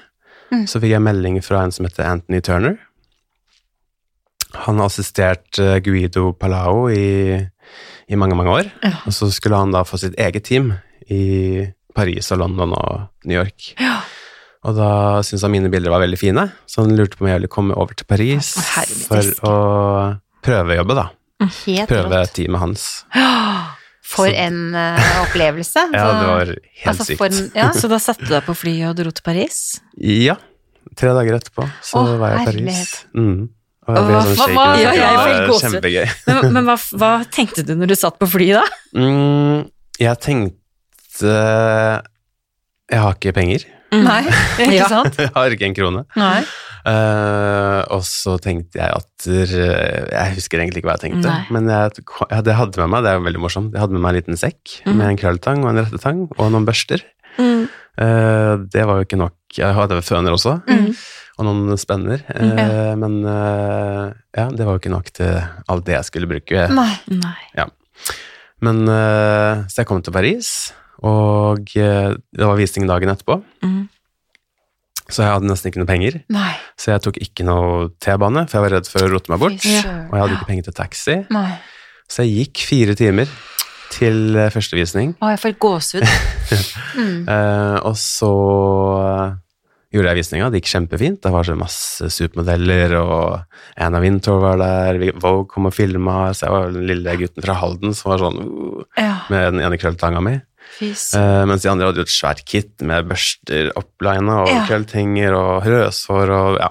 mm. 0.53 0.67
så 0.69 0.81
fikk 0.83 0.91
jeg 0.93 1.01
melding 1.07 1.38
fra 1.43 1.62
en 1.65 1.73
som 1.73 1.87
heter 1.87 2.05
Anthony 2.05 2.41
Turner. 2.41 2.79
Han 4.67 4.77
har 4.83 4.91
assistert 4.91 5.57
Guido 5.83 6.33
Palau 6.37 6.91
i, 6.93 7.38
i 8.12 8.19
mange, 8.21 8.37
mange 8.37 8.53
år. 8.53 8.69
Ja. 8.85 8.99
Og 9.07 9.15
så 9.17 9.31
skulle 9.33 9.57
han 9.57 9.73
da 9.73 9.81
få 9.88 9.97
sitt 10.03 10.19
eget 10.21 10.45
team 10.45 10.75
i 11.09 11.65
Paris 11.97 12.29
og 12.35 12.43
London 12.43 12.75
og 12.77 13.07
New 13.25 13.38
York. 13.38 13.73
Ja. 13.81 14.03
Og 14.62 14.77
da 14.79 14.88
syntes 15.27 15.42
han 15.42 15.51
mine 15.51 15.70
bilder 15.72 15.90
var 15.90 16.05
veldig 16.05 16.18
fine, 16.20 16.44
så 16.70 16.85
han 16.85 16.92
lurte 16.94 17.18
på 17.18 17.25
om 17.25 17.31
jeg 17.33 17.40
ville 17.40 17.51
komme 17.51 17.75
over 17.75 17.96
til 17.98 18.07
Paris 18.07 18.53
Å, 18.61 18.85
for 19.09 19.31
å 19.51 19.55
prøvejobbe, 20.46 20.94
da. 21.01 21.09
Helt 21.64 21.90
Prøve 21.90 22.20
rått. 22.22 22.35
teamet 22.38 22.62
hans. 22.62 22.85
For 24.12 24.29
Så- 24.29 24.35
en 24.37 24.75
uh, 24.77 24.98
opplevelse. 25.22 25.83
Ja, 25.96 26.05
det 26.20 26.27
var 26.29 26.51
helt 26.53 26.87
altså, 26.90 27.05
sykt. 27.09 27.18
for 27.18 27.33
en- 27.33 27.51
ja. 27.57 27.70
Så 27.72 27.88
da 27.88 27.96
satte 28.03 28.27
du 28.27 28.31
deg 28.35 28.42
på 28.44 28.55
flyet 28.59 28.90
og 28.90 28.96
dro 28.98 29.11
til 29.14 29.25
Paris? 29.25 29.59
Ja. 29.96 30.35
Tre 30.98 31.14
dager 31.16 31.38
etterpå 31.38 31.64
så 31.87 32.03
Å, 32.03 32.16
var 32.20 32.35
jeg 32.35 32.42
i 32.42 32.46
Paris. 32.51 32.90
Mm. 33.16 33.48
Og 33.88 33.96
jeg 33.96 34.05
ble 34.11 34.18
sånn 34.20 34.37
shaken. 34.37 34.57
hva- 34.59 34.66
og 34.68 34.83
ja, 34.83 34.90
det 34.92 35.38
var. 35.48 35.62
Kjempegøy. 35.62 36.11
Men, 36.29 36.53
men 36.59 36.68
hva, 36.68 36.77
hva 37.01 37.11
tenkte 37.35 37.64
du 37.66 37.72
når 37.79 37.94
du 37.94 37.96
satt 37.98 38.18
på 38.20 38.29
flyet 38.31 38.61
da? 38.61 38.66
Mm, 39.01 39.64
jeg 40.03 40.20
tenkte 40.27 41.33
Jeg 42.92 43.01
har 43.07 43.16
ikke 43.16 43.33
penger. 43.38 43.64
Nei, 43.92 44.22
ikke 44.64 44.74
Ja. 44.78 44.87
sant? 44.88 45.18
Jeg 45.20 45.31
har 45.35 45.55
ikke 45.57 45.66
en 45.68 45.74
krone. 45.76 46.05
Nei. 46.16 46.42
Uh, 46.83 47.83
og 47.94 48.00
så 48.02 48.33
tenkte 48.42 48.81
jeg 48.81 48.90
at 48.90 49.26
eh, 49.31 49.52
Jeg 50.11 50.33
husker 50.35 50.59
egentlig 50.59 50.81
ikke 50.83 50.88
hva 50.90 50.96
jeg 50.96 51.05
tenkte, 51.12 51.28
Nei. 51.31 51.44
men 51.55 51.68
jeg, 51.70 52.02
jeg 52.02 52.57
hadde, 52.59 52.81
med 52.83 52.90
meg 52.90 53.05
det 53.05 53.12
er 53.12 53.20
jo 53.20 53.26
veldig 53.28 53.42
morsomt, 53.44 53.68
jeg 53.76 53.83
hadde 53.85 53.94
med 53.94 54.02
meg 54.02 54.11
en 54.11 54.18
liten 54.18 54.40
sekk 54.40 54.72
mm. 54.88 54.96
med 54.98 55.05
en 55.12 55.20
krølltang 55.20 55.62
og 55.62 55.70
en 55.70 55.78
rettetang 55.85 56.24
og 56.35 56.50
noen 56.50 56.66
børster. 56.66 57.05
Mm. 57.38 57.68
Uh, 58.02 58.55
det 58.72 58.83
var 58.88 58.98
jo 58.98 59.07
ikke 59.07 59.20
nok. 59.20 59.37
Jeg 59.61 59.76
hadde 59.78 60.00
føner 60.02 60.35
også, 60.35 60.57
Mm. 60.66 60.90
og 61.38 61.46
noen 61.46 61.78
spenner. 61.78 62.24
eh, 62.35 62.92
Men 62.98 63.14
eh, 63.31 64.11
ja, 64.40 64.48
det 64.50 64.66
var 64.66 64.74
jo 64.74 64.81
ikke 64.83 64.92
nok 64.96 65.12
til 65.14 65.38
alt 65.68 65.87
det 65.87 65.94
jeg 66.00 66.09
skulle 66.11 66.28
bruke. 66.35 66.66
Nei. 66.72 66.92
Nei. 67.14 67.68
Men 68.62 68.85
Så 68.87 69.81
jeg 69.83 69.87
kom 69.88 70.02
til 70.02 70.14
Paris, 70.14 70.72
og 71.03 71.73
eh, 71.79 72.12
det 72.15 72.47
var 72.47 72.59
visning 72.61 72.87
dagen 72.91 73.11
etterpå. 73.12 73.41
Mm. 73.65 73.83
Så 75.12 75.25
jeg 75.27 75.35
hadde 75.35 75.49
nesten 75.51 75.69
ikke 75.69 75.83
noe 75.83 75.91
penger. 75.91 76.21
Nei. 76.33 76.53
Så 76.81 76.93
jeg 76.95 77.03
tok 77.05 77.19
ikke 77.21 77.45
noe 77.45 77.91
T-bane, 78.01 78.47
for 78.49 78.59
jeg 78.59 78.65
var 78.65 78.75
redd 78.79 78.88
for 78.88 79.05
å 79.05 79.11
rote 79.12 79.33
meg 79.35 79.43
bort. 79.43 79.67
Ja. 79.69 79.83
Og 80.09 80.15
jeg 80.17 80.23
hadde 80.25 80.37
ikke 80.38 80.49
penger 80.53 80.69
til 80.71 80.77
taxi. 80.79 81.17
Nei. 81.35 81.51
Så 82.12 82.25
jeg 82.25 82.47
gikk 82.47 82.62
fire 82.71 82.95
timer 82.97 83.29
til 83.93 84.37
eh, 84.41 84.49
første 84.55 84.79
visning. 84.79 85.12
Å, 85.21 85.35
jeg 85.35 85.43
får 85.47 85.59
gåsehud. 85.67 86.09
Mm. 86.93 87.23
uh, 87.25 87.79
og 87.88 87.95
så 87.97 88.29
gjorde 89.93 90.11
jeg 90.11 90.19
visninga. 90.19 90.51
Det 90.53 90.61
gikk 90.61 90.71
kjempefint. 90.75 91.21
Det 91.25 91.31
var 91.33 91.47
så 91.49 91.55
masse 91.57 92.09
supermodeller, 92.12 92.93
og 93.01 93.81
Anna 93.81 94.01
Wintour 94.03 94.43
var 94.43 94.61
der, 94.61 94.99
Vogue 95.21 95.49
kom 95.49 95.71
og 95.71 95.75
filma, 95.77 96.31
så 96.37 96.47
jeg 96.47 96.55
var 96.55 96.75
den 96.75 96.85
lille 96.91 97.15
gutten 97.21 97.45
fra 97.45 97.57
Halden 97.61 97.97
som 97.97 98.12
var 98.12 98.21
sånn 98.27 98.41
uh, 98.45 98.85
Ja. 99.01 99.15
med 99.33 99.47
den 99.55 99.65
ene 99.65 99.81
krølltanga 99.81 100.21
mi. 100.25 100.35
Eh, 101.19 101.43
mens 101.49 101.63
de 101.65 101.71
andre 101.71 101.87
hadde 101.91 102.01
jo 102.03 102.07
et 102.09 102.13
svært 102.15 102.45
kit 102.49 102.71
med 102.87 103.09
børster, 103.11 103.71
opplina 103.79 104.41
og 104.45 104.49
Ja. 104.53 104.63
krølltenger 104.69 105.35
og 105.37 105.67
røshår 105.69 106.33
og 106.37 106.59
ja. 106.61 106.71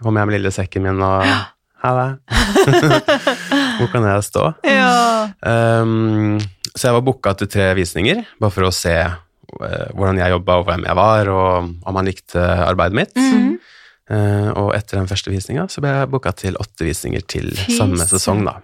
Kom 0.00 0.16
jeg 0.16 0.26
med 0.30 0.38
lille 0.38 0.50
sekken 0.52 0.82
min 0.86 1.02
og 1.04 1.24
Halla. 1.84 2.18
Hvor 3.78 3.88
kan 3.92 4.04
jeg 4.04 4.24
stå? 4.26 4.46
Ja. 4.68 5.30
Um, 5.40 6.38
så 6.74 6.88
jeg 6.90 6.96
var 6.98 7.04
booka 7.06 7.32
til 7.40 7.48
tre 7.48 7.70
visninger, 7.78 8.20
bare 8.40 8.52
for 8.52 8.68
å 8.68 8.72
se 8.74 8.92
eh, 9.00 9.86
hvordan 9.96 10.20
jeg 10.20 10.34
jobba 10.34 10.58
og 10.60 10.66
hvem 10.68 10.84
jeg 10.86 10.96
var, 10.98 11.30
og 11.32 11.70
om 11.88 11.96
han 11.98 12.08
likte 12.10 12.42
arbeidet 12.66 12.98
mitt. 13.00 13.16
Mhm. 13.16 13.58
Uh, 14.10 14.48
og 14.58 14.72
etter 14.74 14.98
den 14.98 15.06
første 15.06 15.30
visninga 15.30 15.68
så 15.70 15.78
ble 15.84 15.92
jeg 15.94 16.08
booka 16.10 16.32
til 16.34 16.56
åtte 16.58 16.82
visninger 16.82 17.22
til 17.30 17.52
Fy 17.54 17.76
samme 17.78 18.02
sesong, 18.10 18.40
da. 18.42 18.56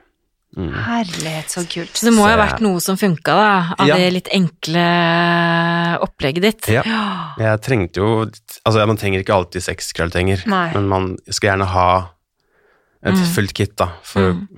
Mm. 0.56 0.72
Herlighet, 0.72 1.50
så 1.52 1.62
kult. 1.68 1.92
Så 1.92 2.06
det 2.08 2.14
må 2.16 2.24
jo 2.24 2.32
ha 2.32 2.38
vært 2.40 2.62
noe 2.64 2.80
som 2.80 2.96
funka, 2.96 3.34
da, 3.36 3.74
av 3.78 3.86
Ja. 3.90 3.96
det 4.00 4.12
litt 4.14 4.28
enkle 4.32 4.84
opplegget 6.00 6.42
ditt. 6.46 6.68
Ja. 6.72 6.82
Jeg 7.38 7.60
trengte 7.60 8.00
jo 8.00 8.24
Altså, 8.66 8.86
man 8.88 8.96
trenger 8.96 9.20
ikke 9.22 9.34
alltid 9.36 9.62
seks 9.62 9.92
krølltenger, 9.92 10.46
men 10.48 10.88
man 10.88 11.16
skal 11.30 11.50
gjerne 11.52 11.66
ha 11.70 11.88
et 13.04 13.14
Mm. 13.14 13.26
fullt 13.34 13.52
kit, 13.54 13.76
da, 13.76 13.90
for 14.02 14.32
Mm. 14.32 14.48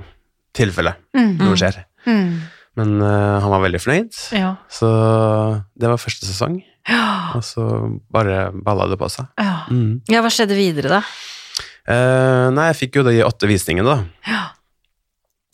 tilfelle 0.55 0.95
Mm. 1.15 1.37
noe 1.39 1.57
skjer. 1.57 1.85
Mm. 2.07 2.41
Men 2.77 3.03
uh, 3.03 3.41
han 3.41 3.51
var 3.51 3.61
veldig 3.61 3.81
fornøyd, 3.83 4.15
Ja. 4.33 4.57
så 4.71 5.65
det 5.77 5.89
var 5.89 5.97
første 5.99 6.25
sesong. 6.25 6.63
Ja. 6.89 7.33
Og 7.35 7.43
så 7.43 8.01
bare 8.11 8.51
balla 8.53 8.87
det 8.89 8.99
på 8.99 9.11
seg. 9.11 9.27
Ja. 9.37 9.65
Mm. 9.69 10.01
Ja, 10.09 10.23
hva 10.23 10.31
skjedde 10.31 10.57
videre, 10.57 10.89
da? 10.89 11.03
Uh, 11.89 12.51
nei, 12.51 12.73
jeg 12.73 12.77
fikk 12.89 12.95
jo 12.97 13.03
de 13.03 13.23
åtte 13.25 13.47
visningene, 13.49 13.85
da. 13.85 14.05
Ja. 14.27 14.45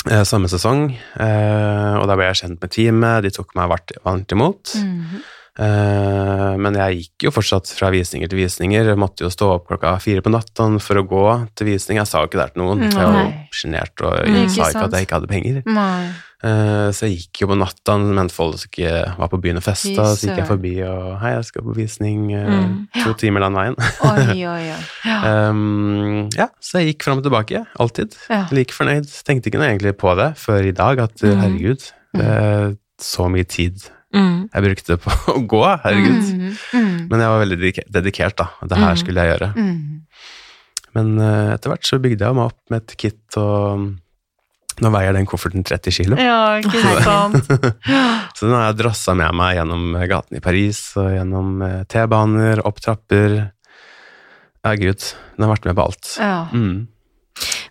Eh, 0.05 0.25
samme 0.29 0.51
sesong. 0.53 0.91
Eh, 0.93 1.95
og 1.97 2.05
da 2.09 2.17
ble 2.19 2.29
jeg 2.29 2.43
kjent 2.43 2.61
med 2.61 2.73
teamet, 2.75 3.23
de 3.25 3.33
tok 3.33 3.55
meg 3.57 3.71
varmt, 3.73 4.37
imot. 4.37 4.75
Mm 4.77 5.01
Eh, 5.01 5.34
men 5.59 6.75
jeg 6.81 6.99
gikk 7.05 7.27
jo 7.29 7.31
fortsatt 7.35 7.71
fra 7.79 7.91
visninger 7.95 8.29
til 8.31 8.41
visninger. 8.43 8.89
Jeg 8.91 8.99
måtte 8.99 9.23
jo 9.27 9.31
stå 9.31 9.53
opp 9.57 9.69
klokka 9.71 9.95
fire 10.03 10.21
på 10.25 10.33
natta 10.35 10.67
for 10.83 10.99
å 10.99 11.07
gå 11.07 11.25
til 11.55 11.69
visning. 11.71 12.01
Jeg 12.01 12.11
sa 12.11 12.23
jo 12.25 12.31
ikke 12.31 12.41
det 12.43 12.53
til 12.55 12.63
noen. 12.65 12.83
Nei. 12.83 12.91
Jeg 12.91 13.15
var 13.15 13.33
sjenert 13.55 14.05
og 14.09 14.17
jeg 14.27 14.51
sa 14.51 14.71
ikke 14.73 14.87
at 14.89 14.97
jeg 14.99 15.07
ikke 15.09 15.19
hadde 15.21 15.31
penger. 15.31 15.63
Nei. 15.67 16.05
Eh, 16.45 16.91
Så 16.93 17.07
jeg 17.09 17.21
gikk 17.23 17.41
jo 17.45 17.47
på 17.49 17.57
natta 17.57 17.95
mens 18.03 18.35
folk 18.37 18.77
var 19.17 19.31
på 19.33 19.39
byen 19.41 19.57
og 19.57 19.65
festa. 19.65 20.11
Så 20.13 20.27
gikk 20.29 20.43
jeg 20.43 20.49
forbi 20.51 20.75
og 20.85 21.15
Hei, 21.23 21.31
jeg 21.39 21.45
skal 21.49 21.63
på 21.63 21.75
visning. 21.79 22.33
eh, 22.35 22.51
Mm. 22.55 22.89
To 23.05 23.15
timer 23.15 23.41
den 23.47 23.55
veien. 23.55 23.77
Oi, 24.11 24.45
oi, 24.45 24.67
oi. 24.75 24.83
Ja. 25.09 25.49
Um, 25.51 26.29
ja, 26.37 26.49
så 26.61 26.81
jeg 26.83 26.95
gikk 26.97 27.05
fram 27.07 27.19
og 27.23 27.25
tilbake, 27.25 27.65
alltid. 27.81 28.17
Ja. 28.29 28.47
Like 28.53 28.73
fornøyd. 28.75 29.07
Tenkte 29.25 29.49
ikke 29.53 29.59
noe 29.63 29.71
egentlig 29.71 29.95
på 29.97 30.13
det 30.19 30.33
før 30.37 30.67
i 30.69 30.73
dag, 30.73 30.99
at 30.99 31.15
Mm. 31.23 31.41
herregud, 31.41 31.91
er 32.15 32.77
så 33.01 33.27
mye 33.31 33.45
tid 33.49 33.81
Mm. 34.15 34.49
jeg 34.55 34.63
brukte 34.69 34.95
det 34.95 35.01
på 35.03 35.11
å 35.35 35.41
gå, 35.51 35.63
herregud. 35.83 36.31
Mm, 36.31 36.55
mm, 36.73 36.97
Men 37.11 37.21
jeg 37.25 37.33
var 37.35 37.43
veldig 37.45 37.73
dedikert, 37.99 38.37
da. 38.39 38.47
Det 38.63 38.79
her 38.79 38.95
Mm. 38.95 39.01
skulle 39.03 39.25
jeg 39.27 39.33
gjøre. 39.35 39.51
mm. 39.57 40.01
Men 40.95 41.09
uh, 41.19 41.51
etter 41.57 41.73
hvert 41.73 41.89
så 41.89 41.99
bygde 41.99 42.23
jeg 42.29 42.35
meg 42.39 42.53
opp 42.53 42.61
med 42.71 42.83
et 42.85 42.93
kit, 43.03 43.37
og 43.43 43.81
mm, 43.81 43.87
nå 44.85 44.91
veier 44.95 45.13
den 45.17 45.27
kofferten 45.27 45.65
30 45.67 45.91
kilo. 45.97 46.17
Ja, 46.23 46.61
ikke 46.63 47.03
sant. 47.03 47.51
Så 48.39 48.47
den 48.47 48.55
har 48.55 48.69
jeg 48.69 48.79
drassa 48.79 49.15
med 49.19 49.35
meg 49.35 49.57
gjennom 49.59 49.89
gatene 50.11 50.39
i 50.39 50.45
Paris, 50.45 50.81
og 51.03 51.11
gjennom 51.17 51.51
eh, 51.67 51.81
T-baner, 51.91 52.63
opp 52.67 52.79
trapper. 52.83 53.37
Ja, 54.65 54.73
gud. 54.79 55.03
Den 55.37 55.45
har 55.49 55.53
vært 55.57 55.67
med 55.69 55.77
på 55.79 55.85
alt. 55.89 56.13
Ja. 56.23 56.37
Mm. 56.55 56.87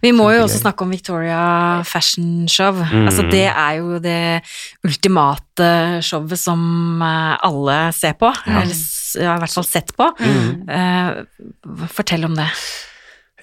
Vi 0.03 0.11
må 0.15 0.25
jo 0.33 0.41
også 0.43 0.59
snakke 0.59 0.83
om 0.83 0.91
Victoria 0.91 1.39
Fashion 1.87 2.43
Show. 2.51 2.75
Mm. 2.75 3.05
Altså, 3.07 3.23
det 3.31 3.45
er 3.47 3.77
jo 3.79 3.99
det 4.03 4.43
ultimate 4.83 5.69
showet 6.03 6.41
som 6.41 6.99
eh, 7.03 7.35
alle 7.47 7.77
ser 7.95 8.17
på, 8.19 8.31
Ja. 8.43 8.63
eller 8.65 8.75
ja, 9.13 9.35
i 9.37 9.43
hvert 9.43 9.53
fall 9.53 9.67
sett 9.67 9.93
på. 9.95 10.07
Mm. 10.19 10.63
Uh, 10.67 11.87
fortell 11.93 12.25
om 12.25 12.33
det. 12.35 12.47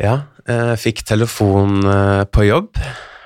Ja, 0.00 0.16
jeg 0.48 0.80
fikk 0.82 1.04
telefon 1.06 1.80
eh, 1.84 2.24
på 2.32 2.46
jobb 2.48 2.72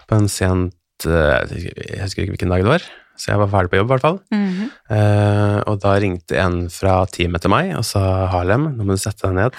på 0.04 0.16
en 0.18 0.26
sent 0.28 0.74
Jeg 1.06 2.00
husker 2.02 2.24
ikke 2.24 2.34
hvilken 2.34 2.52
dag 2.52 2.62
det 2.64 2.68
var, 2.68 2.84
så 3.18 3.30
jeg 3.32 3.40
var 3.40 3.50
ferdig 3.52 3.72
på 3.72 3.78
jobb 3.80 3.88
i 3.88 3.92
hvert 3.94 4.04
fall. 4.04 4.18
Mhm. 4.34 4.70
uh, 4.92 5.58
og 5.70 5.80
da 5.82 5.96
ringte 6.02 6.38
en 6.40 6.58
fra 6.72 7.00
teamet 7.10 7.42
til 7.44 7.52
meg 7.54 7.72
og 7.78 7.84
sa 7.88 8.04
Harlem, 8.32 8.70
nå 8.76 8.86
må 8.86 8.98
du 8.98 9.02
sette 9.02 9.26
deg 9.26 9.38
ned. 9.40 9.58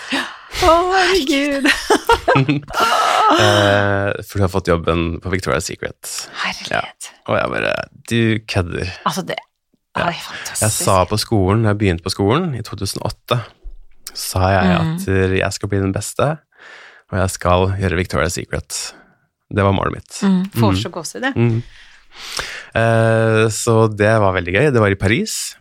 Å, 0.64 0.74
herregud. 0.94 1.68
Eh, 3.36 4.12
for 4.24 4.38
du 4.38 4.44
har 4.46 4.52
fått 4.54 4.68
jobben 4.70 5.20
på 5.20 5.32
Victoria's 5.34 5.66
Secret. 5.66 5.98
Herlighet. 6.44 7.08
Og 7.28 7.36
jeg 7.40 7.50
bare 7.52 7.72
Du 8.08 8.20
kødder. 8.54 8.92
Altså, 9.10 9.24
det 9.26 9.36
er 9.98 10.12
fantastisk. 10.14 10.62
Jeg 10.62 10.72
sa 10.86 10.98
på 11.10 11.18
skolen, 11.20 11.66
jeg 11.66 11.80
begynte 11.82 12.06
på 12.06 12.14
skolen 12.14 12.54
i 12.56 12.62
2008, 12.64 13.40
sa 14.14 14.52
jeg 14.54 14.70
Mm. 14.70 14.94
at 14.94 15.08
eh, 15.10 15.36
jeg 15.40 15.54
skal 15.58 15.70
bli 15.74 15.80
den 15.82 15.92
beste, 15.96 16.28
og 17.12 17.18
jeg 17.20 17.30
skal 17.34 17.68
gjøre 17.82 17.98
Victoria's 18.00 18.38
Secret. 18.38 18.94
Det 19.50 19.64
var 19.66 19.74
målet 19.74 19.98
mitt. 19.98 20.22
Mm. 20.22 20.46
Får 20.54 20.72
Mm. 20.72 20.80
så 20.84 20.90
gåsehud, 20.94 21.24
jeg. 21.26 21.36
Mm. 21.36 21.64
Eh, 22.76 23.46
så 23.50 23.88
det 23.92 24.14
var 24.22 24.34
veldig 24.38 24.54
gøy. 24.54 24.72
Det 24.72 24.82
var 24.82 24.92
i 24.94 24.96
Paris, 25.02 25.56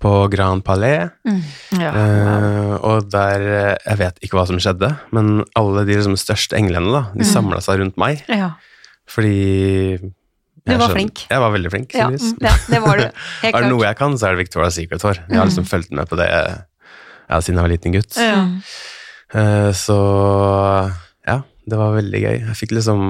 på 0.00 0.10
Grand 0.32 0.62
Palais. 0.64 1.10
Ja. 1.76 1.90
Eh, 1.92 2.74
og 2.80 3.10
der 3.12 3.42
eh, 3.44 3.76
Jeg 3.84 3.98
vet 4.00 4.20
ikke 4.24 4.38
hva 4.38 4.46
som 4.48 4.56
skjedde, 4.62 4.88
men 5.12 5.42
alle 5.58 5.84
de 5.84 5.98
liksom, 5.98 6.16
største 6.16 6.56
englene 6.56 6.88
da, 6.94 7.02
de 7.12 7.24
Mm. 7.26 7.28
samla 7.32 7.60
seg 7.60 7.82
rundt 7.82 7.98
meg. 8.00 8.22
Ja. 8.28 8.52
Fordi 9.10 9.98
Du 10.00 10.72
var 10.72 10.88
skjønner- 10.88 10.94
flink. 10.94 11.26
Jeg 11.30 11.40
var 11.40 11.50
veldig 11.52 11.70
flink. 11.72 11.94
Ja, 11.94 12.08
mm, 12.08 12.38
ja, 12.40 12.52
det 12.68 12.80
var 12.84 12.96
du. 12.96 13.04
Helt 13.42 13.54
Er 13.54 13.60
det 13.62 13.70
noe 13.70 13.84
jeg 13.84 13.96
kan, 13.98 14.16
så 14.18 14.28
er 14.28 14.36
det 14.36 14.44
Victoria's 14.46 14.76
Secret 14.78 15.02
hår. 15.02 15.20
Jeg 15.28 15.38
har 15.38 15.46
liksom 15.48 15.66
fulgt 15.68 15.90
med 15.92 16.08
på 16.08 16.16
det 16.20 16.28
ja, 16.30 17.40
siden 17.40 17.56
jeg 17.60 17.64
var 17.64 17.72
liten 17.74 17.92
gutt. 17.96 18.16
Ja. 18.16 18.36
Mm. 18.44 18.62
Eh, 19.34 19.70
så 19.76 19.96
ja, 21.26 21.42
det 21.68 21.78
var 21.78 21.94
veldig 21.96 22.20
gøy. 22.24 22.38
Jeg 22.48 22.56
fikk 22.58 22.72
liksom 22.76 23.04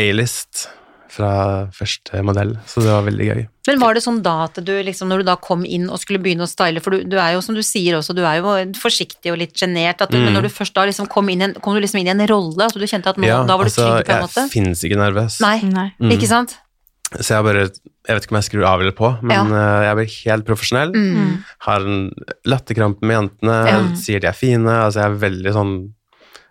A-list 0.00 0.68
fra 1.10 1.30
første 1.74 2.20
modell, 2.22 2.52
så 2.70 2.82
det 2.84 2.92
var 2.92 3.02
veldig 3.08 3.26
gøy. 3.26 3.40
Men 3.66 3.80
var 3.82 3.94
det 3.98 4.02
sånn 4.04 4.20
da 4.22 4.44
at 4.46 4.60
du 4.64 4.70
liksom, 4.86 5.08
når 5.10 5.22
du 5.22 5.26
da 5.28 5.34
kom 5.42 5.64
inn 5.66 5.88
og 5.90 5.98
skulle 5.98 6.20
begynne 6.22 6.46
å 6.46 6.50
style, 6.50 6.80
for 6.84 6.94
du, 6.94 7.02
du 7.10 7.16
er 7.18 7.34
jo 7.34 7.42
som 7.44 7.54
du 7.56 7.62
sier 7.66 7.96
også, 7.98 8.14
du 8.14 8.22
er 8.22 8.38
jo 8.38 8.54
forsiktig 8.78 9.32
og 9.34 9.38
litt 9.42 9.54
sjenert, 9.58 10.00
mm. 10.00 10.14
men 10.14 10.28
Mm. 10.30 10.34
når 10.38 10.42
du 10.46 10.50
først 10.54 10.74
da 10.78 10.84
liksom 10.86 11.08
kom 11.10 11.28
inn, 11.34 11.42
en, 11.42 11.54
kom 11.58 11.74
du 11.74 11.80
liksom 11.82 12.00
inn 12.00 12.08
i 12.08 12.14
en 12.14 12.26
rolle, 12.30 12.62
altså 12.62 12.78
du 12.78 12.86
kjente 12.86 13.10
at 13.10 13.18
nå, 13.18 13.26
da 13.26 13.56
var 13.58 13.66
du 13.66 13.74
trygg 13.74 14.06
på 14.06 14.14
en 14.16 14.24
måte? 14.24 14.38
Ja, 14.38 14.46
jeg 14.46 14.52
finnes 14.54 14.82
ikke 14.86 14.98
nervøs. 15.02 15.40
Nei, 15.42 15.58
Nei. 15.66 15.88
Mm. 16.00 16.10
ikke 16.14 16.30
sant? 16.30 16.56
Så 17.18 17.34
jeg 17.34 17.42
bare 17.42 17.62
Jeg 18.06 18.14
vet 18.16 18.24
ikke 18.24 18.32
om 18.32 18.38
jeg 18.38 18.46
skrur 18.46 18.64
av 18.70 18.80
eller 18.80 18.94
på, 18.96 19.08
men 19.22 19.50
ja. 19.50 19.64
jeg 19.90 19.96
blir 19.98 20.12
helt 20.30 20.46
profesjonell. 20.46 20.92
Mm. 20.94 21.32
Har 21.66 21.82
en 21.84 21.98
latterkrampe 22.48 23.02
med 23.04 23.16
jentene, 23.18 23.56
Ja. 23.68 23.80
sier 23.98 24.22
de 24.22 24.26
er 24.30 24.32
fine. 24.38 24.70
Altså 24.86 25.02
jeg 25.02 25.10
er 25.10 25.18
veldig 25.26 25.52
sånn 25.58 25.74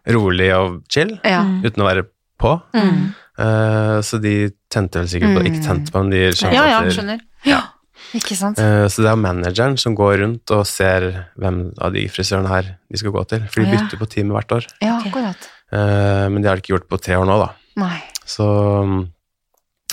rolig 0.08 0.50
og 0.56 0.82
chill, 0.91 1.19
Ja. 1.24 1.41
Mm. 1.43 1.63
uten 1.65 1.84
å 1.84 1.88
være 1.89 2.04
på. 2.39 2.54
Mm. 2.74 3.13
Eh, 3.39 3.97
så 4.04 4.19
de 4.21 4.34
tente 4.71 4.99
vel 4.99 5.08
sikkert 5.12 5.36
på 5.38 5.43
Mm. 5.43 5.49
Ikke 5.49 5.65
tente 5.65 5.93
på, 5.93 6.02
men 6.04 6.12
de 6.12 6.23
skjønte 6.36 6.56
Ja, 6.58 6.65
ja, 6.67 6.80
skjønner. 6.91 7.21
Ja. 7.47 7.62
Ikke 8.17 8.36
sant? 8.36 8.58
Uh, 8.58 8.88
Så 8.89 9.04
det 9.06 9.12
er 9.12 9.19
manageren 9.21 9.78
som 9.78 9.95
går 9.95 10.17
rundt 10.23 10.52
og 10.56 10.65
ser 10.67 11.28
hvem 11.38 11.60
av 11.80 11.93
de 11.93 12.08
frisørene 12.10 12.49
her 12.49 12.75
de 12.89 12.97
skal 12.97 13.13
gå 13.13 13.23
til. 13.30 13.45
For 13.52 13.62
de 13.62 13.69
bytter 13.75 14.02
på 14.02 14.08
teamet 14.10 14.34
hvert 14.36 14.56
år. 14.58 14.67
Ja, 14.82 14.97
akkurat. 14.97 15.49
Uh, 15.71 16.25
Men 16.34 16.41
det 16.41 16.49
har 16.49 16.58
de 16.58 16.63
ikke 16.65 16.73
gjort 16.75 16.89
på 16.89 16.99
tre 16.99 17.15
år 17.19 17.28
nå, 17.30 17.38
da. 17.39 17.52
Nei. 17.80 17.99
Så 18.25 18.45
mm, 18.86 19.04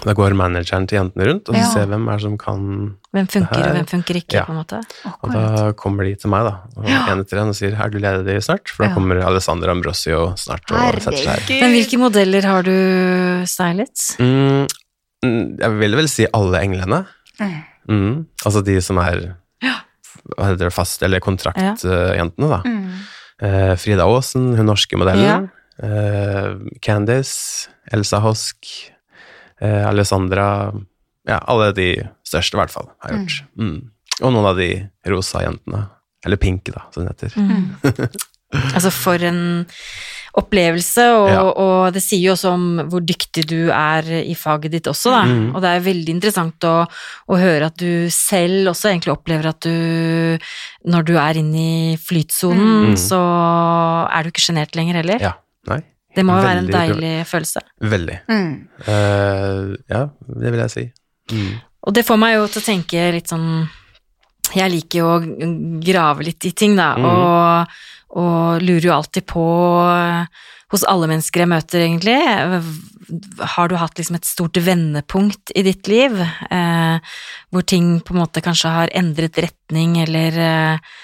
da 0.04 0.12
går 0.12 0.34
manageren 0.36 0.84
til 0.86 0.98
jentene 0.98 1.24
rundt 1.30 1.48
og 1.48 1.56
Ja. 1.56 1.64
ser 1.72 1.86
hvem 1.88 2.04
er 2.12 2.18
som 2.20 2.36
kan 2.38 2.96
Hvem 3.16 3.26
funker, 3.32 3.62
og 3.64 3.76
hvem 3.76 3.86
funker 3.88 4.14
ikke, 4.20 4.34
Ja. 4.36 4.44
på 4.44 4.52
en 4.52 4.58
måte. 4.60 4.80
Og 5.22 5.32
da 5.32 5.72
kommer 5.72 6.04
de 6.04 6.14
til 6.16 6.28
meg, 6.30 6.44
da. 6.44 6.58
Og 6.76 6.84
en 6.84 7.20
etter 7.24 7.38
en 7.40 7.48
og 7.48 7.54
sier 7.56 7.72
'er 7.74 7.90
du 7.90 7.98
ledig 7.98 8.42
snart?' 8.44 8.68
For 8.68 8.84
da 8.84 8.90
Ja. 8.90 8.94
kommer 8.94 9.22
Alessandra 9.24 9.70
Ambrosio 9.70 10.34
snart 10.36 10.70
og 10.70 11.00
setter 11.00 11.16
seg 11.24 11.40
her. 11.48 11.60
Men 11.62 11.72
hvilke 11.72 11.98
modeller 11.98 12.42
har 12.44 12.62
du 12.62 13.42
stylet? 13.46 14.16
Mm, 14.20 14.66
mm, 15.24 15.58
jeg 15.60 15.78
vil 15.80 15.96
vel 15.96 16.08
si 16.08 16.26
alle 16.32 16.60
englene. 16.60 17.06
Mm. 17.40 17.64
Mm, 17.88 18.26
altså 18.44 18.62
de 18.64 18.80
som 18.82 18.98
er 18.98 19.34
hva 20.36 20.44
heter 20.50 20.58
det, 20.58 20.72
fast- 20.74 21.02
eller 21.02 21.20
kontraktjentene, 21.20 22.48
da. 22.48 22.62
Mm. 22.64 22.90
Eh, 23.40 23.76
Frida 23.76 24.02
Aasen, 24.04 24.56
hun 24.56 24.66
norske 24.66 24.96
modellen. 24.98 25.50
Eh, 25.82 26.54
Candice, 26.82 27.68
Elsa 27.92 28.18
Hosk, 28.20 28.90
eh, 29.60 29.82
Alessandra 29.88 30.72
Ja, 31.26 31.40
alle 31.50 31.72
de 31.74 31.88
største, 32.22 32.54
i 32.54 32.60
hvert 32.60 32.70
fall, 32.70 32.86
har 33.02 33.16
gjort. 33.16 33.40
Mm. 33.58 33.90
Og 34.22 34.32
noen 34.32 34.46
av 34.46 34.56
de 34.60 34.68
rosa 35.10 35.40
jentene. 35.42 35.88
Eller 36.24 36.36
pink, 36.38 36.70
da, 36.70 36.84
som 36.94 37.02
det 37.02 37.16
heter. 37.16 37.34
Mm. 37.34 38.12
altså, 38.76 38.92
for 38.94 39.18
en 39.26 39.40
opplevelse, 40.36 41.02
og, 41.16 41.28
Ja. 41.32 41.40
og 41.48 41.92
det 41.96 42.02
sier 42.04 42.20
jo 42.28 42.34
også 42.36 42.50
om 42.52 42.64
hvor 42.92 43.00
dyktig 43.02 43.46
du 43.48 43.70
er 43.72 44.04
i 44.22 44.34
faget 44.36 44.70
ditt 44.76 44.86
også, 44.90 45.10
da. 45.14 45.22
Mm. 45.26 45.48
Og 45.56 45.62
det 45.64 45.70
er 45.72 45.84
veldig 45.86 46.14
interessant 46.14 46.66
å, 46.68 46.74
å 47.32 47.38
høre 47.40 47.70
at 47.72 47.76
du 47.80 48.06
selv 48.12 48.70
også 48.74 48.90
egentlig 48.92 49.14
opplever 49.16 49.48
at 49.50 49.60
du, 49.64 50.38
når 50.86 51.06
du 51.08 51.14
er 51.18 51.40
inne 51.42 51.66
i 51.92 51.96
flytsonen, 51.98 52.92
Mm. 52.92 52.96
så 53.00 53.18
er 54.12 54.22
du 54.22 54.30
ikke 54.30 54.44
sjenert 54.46 54.76
lenger 54.78 55.00
heller. 55.00 55.18
Ja. 55.24 55.32
Nei. 55.66 55.80
Det 56.16 56.24
må 56.24 56.38
jo 56.38 56.46
være 56.46 56.62
en 56.64 56.70
deilig 56.72 57.14
følelse. 57.28 57.62
Veldig. 57.92 58.18
Mm. 58.32 58.52
Uh, 58.86 59.74
ja, 59.92 60.06
det 60.42 60.52
vil 60.54 60.62
jeg 60.64 60.72
si. 60.72 60.86
Mm. 61.32 61.52
Og 61.86 61.94
det 61.94 62.06
får 62.06 62.18
meg 62.22 62.36
jo 62.36 62.46
til 62.50 62.62
å 62.62 62.66
tenke 62.66 63.04
litt 63.14 63.30
sånn 63.32 63.46
Jeg 64.54 64.70
liker 64.70 65.00
jo 65.00 65.06
å 65.10 65.22
grave 65.82 66.26
litt 66.26 66.46
i 66.46 66.52
ting, 66.56 66.76
da, 66.78 66.92
mm. 66.96 67.06
og, 67.10 67.78
og 68.22 68.62
lurer 68.62 68.86
jo 68.88 68.94
alltid 68.94 69.26
på 69.28 69.46
hos 70.72 70.84
alle 70.90 71.08
mennesker 71.10 71.44
jeg 71.44 71.50
møter, 71.50 71.82
egentlig. 71.84 72.16
Har 73.54 73.70
du 73.70 73.76
hatt 73.78 73.98
liksom 73.98 74.18
et 74.18 74.26
stort 74.26 74.58
vendepunkt 74.58 75.52
i 75.54 75.62
ditt 75.66 75.86
liv, 75.90 76.16
eh, 76.50 77.18
hvor 77.54 77.66
ting 77.66 78.00
på 78.02 78.14
en 78.14 78.22
måte 78.24 78.42
kanskje 78.42 78.72
har 78.74 78.94
endret 78.98 79.38
retning 79.44 79.94
eller 80.02 80.40
eh, 80.42 80.94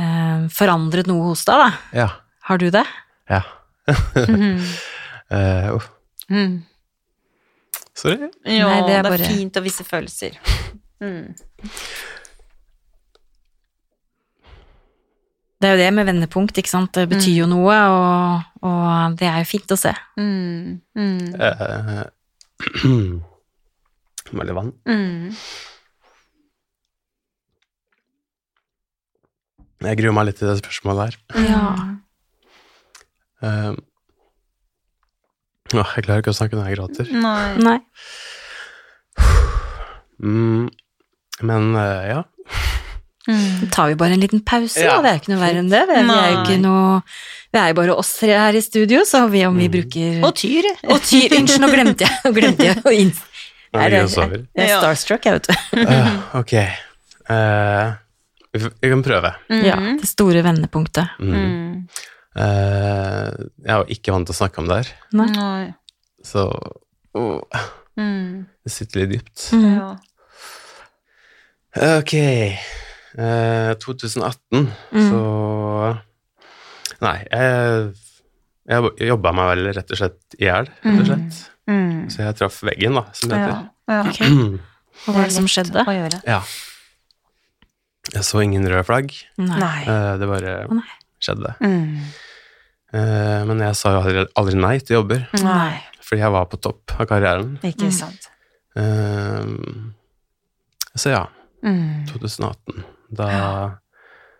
eh, 0.00 0.46
forandret 0.52 1.10
noe 1.10 1.32
hos 1.32 1.44
deg, 1.48 1.60
da? 1.60 1.98
Ja. 2.04 2.08
Har 2.48 2.62
du 2.62 2.70
det? 2.72 2.86
Ja. 3.30 3.42
Mm. 4.28 4.60
uh. 5.32 5.80
Mm. 6.30 6.58
sorry. 7.94 8.28
Ja, 8.46 8.68
Nei, 8.68 8.80
det 8.80 8.86
det 8.86 8.94
er 8.94 8.98
er, 8.98 9.08
bare- 9.10 9.30
fint 9.36 9.56
å 9.58 9.62
vise 9.64 9.84
følelser. 9.84 10.36
Mm. 11.02 11.34
Det 15.62 15.68
er 15.68 15.76
jo 15.76 15.78
det 15.84 15.90
med 15.94 16.06
vendepunkt, 16.08 16.56
ikke 16.58 16.70
sant. 16.72 16.90
Det 16.96 17.04
betyr 17.10 17.36
jo 17.44 17.46
noe, 17.46 17.74
og, 17.94 18.46
og 18.66 19.18
det 19.20 19.28
er 19.30 19.38
jo 19.44 19.50
fint 19.52 19.70
å 19.70 19.78
se. 19.78 19.92
Mm. 20.18 20.80
Mm. 20.98 21.34
Uh, 21.38 22.02
Må 24.32 24.46
litt 24.46 24.56
vann. 24.56 24.72
Mm. 24.88 25.30
Jeg 29.82 29.98
gruer 29.98 30.14
meg 30.14 30.28
litt 30.30 30.38
til 30.38 30.50
det 30.50 30.58
spørsmålet 30.62 31.02
her. 31.04 31.46
Ja. 31.46 31.62
Eh, 33.42 33.72
å, 35.72 35.82
jeg 35.96 36.04
klarer 36.04 36.20
ikke 36.22 36.34
å 36.34 36.36
snakke 36.36 36.58
når 36.58 36.68
jeg 36.70 36.78
gråter. 36.78 37.12
Nei. 37.16 37.56
Nei. 37.62 37.78
Mm, 40.22 40.68
men 41.42 41.72
uh, 41.74 42.02
ja. 42.06 42.20
Mm. 43.28 43.60
Da 43.62 43.66
tar 43.74 43.88
vi 43.90 43.96
bare 43.98 44.16
en 44.16 44.22
liten 44.22 44.42
pause, 44.46 44.82
Ja, 44.82 44.96
da. 44.98 45.02
Det 45.02 45.10
er 45.10 45.16
jo 45.16 45.22
ikke 45.22 45.32
noe 45.32 45.40
verre 45.42 45.62
enn 45.62 45.70
det. 45.70 45.80
Vi 45.88 45.94
er, 45.94 46.06
vi 46.06 46.16
er 46.18 46.30
jo 46.32 46.38
ikke 46.42 46.60
noe 46.62 46.94
Vi 47.54 47.60
er 47.60 47.68
jo 47.70 47.76
bare 47.78 47.96
oss 48.02 48.10
tre 48.18 48.34
her 48.34 48.58
i 48.58 48.62
studio, 48.64 49.02
så 49.06 49.24
vi, 49.30 49.44
om 49.46 49.58
vi 49.58 49.68
bruker 49.70 50.24
Og 50.26 50.34
Tyr. 50.38 50.66
Og 50.90 51.02
Tyr, 51.06 51.36
unnskyld, 51.38 51.62
nå 51.62 51.70
glemte 51.70 52.06
jeg, 52.08 52.16
nå 52.26 52.32
glemte 52.38 52.66
jeg 52.66 52.82
å 52.82 52.94
inn... 52.94 53.12
Nå 53.72 53.78
Nei, 53.78 53.84
ligger 53.88 54.32
det- 54.34 54.40
Jeg 54.58 54.68
er 54.68 54.82
starstruck, 54.82 55.24
jeg, 55.24 55.38
vet 55.38 55.46
du. 55.48 55.84
Uh, 55.86 56.16
ok. 56.42 56.54
Uh, 57.30 57.94
vi, 58.52 58.90
kan 58.92 59.04
prøve. 59.06 59.30
Ja, 59.64 59.78
det 60.02 60.10
store 60.10 60.42
vendepunktet. 60.44 61.14
Mm. 61.22 61.86
Eh, 62.36 63.28
jeg 63.60 63.68
er 63.74 63.82
jo 63.82 63.88
ikke 63.92 64.12
vant 64.14 64.26
til 64.28 64.32
å 64.34 64.38
snakke 64.38 64.62
om 64.62 64.68
det 64.70 64.76
her, 64.80 64.92
Nei. 65.12 65.26
Nei. 65.36 65.74
så 66.24 66.46
Mm. 67.12 68.46
det 68.64 68.72
sitter 68.72 69.00
litt 69.02 69.10
dypt. 69.18 69.50
Mm. 69.52 69.66
Ja. 69.76 69.90
Ok. 71.98 72.14
Eh, 72.14 73.74
2018, 73.80 74.72
Mm. 74.92 75.10
så 75.10 76.02
Nei, 77.02 77.18
jeg, 77.32 77.94
jeg 78.70 79.08
jobba 79.08 79.32
meg 79.34 79.48
vel 79.56 79.72
rett 79.74 79.90
og 79.90 79.98
slett 79.98 80.36
i 80.38 80.44
hjel, 80.46 80.68
rett 80.84 81.00
og 81.00 81.06
slett. 81.08 81.38
Mm. 81.68 82.04
Så 82.14 82.22
jeg 82.22 82.36
traff 82.38 82.60
veggen, 82.62 82.94
da, 82.94 83.02
som 83.12 83.28
det 83.32 83.38
Ja. 83.40 83.46
heter. 83.46 83.70
ja. 83.88 84.02
Ok. 84.08 84.20
Hva 85.02 85.14
var 85.16 85.24
det 85.26 85.32
som 85.34 85.46
skjedde? 85.50 85.82
Ja. 86.28 86.40
Jeg 88.12 88.22
så 88.26 88.40
ingen 88.42 88.64
røde 88.68 88.84
flagg. 88.86 89.10
Nei. 89.38 89.82
Eh, 89.82 90.16
det 90.18 90.28
bare 90.30 90.54
oh, 90.68 90.74
nei. 90.78 90.86
Skjedde. 91.22 91.54
Mm. 91.62 91.96
Uh, 92.92 93.40
men 93.48 93.62
jeg 93.64 93.76
sa 93.78 93.94
jo 93.94 94.00
aldri, 94.02 94.26
aldri 94.36 94.58
nei 94.60 94.74
til 94.84 94.98
jobber, 94.98 95.22
Nei. 95.40 95.78
fordi 96.04 96.20
jeg 96.20 96.32
var 96.34 96.44
på 96.52 96.58
topp 96.60 96.92
av 97.00 97.06
karrieren. 97.08 97.54
Ikke 97.64 97.88
Mm. 97.88 97.92
sant. 97.96 98.28
Uh, 98.76 99.92
så 100.96 101.10
ja, 101.14 101.26
Mm. 101.62 102.06
2018. 102.10 102.82
Da 103.14 103.26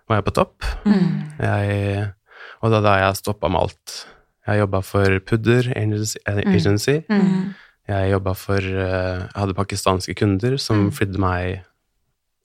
var 0.08 0.16
jeg 0.18 0.24
på 0.26 0.32
topp. 0.34 0.64
Mm. 0.84 1.38
Jeg, 1.38 2.08
og 2.62 2.72
da 2.74 2.80
da 2.82 2.94
jeg 2.98 3.16
stoppa 3.20 3.48
med 3.48 3.60
alt. 3.62 4.06
Jeg 4.46 4.58
jobba 4.58 4.80
for 4.82 5.20
Pudder 5.20 5.68
Agency. 5.76 6.18
agency. 6.26 6.96
Mm. 7.08 7.54
Jeg 7.88 8.10
jobba 8.10 8.34
for 8.34 8.58
eh, 8.58 9.18
Jeg 9.22 9.36
hadde 9.36 9.54
pakistanske 9.54 10.14
kunder 10.18 10.56
som 10.58 10.86
Mm. 10.88 10.90
flydde 10.92 11.18
meg 11.18 11.62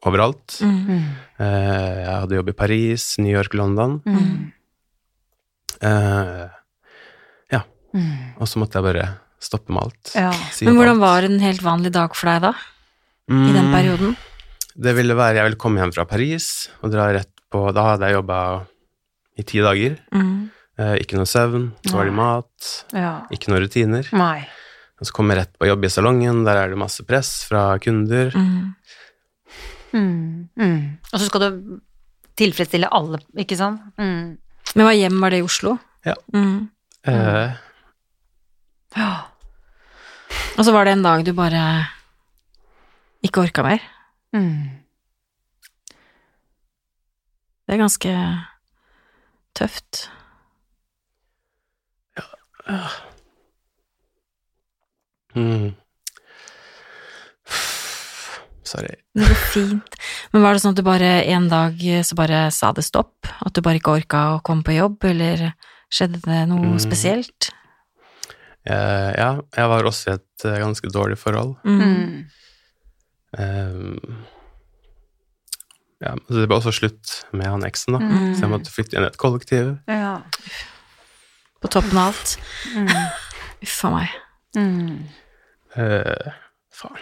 overalt. 0.05 0.59
Mm. 0.61 0.77
Mm. 0.87 1.07
Eh, 1.39 1.95
jeg 2.03 2.13
hadde 2.21 2.35
jobb 2.37 2.49
i 2.49 2.57
Paris, 2.59 3.07
New 3.19 3.33
York, 3.33 3.53
London. 3.57 3.99
Mm. 4.05 4.51
Eh, 5.81 6.45
Mm. 7.95 8.35
og 8.37 8.45
så 8.51 8.59
måtte 8.59 8.75
jeg 8.77 8.83
bare 8.83 9.03
stoppe 9.41 9.71
med 9.73 9.79
alt. 9.81 10.09
Ja. 10.13 10.31
Si 10.51 10.65
Men 10.67 10.75
hvordan 10.75 10.97
alt. 10.99 11.05
var 11.05 11.23
en 11.23 11.39
helt 11.39 11.61
vanlig 11.63 11.91
dag 11.95 12.13
for 12.13 12.27
deg 12.29 12.41
da, 12.43 12.49
i 12.51 13.33
Mm, 13.33 13.53
den 13.55 13.71
perioden? 13.73 14.17
Det 14.75 14.93
ville 14.93 15.15
være 15.15 15.35
Jeg 15.35 15.43
ville 15.45 15.55
komme 15.57 15.79
hjem 15.79 15.93
fra 15.95 16.05
Paris 16.05 16.67
og 16.83 16.91
dra 16.91 17.07
rett 17.15 17.31
på 17.49 17.73
Da 17.73 17.81
hadde 17.95 18.01
jeg 18.05 18.13
jobba 18.19 18.67
i 19.39 19.43
ti 19.43 19.59
dager. 19.59 19.97
Mm. 20.13 20.51
Eh, 20.77 20.95
ikke 20.99 21.15
noe 21.15 21.25
søvn, 21.25 21.71
dårlig 21.87 22.13
mat, 22.13 22.85
ja. 22.93 23.21
ikke 23.31 23.47
noen 23.49 23.63
rutiner. 23.65 24.13
Nei. 24.13 24.45
Og 24.99 25.07
så 25.07 25.13
komme 25.13 25.35
rett 25.35 25.57
på 25.57 25.65
jobb 25.65 25.85
i 25.85 25.87
salongen, 25.89 26.43
der 26.45 26.57
er 26.65 26.69
det 26.69 26.77
masse 26.77 27.01
press 27.07 27.45
fra 27.47 27.79
kunder. 27.79 28.31
Mm. 28.35 28.75
Mm. 29.93 30.49
Mm. 30.59 30.81
Og 31.13 31.19
så 31.19 31.25
skal 31.29 31.43
du 31.45 31.79
tilfredsstille 32.37 32.89
alle, 32.93 33.19
ikke 33.39 33.57
sant? 33.57 33.81
Mm. 33.97 34.35
Men 34.75 34.85
hva 34.85 34.93
hjem 34.95 35.21
var 35.23 35.33
det 35.33 35.39
i 35.41 35.45
Oslo? 35.47 35.77
Ja. 36.05 36.15
Mm. 36.33 36.69
Eh, 37.07 37.55
Ja. 38.97 39.11
Og 40.57 40.65
så 40.65 40.73
var 40.73 40.85
det 40.87 40.95
en 40.95 41.03
dag 41.05 41.23
du 41.25 41.33
bare 41.37 41.61
ikke 43.23 43.43
orka 43.45 43.63
mer. 43.63 43.81
Mm. 44.33 44.83
Det 47.67 47.75
er 47.75 47.81
ganske 47.83 48.13
tøft. 49.57 50.07
Ja 52.67 52.79
mm. 55.35 55.75
Sorry. 58.67 58.93
Det 59.15 59.27
går 59.29 59.41
fint. 59.53 59.95
Men 60.33 60.43
var 60.43 60.53
det 60.57 60.61
sånn 60.63 60.73
at 60.75 60.79
du 60.81 60.83
bare 60.85 61.11
en 61.31 61.47
dag 61.51 61.79
så 62.03 62.17
bare 62.19 62.41
sa 62.51 62.73
det 62.75 62.83
stopp? 62.83 63.29
At 63.45 63.55
du 63.55 63.61
bare 63.63 63.79
ikke 63.79 63.95
orka 64.01 64.23
å 64.35 64.41
komme 64.43 64.65
på 64.67 64.75
jobb, 64.75 64.97
eller 65.07 65.53
skjedde 65.93 66.19
det 66.25 66.41
noe 66.51 66.73
Mm. 66.75 66.79
spesielt? 66.83 67.51
Uh, 68.67 69.13
ja, 69.15 69.29
jeg 69.55 69.69
var 69.71 69.87
også 69.87 70.09
i 70.11 70.15
et 70.17 70.43
uh, 70.45 70.57
ganske 70.59 70.89
dårlig 70.91 71.15
forhold. 71.21 71.53
Mm. 71.63 72.25
Eh, 73.37 74.17
ja, 76.03 76.11
så 76.27 76.35
det 76.41 76.47
ble 76.49 76.57
også 76.59 76.73
slutt 76.75 77.13
med 77.31 77.47
han 77.47 77.63
eksen, 77.67 77.95
da. 77.95 78.01
Mm. 78.03 78.33
Så 78.35 78.43
jeg 78.43 78.51
måtte 78.51 78.73
flytte 78.73 78.97
inn 78.99 79.05
i 79.07 79.09
et 79.09 79.17
kollektiv. 79.21 79.71
Ja. 79.87 80.17
På 81.63 81.71
toppen 81.73 81.97
av 81.97 82.11
alt. 82.11 82.35
Mm. 82.75 82.91
Uff 83.65 83.79
a 83.87 83.93
meg. 83.95 84.17
Mm. 84.57 85.07
Eh, 85.77 86.33
faen. 86.77 87.01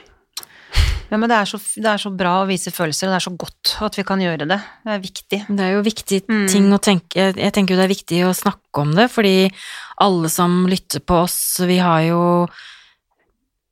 Ja, 1.12 1.18
men 1.22 1.30
det 1.30 1.38
er, 1.38 1.46
så, 1.46 1.60
det 1.60 1.86
er 1.86 2.02
så 2.02 2.10
bra 2.18 2.32
å 2.42 2.48
vise 2.50 2.72
følelser, 2.74 3.08
og 3.08 3.14
det 3.14 3.20
er 3.20 3.26
så 3.28 3.34
godt 3.38 3.74
at 3.86 3.98
vi 4.00 4.04
kan 4.08 4.20
gjøre 4.24 4.48
det. 4.50 4.58
Det 4.84 4.94
er 4.96 5.04
viktig. 5.04 5.40
Det 5.48 5.66
er 5.68 5.74
jo 5.76 5.84
viktige 5.86 6.22
Mm. 6.28 6.48
ting 6.50 6.72
å 6.74 6.80
tenke 6.82 7.16
Jeg 7.16 7.36
jeg 7.38 7.54
tenker 7.54 7.76
jo 7.76 7.80
det 7.82 7.86
er 7.86 7.96
viktig 7.96 8.22
å 8.26 8.34
snakke 8.34 8.82
om 8.82 8.96
det, 8.98 9.10
fordi 9.12 9.52
alle 10.02 10.30
som 10.30 10.66
lytter 10.68 11.00
på 11.06 11.22
oss, 11.24 11.60
vi 11.62 11.78
har 11.78 12.02
jo 12.08 12.48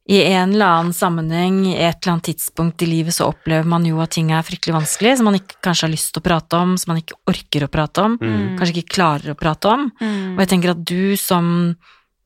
i 0.05 0.17
en 0.34 0.51
eller 0.51 0.67
annen 0.67 0.93
sammenheng, 0.93 1.61
i 1.65 1.77
et 1.79 1.95
eller 2.03 2.17
annet 2.17 2.27
tidspunkt 2.36 2.81
i 2.84 2.86
livet, 2.89 3.13
så 3.15 3.29
opplever 3.31 3.63
man 3.65 3.86
jo 3.88 4.01
at 4.03 4.11
ting 4.11 4.31
er 4.36 4.43
fryktelig 4.43 4.75
vanskelig, 4.75 5.13
som 5.17 5.25
man 5.29 5.38
ikke 5.39 5.61
kanskje 5.63 5.88
har 5.88 5.93
lyst 5.93 6.11
til 6.13 6.19
å 6.21 6.25
prate 6.27 6.59
om, 6.59 6.73
som 6.77 6.91
man 6.91 6.99
ikke 6.99 7.15
orker 7.31 7.63
å 7.63 7.71
prate 7.71 8.03
om, 8.03 8.17
Mm. 8.19 8.57
kanskje 8.59 8.75
ikke 8.84 8.95
klarer 8.99 9.31
å 9.31 9.39
prate 9.39 9.65
om. 9.71 9.91
Mm. 10.01 10.36
Og 10.36 10.39
jeg 10.43 10.49
tenker 10.49 10.71
at 10.71 10.84
du 10.84 11.15
som 11.15 11.77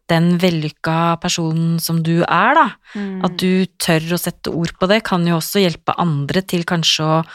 den 0.07 0.37
vellykka 0.39 1.19
personen 1.21 1.79
som 1.83 2.01
du 2.03 2.21
er, 2.23 2.53
da, 2.55 2.67
Mm. 2.95 3.25
at 3.25 3.37
du 3.37 3.65
tør 3.77 3.99
å 4.15 4.19
sette 4.19 4.47
ord 4.53 4.71
på 4.79 4.87
det, 4.87 5.03
kan 5.03 5.25
jo 5.27 5.35
også 5.37 5.59
hjelpe 5.61 5.93
andre 5.97 6.41
til 6.41 6.63
kanskje 6.63 7.03
å 7.03 7.25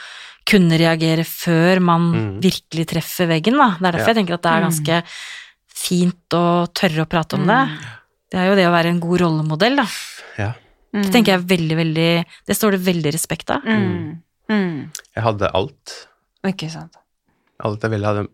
kunne 0.44 0.78
reagere 0.78 1.22
før 1.24 1.80
man 1.80 2.12
Mm. 2.12 2.40
virkelig 2.42 2.86
treffer 2.88 3.28
veggen, 3.28 3.56
da. 3.58 3.76
Det 3.78 3.86
er 3.86 3.92
derfor 3.98 4.08
Ja. 4.08 4.14
jeg 4.14 4.16
tenker 4.26 4.34
at 4.34 4.42
det 4.42 4.52
er 4.52 4.62
ganske 4.66 5.02
fint 5.68 6.28
å 6.30 6.66
tørre 6.72 7.04
å 7.04 7.08
prate 7.08 7.34
om 7.38 7.46
det. 7.46 7.78
Det 8.30 8.40
er 8.40 8.48
jo 8.48 8.54
det 8.56 8.66
å 8.66 8.72
være 8.72 8.88
en 8.88 9.00
god 9.00 9.20
rollemodell, 9.20 9.76
da. 9.76 9.86
Ja. 10.38 10.52
Mm. 10.94 11.02
Det 11.04 11.12
tenker 11.12 11.32
jeg 11.32 11.40
er 11.40 11.46
veldig, 11.56 11.76
veldig 11.76 12.24
Det 12.46 12.56
står 12.56 12.70
det 12.72 12.80
veldig 12.84 13.12
respekt 13.12 13.50
av. 13.50 13.62
Mm. 13.64 14.22
Mm. 14.50 14.90
Jeg 15.14 15.24
hadde 15.24 15.50
alt. 15.54 16.06
Ikke 16.44 16.70
sant. 16.70 16.92
Alt 17.62 17.80
jeg 17.82 17.90
ville. 17.90 18.04
Hadde 18.06 18.28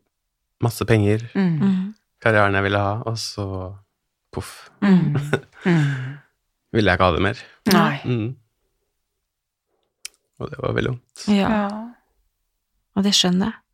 masse 0.63 0.85
penger, 0.87 1.19
Mm. 1.35 1.59
Mm. 1.61 1.95
karrieren 2.21 2.55
jeg 2.55 2.63
ville 2.65 2.79
ha, 2.79 3.03
og 3.07 3.15
så 3.17 3.75
poff. 4.39 4.55
Mm. 4.85 5.17
Mm. 5.67 6.19
Ville 6.77 6.93
jeg 6.93 6.99
ikke 7.01 7.09
ha 7.11 7.15
det 7.19 7.25
mer. 7.25 7.43
Nei. 7.75 7.95
Mm. 8.05 8.29
Og 10.39 10.51
det 10.53 10.59
var 10.63 10.77
veldig 10.77 10.93
vondt. 10.95 11.25
Ja, 11.35 11.49
Ja. 11.49 11.65
og 12.97 13.03
det 13.07 13.15
skjønner 13.17 13.51
jeg. 13.51 13.65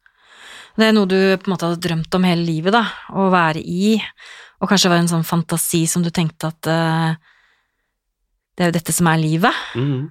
Det 0.74 0.86
er 0.88 0.94
noe 0.96 1.06
du 1.06 1.14
på 1.38 1.46
en 1.46 1.52
måte 1.54 1.68
hadde 1.68 1.82
drømt 1.84 2.16
om 2.18 2.24
hele 2.26 2.42
livet, 2.48 2.72
da, 2.74 2.80
å 3.14 3.28
være 3.30 3.60
i, 3.62 3.94
og 4.58 4.68
kanskje 4.72 4.90
var 4.90 4.98
en 5.02 5.10
sånn 5.10 5.26
fantasi 5.26 5.84
som 5.86 6.02
du 6.02 6.10
tenkte 6.10 6.48
at 6.50 6.66
uh, 6.66 7.14
det 8.56 8.64
er 8.64 8.70
jo 8.72 8.76
dette 8.80 8.94
som 8.96 9.06
er 9.12 9.20
livet, 9.22 9.54
Mm. 9.78 10.08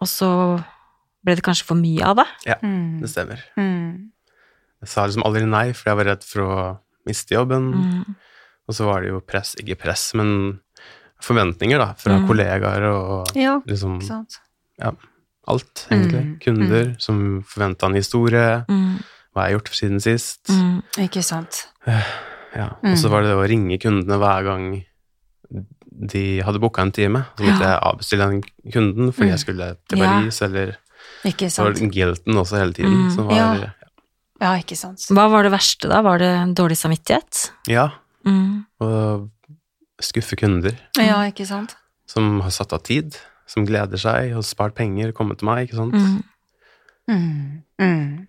og 0.00 0.06
så 0.10 0.28
ble 1.26 1.34
det 1.34 1.42
kanskje 1.42 1.66
for 1.66 1.74
mye 1.80 2.04
av 2.06 2.20
det. 2.20 2.26
Mm. 2.62 3.00
Det 3.02 3.10
stemmer. 3.10 3.42
Mm. 3.58 4.12
Jeg 4.84 4.88
sa 4.92 5.06
liksom 5.08 5.24
aldri 5.26 5.42
nei, 5.48 5.72
for 5.74 5.90
jeg 5.90 5.98
var 5.98 6.08
redd 6.12 6.22
for 6.28 6.44
å 6.44 6.54
miste 7.08 7.34
jobben. 7.34 7.72
Mm. 7.74 8.16
Og 8.68 8.74
så 8.74 8.84
var 8.84 9.00
det 9.02 9.10
jo 9.10 9.20
press, 9.20 9.54
ikke 9.60 9.76
press, 9.78 10.12
men 10.14 10.60
forventninger 11.22 11.78
da, 11.78 11.92
fra 11.94 12.18
Mm. 12.18 12.26
kollegaer 12.28 12.82
og 12.92 13.30
Ja, 13.36 13.60
liksom 13.66 14.00
ikke 14.00 14.06
sant. 14.06 14.38
alt, 15.48 15.86
egentlig. 15.90 16.22
Mm. 16.24 16.40
Kunder 16.40 16.96
som 16.98 17.42
forventa 17.46 17.86
en 17.86 17.94
historie. 17.94 18.64
Mm. 18.68 18.98
Hva 19.34 19.42
har 19.42 19.48
jeg 19.50 19.58
gjort 19.60 19.70
siden 19.78 20.00
sist? 20.02 20.48
Mm. 20.48 20.82
Ikke 20.98 21.22
sant. 21.22 21.66
Ja. 21.86 22.70
Og 22.82 22.96
så 22.98 23.06
Mm. 23.06 23.10
var 23.10 23.22
det 23.22 23.28
det 23.30 23.36
å 23.36 23.48
ringe 23.48 23.78
kundene 23.78 24.18
hver 24.18 24.44
gang 24.44 24.84
de 26.08 26.40
hadde 26.42 26.58
booka 26.60 26.82
en 26.82 26.92
time. 26.92 27.24
Så 27.38 27.44
måtte 27.44 27.60
Ja. 27.62 27.70
jeg 27.72 27.80
avbestille 27.82 28.28
den 28.30 28.42
kunden 28.72 29.12
fordi 29.12 29.28
Mm. 29.28 29.30
jeg 29.30 29.38
skulle 29.38 29.76
til 29.88 29.98
Ja. 29.98 30.04
Paris, 30.20 30.42
eller 30.42 30.76
Ikke 31.24 31.50
sant. 31.50 31.76
det 31.76 31.92
guilten 31.92 32.34
også 32.34 32.56
hele 32.58 32.72
tiden. 32.72 32.92
Mm. 33.08 33.14
Som 33.14 33.26
var, 33.28 33.34
Ja. 33.36 33.70
Ja, 34.40 34.58
ikke 34.58 34.76
sant. 34.76 34.98
Hva 35.10 35.30
var 35.30 35.42
det 35.44 35.52
verste 35.52 35.88
da? 35.88 36.02
Var 36.02 36.18
det 36.18 36.54
dårlig 36.54 36.76
samvittighet? 36.76 37.50
ja, 37.68 37.90
Mm. 38.26 38.64
og 38.82 39.30
skuffe 40.02 40.36
kunder 40.36 40.74
Ja, 40.98 41.20
ikke 41.30 41.46
sant. 41.46 41.76
som 42.10 42.40
har 42.42 42.50
satt 42.50 42.72
av 42.74 42.82
tid, 42.82 43.14
som 43.46 43.64
gleder 43.66 43.96
seg 44.02 44.34
og 44.36 44.42
spart 44.44 44.74
penger, 44.74 45.12
kommet 45.16 45.38
til 45.38 45.46
meg, 45.46 45.68
ikke 45.68 45.78
sant. 45.78 45.94
Mm. 45.94 46.22
Mm. 47.08 47.62
Mm. 47.78 48.26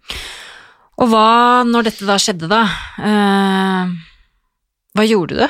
Og 1.02 1.10
hva, 1.12 1.64
når 1.66 1.89
dette 1.89 2.06
da 2.10 2.16
skjedde, 2.22 2.48
da, 2.50 2.62
eh, 3.02 3.91
hva 4.98 5.06
gjorde 5.10 5.38
du? 5.41 5.48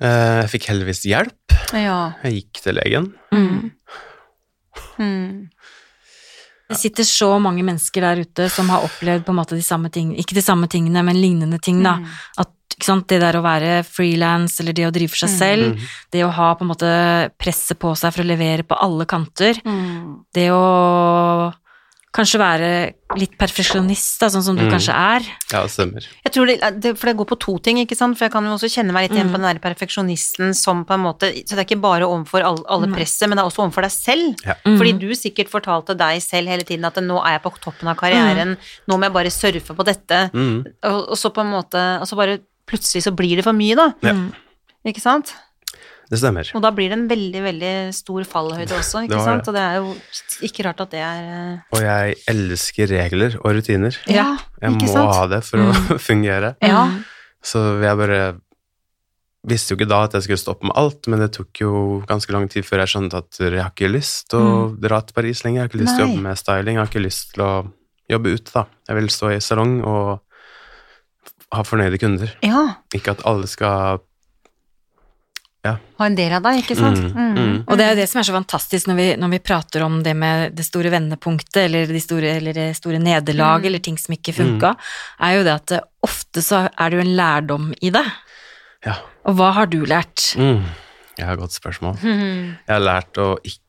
Eh, 0.00 0.40
Jeg 0.42 0.50
fikk 0.50 0.66
heldigvis 0.72 1.04
hjelp. 1.06 1.54
Ja. 1.72 2.12
Jeg 2.24 2.40
gikk 2.40 2.60
til 2.66 2.74
legen. 2.78 3.12
Mm. 3.32 3.70
Mm. 6.64 6.72
Det 6.72 6.78
sitter 6.80 7.04
så 7.04 7.38
mange 7.38 7.62
mennesker 7.62 8.00
der 8.00 8.22
ute 8.24 8.48
som 8.50 8.68
har 8.72 8.80
opplevd 8.86 9.24
på 9.26 9.34
en 9.34 9.36
måte 9.36 9.56
de 9.58 9.62
samme 9.62 9.90
tingene, 9.92 10.16
ikke 10.16 10.34
de 10.34 10.40
samme 10.42 10.66
tingene, 10.72 11.02
men 11.04 11.16
lignende 11.20 11.58
ting, 11.60 11.82
da. 11.84 11.98
Mm. 12.00 12.06
At 12.38 12.50
ikke 12.74 12.84
sant, 12.88 13.06
det 13.12 13.20
der 13.20 13.36
å 13.38 13.42
være 13.44 13.84
frilans, 13.86 14.56
eller 14.60 14.72
det 14.72 14.86
å 14.88 14.92
drive 14.92 15.10
for 15.12 15.26
seg 15.28 15.34
selv, 15.38 15.74
Mhm. 15.74 15.88
det 16.10 16.22
å 16.24 16.32
ha 16.32 16.54
på 16.54 16.62
en 16.64 16.68
måte 16.72 17.30
presset 17.38 17.78
på 17.78 17.92
seg 17.96 18.12
for 18.14 18.22
å 18.24 18.26
levere 18.26 18.64
på 18.64 18.76
alle 18.80 19.04
kanter, 19.06 19.60
Mm. 19.62 20.24
det 20.32 20.48
å 20.50 21.52
kanskje 22.14 22.38
være 22.38 22.68
litt 23.18 23.34
perfeksjonist, 23.38 24.20
da, 24.22 24.28
sånn 24.30 24.44
som 24.46 24.58
du 24.58 24.62
mm. 24.62 24.70
kanskje 24.70 24.94
er. 24.94 25.26
Ja, 25.50 25.64
det 25.64 25.72
stemmer. 25.74 26.06
Jeg 26.22 26.34
tror 26.34 26.50
det, 26.50 26.56
det, 26.82 26.92
For 26.98 27.10
det 27.10 27.16
går 27.18 27.28
på 27.32 27.38
to 27.42 27.54
ting, 27.64 27.80
ikke 27.82 27.98
sant. 27.98 28.18
For 28.18 28.28
jeg 28.28 28.34
kan 28.34 28.46
jo 28.46 28.54
også 28.54 28.70
kjenne 28.70 28.94
meg 28.94 29.08
litt 29.08 29.16
igjen 29.16 29.28
Mm. 29.28 29.34
på 29.34 29.40
den 29.40 29.48
der 29.48 29.60
perfeksjonisten 29.64 30.54
som 30.54 30.84
på 30.86 30.94
en 30.94 31.02
måte 31.02 31.30
Så 31.42 31.56
det 31.56 31.62
er 31.64 31.66
ikke 31.66 31.80
bare 31.82 32.06
overfor 32.06 32.44
alle, 32.46 32.62
alle 32.70 32.90
presset, 32.92 33.26
men 33.28 33.38
det 33.38 33.42
er 33.42 33.50
også 33.50 33.64
overfor 33.64 33.86
deg 33.86 33.94
selv. 33.94 34.44
Ja. 34.46 34.56
Fordi 34.62 34.92
du 35.00 35.08
sikkert 35.18 35.50
fortalte 35.50 35.96
deg 35.98 36.22
selv 36.22 36.52
hele 36.52 36.66
tiden 36.66 36.86
at 36.86 36.98
nå 37.02 37.18
er 37.22 37.38
jeg 37.38 37.44
på 37.46 37.54
toppen 37.64 37.90
av 37.90 37.98
karrieren, 37.98 38.56
nå 38.86 38.98
må 38.98 39.08
jeg 39.08 39.16
bare 39.18 39.34
surfe 39.34 39.74
på 39.74 39.86
dette. 39.86 40.28
Mm. 40.34 40.62
Og, 40.90 41.00
og 41.14 41.18
så 41.18 41.32
på 41.34 41.42
en 41.42 41.50
måte 41.50 41.82
Og 42.00 42.06
så 42.08 42.16
bare 42.18 42.38
plutselig 42.68 43.04
så 43.04 43.12
blir 43.12 43.36
det 43.36 43.44
for 43.44 43.56
mye, 43.56 43.74
da. 43.76 43.90
Ja. 44.06 44.14
Mm. 44.14 44.30
Ikke 44.86 45.02
sant? 45.02 45.34
Det 46.10 46.18
stemmer. 46.20 46.50
Og 46.54 46.60
da 46.62 46.70
blir 46.76 46.90
det 46.92 46.98
en 46.98 47.06
veldig, 47.08 47.40
veldig 47.46 47.72
stor 47.96 48.24
fallhøyde 48.28 48.76
også, 48.76 49.04
ikke 49.06 49.16
var 49.16 49.24
sant? 49.30 49.48
Og 49.48 49.54
det 49.56 49.62
er 49.64 49.76
jo 49.80 49.94
ikke 50.48 50.64
rart 50.66 50.80
at 50.84 50.90
det 50.92 51.00
er 51.00 51.28
eh, 51.32 51.58
Og 51.72 51.80
jeg 51.84 52.16
elsker 52.34 52.90
regler 52.92 53.36
og 53.40 53.54
rutiner. 53.56 53.96
Ja, 54.12 54.34
Jeg 54.60 54.74
ikke 54.76 54.88
må 54.90 54.92
sant? 54.92 55.14
ha 55.16 55.26
det 55.32 55.42
for 55.48 55.64
å 55.64 55.98
fungere. 56.08 56.54
Ja. 56.64 56.82
Så 57.44 57.62
jeg 57.82 57.96
bare 58.00 58.20
visste 59.44 59.74
jo 59.74 59.76
ikke 59.78 59.88
da 59.90 60.02
at 60.06 60.14
jeg 60.16 60.24
skulle 60.24 60.40
stoppe 60.40 60.64
med 60.68 60.76
alt, 60.80 61.04
men 61.12 61.20
det 61.20 61.30
tok 61.36 61.60
jo 61.60 61.72
ganske 62.08 62.32
lang 62.32 62.46
tid 62.52 62.64
før 62.64 62.80
jeg 62.84 62.94
skjønte 62.94 63.18
at 63.20 63.40
jeg 63.44 63.58
har 63.60 63.72
ikke 63.74 63.90
lyst 63.92 64.30
til 64.32 64.40
å 64.40 64.52
dra 64.80 65.02
til 65.04 65.16
Paris 65.18 65.42
lenger. 65.44 65.58
Jeg 65.58 65.66
har 65.66 65.72
ikke 65.72 65.82
lyst 65.84 65.96
til 65.98 66.04
å 66.04 66.08
jobbe 66.08 66.22
med 66.24 66.40
styling, 66.40 66.78
jeg 66.78 66.80
har 66.84 66.92
ikke 66.92 67.04
lyst 67.04 67.34
til 67.34 67.44
å 67.44 67.50
jobbe 68.14 68.32
ute, 68.38 68.52
da. 68.54 68.62
Jeg 68.88 68.96
vil 69.00 69.10
stå 69.12 69.32
i 69.34 69.40
salong 69.44 69.74
og 69.84 70.20
ha 71.54 71.62
fornøyde 71.64 72.00
kunder. 72.00 72.32
ja. 72.44 72.62
Ikke 72.96 73.12
at 73.16 73.20
alle 73.28 73.46
skal 73.48 74.00
Ha 75.64 76.06
en 76.06 76.14
del 76.18 76.32
av 76.36 76.42
deg, 76.44 76.58
ikke 76.62 76.76
sant? 76.76 76.98
Mm, 77.14 77.34
mm. 77.38 77.54
Og 77.68 77.78
det 77.78 77.84
er 77.86 77.94
jo 77.94 77.98
det 78.02 78.08
som 78.10 78.18
er 78.20 78.26
så 78.28 78.34
fantastisk 78.36 78.86
når 78.90 78.96
vi, 78.98 79.06
når 79.16 79.30
vi 79.32 79.38
prater 79.40 79.82
om 79.86 80.02
det 80.04 80.12
med 80.16 80.52
det 80.58 80.66
store 80.66 80.90
vendepunktet, 80.92 81.56
eller 81.64 81.86
de 81.88 82.00
store, 82.04 82.34
eller 82.36 82.52
det 82.52 82.66
store 82.76 82.98
nederlag, 83.00 83.62
Mm. 83.62 83.66
eller 83.70 83.78
ting 83.78 83.96
som 83.98 84.12
ikke 84.14 84.34
funka, 84.36 84.74
er 85.20 85.36
jo 85.38 85.44
det 85.46 85.54
at 85.54 85.72
eh, 85.72 85.84
ofte 86.04 86.42
så 86.44 86.68
er 86.68 86.90
det 86.90 86.98
jo 86.98 87.04
en 87.06 87.16
lærdom 87.16 87.70
i 87.80 87.90
det. 87.90 88.04
Ja. 88.84 88.98
Og 89.24 89.36
hva 89.38 89.52
har 89.56 89.66
du 89.72 89.78
lært? 89.88 90.34
Mm. 90.36 90.60
Jeg 91.16 91.26
har 91.26 91.32
et 91.38 91.40
godt 91.40 91.56
spørsmål. 91.56 91.96
Jeg 92.66 92.74
har 92.74 92.80
lært 92.84 93.16
å 93.22 93.38
ikke 93.40 93.64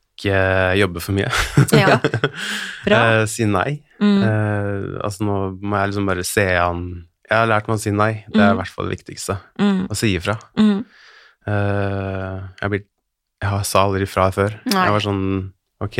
jobbe 0.80 1.00
for 1.04 1.12
mye. 1.16 1.30
Ja. 1.76 2.00
Bra. 2.88 3.00
Eh, 3.22 3.26
si 3.32 3.46
nei. 3.48 3.82
Mm. 4.02 4.20
Eh, 4.24 5.00
altså 5.06 5.24
nå 5.24 5.36
må 5.64 5.78
jeg 5.80 5.92
liksom 5.94 6.08
bare 6.10 6.24
se 6.28 6.44
an 6.60 6.82
Jeg 7.30 7.38
har 7.40 7.48
lært 7.48 7.68
meg 7.70 7.78
å 7.78 7.82
si 7.82 7.92
nei. 7.96 8.26
Det 8.28 8.42
er 8.42 8.50
i 8.50 8.54
Mm. 8.54 8.58
hvert 8.60 8.74
fall 8.76 8.90
det 8.90 8.98
viktigste. 9.00 9.38
Mm. 9.60 9.88
Å 9.90 9.96
si 9.98 10.12
ifra. 10.18 10.36
Mm. 10.60 10.84
Eh, 11.46 12.38
jeg, 12.62 12.72
blir, 12.74 12.84
jeg 13.46 13.66
sa 13.70 13.84
aldri 13.86 14.08
fra 14.10 14.30
før. 14.34 14.56
Nei. 14.72 14.86
Jeg 14.88 14.96
var 14.98 15.06
sånn 15.06 15.26
Ok, 15.86 15.98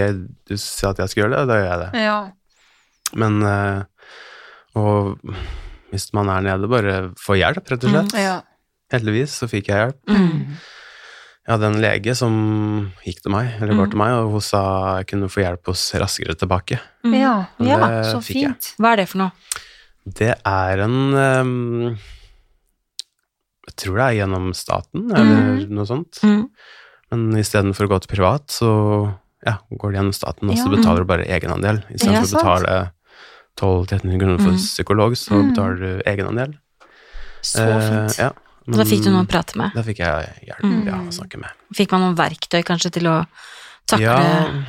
du 0.48 0.54
sa 0.58 0.94
at 0.94 1.02
jeg 1.04 1.12
skulle 1.12 1.26
gjøre 1.28 1.42
det, 1.42 1.48
da 1.52 1.58
gjør 1.60 1.68
jeg 1.70 1.80
det. 1.84 2.04
ja. 2.06 2.20
Men 3.20 3.36
eh, 3.46 3.84
Og 4.80 5.20
hvis 5.92 6.08
man 6.16 6.32
er 6.32 6.42
nede, 6.48 6.68
bare 6.72 6.96
få 7.22 7.36
hjelp, 7.40 7.68
rett 7.72 7.84
og 7.86 7.92
slett. 7.94 8.16
ja. 8.20 8.40
Heldigvis 8.94 9.36
så 9.42 9.48
fikk 9.50 9.70
jeg 9.72 9.80
hjelp. 9.82 10.00
Mm. 10.10 10.56
Jeg 11.46 11.52
hadde 11.54 11.68
en 11.72 11.80
lege 11.82 12.14
som 12.18 12.34
gikk 13.06 13.20
til 13.24 13.34
meg, 13.34 13.48
eller 13.60 13.74
går 13.78 13.88
Mm. 13.88 13.92
til 13.92 14.00
meg, 14.02 14.12
og 14.18 14.32
hun 14.36 14.42
sa 14.46 14.62
jeg 14.98 15.08
kunne 15.12 15.30
få 15.30 15.42
hjelp 15.44 15.66
hos 15.72 15.84
Raskere 16.02 16.36
tilbake. 16.38 16.80
Mm. 17.06 17.14
ja. 17.20 17.34
ja. 17.60 17.80
Så 18.12 18.22
fint. 18.26 18.42
jeg. 18.72 18.76
Hva 18.82 18.92
er 18.94 19.02
det 19.04 19.08
for 19.12 19.24
noe? 19.24 19.32
Det 20.06 20.32
er 20.46 20.84
en 20.86 20.98
ehm, 21.18 21.98
Jeg 23.66 23.76
tror 23.82 23.96
det 23.98 24.06
er 24.06 24.18
gjennom 24.22 24.54
staten, 24.56 25.12
eller 25.16 25.66
noe 25.74 25.86
sånt. 25.90 26.20
Mm. 26.24 26.50
Men 27.12 27.32
istedenfor 27.40 27.88
å 27.88 27.94
gå 27.96 28.02
til 28.04 28.12
privat, 28.16 28.48
så 28.54 28.70
ja, 29.46 29.58
går 29.72 29.92
det 29.92 29.98
gjennom 30.00 30.14
staten, 30.14 30.50
og 30.50 30.58
så 30.58 30.70
Ja. 30.70 30.76
betaler 30.78 31.00
du 31.04 31.06
bare 31.06 31.26
egenandel. 31.26 31.84
Ja, 31.90 32.22
for 32.22 32.38
å 32.38 32.42
betale 32.42 32.92
1200-1300 33.58 34.20
kroner 34.20 34.38
for 34.40 34.52
Mm. 34.52 34.58
psykolog, 34.58 35.12
så 35.18 35.32
Mm. 35.42 35.50
betaler 35.54 35.76
du 35.80 36.02
egenandel. 36.06 36.58
Så 37.42 37.60
Eh, 37.62 38.08
fint. 38.08 38.18
ja, 38.20 38.32
Og 38.68 38.74
da 38.78 38.84
fikk 38.84 39.04
du 39.04 39.10
noen 39.12 39.26
å 39.26 39.30
prate 39.30 39.56
med. 39.56 39.72
Da 39.76 39.82
fikk 39.84 39.98
jeg 39.98 40.30
hjelp, 40.48 40.64
Mm. 40.64 40.86
ja, 40.86 40.94
å 40.94 41.12
snakke 41.14 41.38
med. 41.40 41.50
Fikk 41.76 41.92
man 41.92 42.02
noen 42.02 42.16
verktøy 42.18 42.64
kanskje 42.64 42.92
til 42.92 43.04
å 43.04 43.28
takle 43.88 44.02
Ja, 44.02 44.64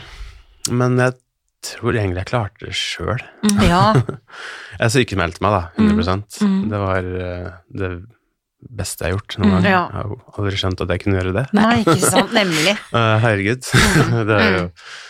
men 0.71 0.97
jeg 0.99 1.15
tror 1.63 1.95
egentlig 1.95 2.17
jeg 2.17 2.27
klarte 2.27 2.59
det 2.61 2.75
sjøl. 2.75 3.19
Mm. 3.43 3.69
Ja. 3.69 3.93
Jeg 4.81 4.91
sykemeldte 4.91 5.41
meg, 5.41 5.51
da. 5.51 5.71
100 5.79 6.25
Mm. 6.43 6.69
Det 6.69 6.79
var 6.79 6.99
eh, 6.99 7.51
det 7.73 8.07
beste 8.71 9.05
jeg 9.05 9.13
har 9.13 9.19
gjort 9.19 9.37
noen 9.39 9.51
Mm. 9.51 9.57
gang. 9.57 9.67
Ja. 9.71 9.83
Jeg 9.93 9.97
har 9.97 10.39
aldri 10.41 10.57
skjønt 10.61 10.81
at 10.85 10.89
jeg 10.95 11.03
kunne 11.05 11.19
gjøre 11.21 11.33
det. 11.37 11.45
Nei, 11.57 11.75
ikke 11.85 12.11
sant. 12.11 12.33
Nemlig. 12.37 12.73
Eh, 12.93 13.19
herregud, 13.25 13.69
det 14.31 14.39
er 14.41 14.57
jo 14.57 14.65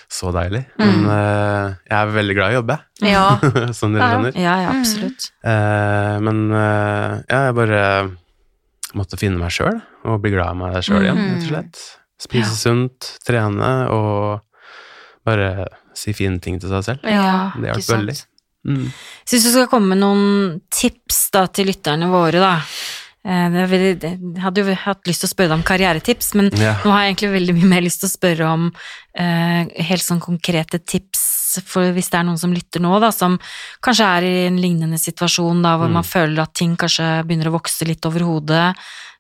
så 0.09 0.30
deilig. 0.36 0.62
Men 0.78 1.07
uh, 1.09 1.74
jeg 1.88 1.96
er 1.98 2.12
veldig 2.14 2.36
glad 2.38 2.52
i 2.52 2.54
å 2.54 2.59
jobbe, 2.61 2.76
Ja. 3.02 3.24
som 3.78 3.92
dere 3.96 4.11
skjønner. 4.12 4.36
Ja, 4.38 4.54
ja, 4.66 4.70
absolutt. 4.76 5.30
Uh, 5.42 6.16
men 6.22 6.44
uh, 6.54 7.16
ja, 7.30 7.40
jeg 7.48 7.57
bare 7.59 7.82
måtte 8.96 9.18
finne 9.20 9.40
meg 9.40 9.50
sjøl, 9.52 9.80
og 10.07 10.20
bli 10.22 10.30
glad 10.36 10.54
i 10.54 10.61
meg 10.61 10.76
sjøl 10.86 11.02
igjen, 11.02 11.18
Mm. 11.18 11.32
rett 11.32 11.42
og 11.42 11.48
slett. 11.50 11.82
Spise 12.22 12.54
sunt, 12.57 13.11
trene 13.26 13.72
og 13.92 14.40
bare 15.26 15.66
si 15.96 16.14
fine 16.16 16.38
ting 16.40 16.61
til 16.62 16.70
seg 16.70 16.84
selv. 16.86 17.02
Ja, 17.11 17.50
Det 17.59 17.66
hjalp 17.74 17.90
veldig. 17.90 18.14
Mm. 18.66 18.86
Så 19.26 19.36
hvis 19.36 19.44
du 19.46 19.50
skal 19.52 19.68
komme 19.70 19.92
med 19.94 20.00
noen 20.00 20.61
tips 20.74 21.30
da 21.34 21.44
til 21.50 21.68
lytterne 21.68 22.09
våre, 22.11 22.40
da. 22.42 22.54
Eh, 23.27 23.51
Jeg 23.51 24.39
hadde 24.39 24.62
jo 24.62 24.74
hatt 24.85 25.03
lyst 25.09 25.24
til 25.24 25.27
å 25.29 25.33
spørre 25.35 25.49
deg 25.51 25.59
om 25.59 25.64
karrieretips, 25.66 26.35
men 26.39 26.51
Ja. 26.55 26.77
nå 26.85 26.91
har 26.93 27.03
jeg 27.03 27.16
egentlig 27.16 27.33
veldig 27.41 27.55
mye 27.57 27.70
mer 27.74 27.83
lyst 27.83 28.01
til 28.05 28.09
å 28.09 28.16
spørre 28.16 28.47
om 28.53 28.68
eh, 29.18 29.66
helt 29.83 30.03
sånn 30.05 30.20
konkrete 30.20 30.79
tips 30.85 31.24
for 31.64 31.91
hvis 31.97 32.11
det 32.12 32.18
er 32.20 32.24
noen 32.29 32.39
som 32.39 32.53
lytter 32.53 32.81
nå, 32.85 33.01
da, 33.01 33.09
som 33.11 33.39
kanskje 33.83 34.05
er 34.18 34.22
i 34.29 34.47
en 34.47 34.59
lignende 34.61 34.99
situasjon 35.01 35.62
da, 35.64 35.77
hvor 35.79 35.89
Mm. 35.89 35.93
man 35.99 36.05
føler 36.05 36.43
at 36.43 36.53
ting 36.55 36.77
kanskje 36.77 37.24
begynner 37.27 37.49
å 37.51 37.57
vokse 37.59 37.87
litt 37.89 38.05
over 38.07 38.20
hodet, 38.20 38.77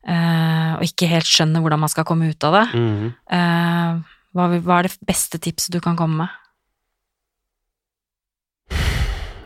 eh, 0.06 0.74
og 0.76 0.82
ikke 0.84 1.08
helt 1.08 1.24
skjønner 1.24 1.60
hvordan 1.64 1.80
man 1.80 1.88
skal 1.88 2.04
komme 2.04 2.28
ut 2.28 2.44
av 2.44 2.52
det. 2.52 2.66
Mm. 2.78 3.14
Eh, 3.30 4.02
hva, 4.36 4.60
hva 4.60 4.78
er 4.78 4.82
det 4.82 4.98
beste 5.06 5.38
tipset 5.40 5.72
du 5.72 5.80
kan 5.80 5.96
komme 5.96 6.16
med? 6.16 6.28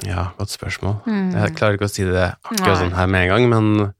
Ja, 0.06 0.30
godt 0.38 0.50
spørsmål. 0.50 1.02
Mm. 1.06 1.32
Jeg 1.36 1.54
klarer 1.58 1.76
ikke 1.78 1.88
å 1.88 1.92
si 1.92 2.04
det 2.08 2.34
akkurat 2.42 2.66
Nei. 2.66 2.76
sånn 2.82 2.94
her 2.96 3.06
med 3.06 3.22
en 3.22 3.28
gang, 3.34 3.48
men 3.50 3.94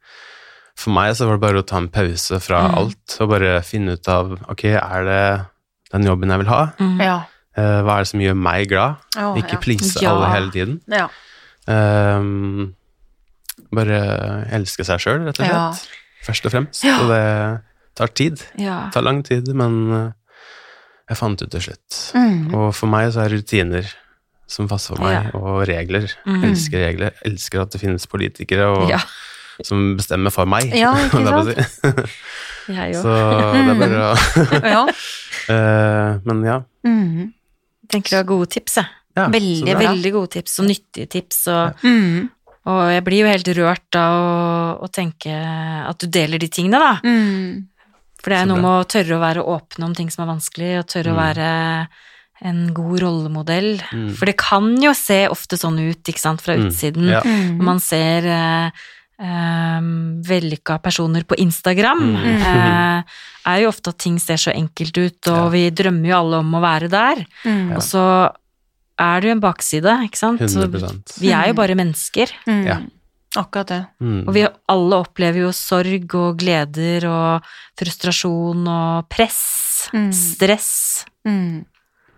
for 0.80 0.94
meg 0.96 1.12
så 1.18 1.26
var 1.28 1.36
det 1.36 1.42
bare 1.44 1.60
å 1.62 1.66
ta 1.68 1.76
en 1.80 1.88
pause 1.92 2.38
fra 2.40 2.62
Mm. 2.70 2.74
alt 2.80 3.16
og 3.20 3.28
bare 3.34 3.60
finne 3.66 3.92
ut 3.98 4.08
av 4.08 4.32
ok, 4.48 4.64
er 4.80 5.04
det 5.04 5.22
den 5.92 6.06
jobben 6.08 6.30
jeg 6.32 6.38
vil 6.42 6.50
ha? 6.52 6.60
Mm. 6.80 6.98
Ja. 7.04 7.16
Eh, 7.58 7.80
hva 7.84 7.96
er 7.98 8.04
det 8.06 8.10
som 8.12 8.20
gjør 8.24 8.36
meg 8.38 8.68
glad? 8.70 8.96
Oh, 9.18 9.34
Ikke 9.36 9.56
ja. 9.58 9.62
please 9.64 10.00
Ja. 10.00 10.12
alle 10.14 10.30
hele 10.34 10.50
tiden. 10.54 10.80
Ja. 10.88 11.08
Um, 11.68 12.74
bare 13.72 13.98
elske 14.56 14.84
seg 14.86 14.98
sjøl, 15.02 15.24
rett 15.26 15.40
og 15.40 15.46
Ja. 15.46 15.72
slett. 15.72 15.98
Først 16.26 16.46
og 16.46 16.52
fremst. 16.52 16.84
Ja. 16.84 16.98
Og 17.00 17.08
det 17.08 17.62
tar 17.96 18.06
tid. 18.08 18.42
Ja. 18.58 18.84
Det 18.86 18.92
tar 18.94 19.02
lang 19.06 19.22
tid, 19.22 19.48
men 19.54 19.92
eh, 19.92 20.12
jeg 21.10 21.16
fant 21.18 21.42
ut 21.42 21.50
til 21.50 21.60
slutt. 21.60 21.98
Mm. 22.14 22.54
Og 22.54 22.74
for 22.74 22.86
meg 22.92 23.12
så 23.12 23.24
er 23.24 23.30
rutiner 23.36 23.86
som 24.50 24.66
passer 24.68 24.96
for 24.96 25.04
meg, 25.04 25.32
og 25.34 25.66
regler. 25.68 26.08
Mm. 26.26 26.42
Elsker 26.50 26.82
regler. 26.88 27.12
Elsker 27.24 27.62
at 27.62 27.70
det 27.70 27.80
finnes 27.80 28.06
politikere 28.10 28.66
og, 28.76 28.88
Ja, 28.90 28.98
som 29.66 29.96
bestemmer 29.98 30.30
for 30.34 30.46
meg. 30.46 30.72
Ja, 30.76 30.92
ikke 31.04 31.22
sant? 31.24 31.30
å 31.36 31.44
si. 31.48 31.54
jeg 32.80 32.94
Så 32.94 33.10
det 33.10 33.60
er 33.60 33.78
bare 33.80 34.02
å 34.06 34.10
Ja. 34.74 34.82
Eh, 35.50 36.18
Men 36.28 36.42
ja. 36.46 36.58
Mm. 36.86 37.32
Tenker 37.90 38.10
du 38.10 38.16
har 38.20 38.28
gode 38.28 38.50
tips, 38.54 38.76
jeg. 38.78 38.86
ja 39.18 39.24
Veldig 39.32 39.64
det-. 39.66 39.78
Veldig 39.80 40.12
gode 40.14 40.30
tips, 40.36 40.58
og 40.62 40.68
nyttige 40.70 41.08
tips, 41.10 41.40
og, 41.50 41.80
Mm. 41.82 42.28
og 42.70 42.82
jeg 42.92 43.02
blir 43.08 43.24
jo 43.24 43.30
helt 43.32 43.48
rørt 43.58 43.96
av 43.98 44.14
å, 44.14 44.84
å 44.86 44.90
tenke 44.94 45.32
at 45.34 45.98
du 45.98 46.06
deler 46.06 46.38
de 46.38 46.46
tingene, 46.48 46.78
da. 46.78 46.92
Mm. 47.02 47.66
For 48.22 48.30
det 48.30 48.38
er 48.42 48.46
noe 48.50 48.60
med 48.60 48.70
å 48.70 48.86
tørre 48.86 49.16
å 49.16 49.22
være 49.24 49.42
åpne 49.48 49.86
om 49.88 49.94
ting 49.96 50.10
som 50.12 50.22
er 50.26 50.30
vanskelig, 50.34 50.70
og 50.78 50.86
tørre 50.92 51.10
å 51.10 51.16
Mm. 51.16 51.22
være 51.24 51.50
en 52.42 52.60
god 52.72 53.00
rollemodell. 53.02 53.82
Mm. 53.92 54.14
For 54.16 54.24
det 54.30 54.36
kan 54.40 54.70
jo 54.80 54.92
se 54.96 55.26
ofte 55.28 55.58
sånn 55.60 55.80
ut, 55.90 56.02
ikke 56.08 56.20
sant, 56.22 56.40
fra 56.40 56.54
Mm. 56.56 56.68
utsiden. 56.68 57.08
Ja. 57.10 57.20
Mm. 57.24 57.58
Man 57.64 57.80
ser 57.80 58.24
eh, 58.24 58.70
eh, 59.20 59.80
vellykka 60.26 60.78
personer 60.82 61.24
på 61.28 61.36
Instagram, 61.38 62.00
Mm. 62.00 62.42
eh, 62.42 63.02
er 63.46 63.60
jo 63.62 63.68
ofte 63.68 63.88
at 63.92 63.98
ting 63.98 64.18
ser 64.18 64.36
så 64.36 64.52
enkelt 64.54 64.96
ut, 64.98 65.28
og 65.28 65.36
Ja. 65.44 65.48
vi 65.50 65.70
drømmer 65.70 66.08
jo 66.08 66.16
alle 66.18 66.36
om 66.38 66.52
å 66.54 66.60
være 66.60 66.88
der. 66.90 67.26
Mm. 67.44 67.72
Og 67.76 67.82
så 67.82 68.32
er 68.98 69.20
det 69.20 69.28
jo 69.28 69.32
en 69.32 69.40
bakside, 69.40 69.92
ikke 70.08 70.16
sant? 70.16 70.40
Så 70.40 70.66
vi 71.20 71.30
er 71.32 71.46
jo 71.48 71.54
bare 71.54 71.74
mennesker. 71.74 72.28
Mm. 72.46 72.64
Ja. 72.66 72.80
Akkurat 73.36 73.66
det. 73.68 73.86
mm. 74.02 74.24
Og 74.26 74.34
vi 74.34 74.42
alle 74.68 74.96
opplever 75.04 75.38
jo 75.46 75.52
sorg 75.52 76.14
og 76.18 76.36
gleder 76.38 77.04
og 77.06 77.42
frustrasjon 77.78 78.66
og 78.68 79.08
press, 79.08 79.88
Mm. 79.94 80.12
stress. 80.12 81.04
Mm. 81.26 81.64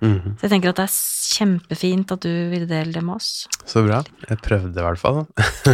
Mhm. 0.02 0.32
Så 0.38 0.48
jeg 0.48 0.50
tenker 0.56 0.72
at 0.72 0.78
det 0.80 0.84
er 0.88 0.94
kjempefint 1.32 2.10
at 2.10 2.24
du 2.24 2.30
vil 2.50 2.64
dele 2.66 2.90
det 2.92 3.02
med 3.06 3.14
oss. 3.20 3.46
Så 3.70 3.84
bra. 3.86 4.00
Jeg 4.28 4.40
prøvde 4.42 4.74
i 4.74 4.82
hvert 4.82 4.98
fall. 4.98 5.20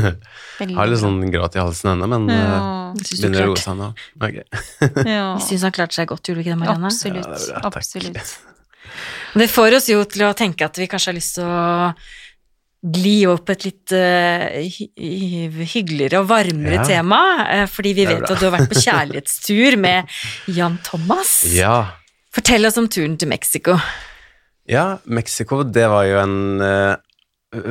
Har 0.79 0.91
litt 0.91 1.01
sånn 1.01 1.23
gråt 1.33 1.57
i 1.57 1.63
halsen 1.63 1.95
ennå, 1.95 2.09
men 2.13 2.29
Ja, 2.29 2.59
uh, 2.93 3.01
begynner 3.09 3.47
å 3.47 3.51
roe 3.55 3.63
seg 3.63 3.79
nå. 3.81 3.89
Okay. 4.21 4.45
ja. 5.17 5.25
Jeg 5.39 5.47
syns 5.49 5.65
han 5.65 5.73
klarte 5.79 5.97
seg 5.97 6.11
godt, 6.13 6.29
gjorde 6.29 6.43
du 6.43 6.45
ikke 6.45 6.55
det, 6.55 6.61
Marianne? 6.61 6.91
Absolutt. 6.93 7.25
Ja, 7.25 7.39
det 7.41 7.61
bra, 7.65 7.73
absolutt. 7.73 8.37
Det 9.39 9.47
får 9.53 9.75
oss 9.77 9.87
jo 9.91 9.99
til 10.09 10.23
å 10.25 10.31
tenke 10.37 10.65
at 10.65 10.79
vi 10.81 10.87
kanskje 10.89 11.11
har 11.11 11.17
lyst 11.19 11.35
til 11.37 11.45
å 11.45 11.93
gli 12.95 13.17
opp 13.29 13.51
et 13.53 13.65
litt 13.67 13.93
eh, 13.93 14.69
hy- 14.71 15.67
hyggeligere 15.75 16.21
og 16.23 16.29
varmere 16.31 16.79
Ja. 16.79 16.85
tema, 16.87 17.19
Uh, 17.49 17.65
fordi 17.69 17.93
vi 17.97 18.05
vet 18.09 18.23
at 18.29 18.39
du 18.41 18.45
har 18.49 18.55
vært 18.59 18.69
på 18.71 18.81
kjærlighetstur 18.85 19.77
med 19.81 20.09
Jan 20.55 20.79
Thomas. 20.87 21.43
Ja. 21.53 21.95
Fortell 22.35 22.67
oss 22.69 22.77
om 22.81 22.89
turen 22.93 23.17
til 23.19 23.29
Mexico. 23.33 23.77
Ja, 24.69 24.99
Mexico, 25.09 25.63
det 25.65 25.87
var 25.91 26.05
jo 26.09 26.19
en 26.21 26.37
uh, 26.61 26.97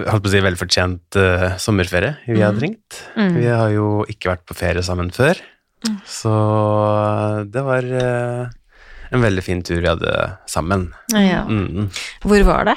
holdt 0.09 0.23
på 0.25 0.29
å 0.29 0.33
si 0.33 0.39
velfortjent 0.41 1.17
eh, 1.21 1.51
sommerferie 1.61 2.15
vi 2.25 2.41
hadde 2.41 2.63
ringt. 2.63 2.95
Mm. 3.13 3.35
Vi 3.37 3.45
har 3.45 3.69
jo 3.75 3.89
ikke 4.09 4.31
vært 4.31 4.45
på 4.49 4.55
ferie 4.57 4.81
sammen 4.85 5.11
før, 5.13 5.37
så 6.09 6.31
det 7.45 7.61
var 7.61 7.85
eh, 7.85 8.47
en 9.13 9.21
veldig 9.23 9.43
fin 9.45 9.61
tur 9.63 9.77
vi 9.83 9.87
hadde 9.91 10.15
sammen. 10.49 10.87
Ja. 11.13 11.43
Mm. 11.45 11.91
Hvor 12.25 12.41
var 12.49 12.65
det? 12.71 12.75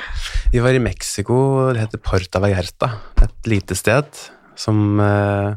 Vi 0.53 0.61
var 0.63 0.77
i 0.77 0.83
Mexico, 0.85 1.41
det 1.73 1.87
heter 1.87 2.03
Porta 2.05 2.43
Vallarta, 2.45 2.93
et 3.25 3.49
lite 3.51 3.75
sted 3.79 4.07
som 4.61 5.01
uh, 5.01 5.57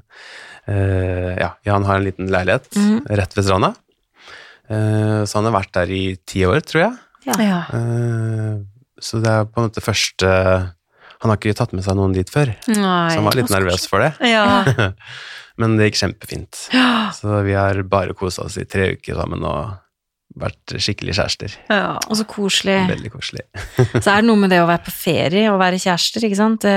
uh, 0.71 1.31
Ja, 1.35 1.49
Jan 1.67 1.83
har 1.89 1.99
en 1.99 2.05
liten 2.07 2.31
leilighet 2.31 2.71
Mhm. 2.79 3.01
rett 3.19 3.35
ved 3.35 3.43
stranda. 3.49 3.73
Uh, 4.71 5.27
så 5.27 5.41
han 5.41 5.49
har 5.51 5.57
vært 5.59 5.73
der 5.75 5.91
i 5.91 6.03
ti 6.25 6.45
år, 6.47 6.63
tror 6.63 6.85
jeg. 6.87 6.93
Ja. 7.25 7.59
Uh, 7.73 8.63
så 9.03 9.19
det 9.23 9.31
er 9.31 9.45
på 9.49 9.59
en 9.61 9.67
måte 9.69 9.81
første 9.83 10.27
Han 11.23 11.31
har 11.31 11.37
ikke 11.39 11.55
tatt 11.55 11.71
med 11.75 11.83
seg 11.85 11.95
noen 11.97 12.13
dit 12.15 12.29
før, 12.29 12.49
Nei. 12.67 13.09
så 13.13 13.19
han 13.19 13.27
var 13.29 13.37
litt 13.39 13.51
nervøs 13.53 13.85
for 13.87 14.03
det. 14.03 14.11
Ja. 14.27 14.63
Men 15.61 15.77
det 15.77 15.85
gikk 15.91 15.99
kjempefint. 16.01 16.65
Så 17.15 17.37
vi 17.45 17.53
har 17.55 17.77
bare 17.87 18.15
kosa 18.17 18.43
oss 18.47 18.57
i 18.59 18.65
tre 18.67 18.89
uker 18.97 19.15
sammen 19.19 19.43
og 19.47 19.75
vært 20.41 20.73
skikkelig 20.81 21.13
kjærester. 21.19 21.53
ja. 21.69 21.93
Og 22.09 22.17
så 22.17 22.25
koselig. 22.27 22.79
Veldig 22.89 23.11
koselig. 23.13 23.43
Så 24.03 24.07
er 24.09 24.23
det 24.23 24.25
noe 24.27 24.39
med 24.41 24.49
det 24.51 24.63
å 24.63 24.67
være 24.67 24.81
på 24.87 24.91
ferie 24.97 25.45
og 25.53 25.59
være 25.61 25.77
kjærester, 25.83 26.25
ikke 26.25 26.39
sant? 26.41 26.65
Det, 26.65 26.73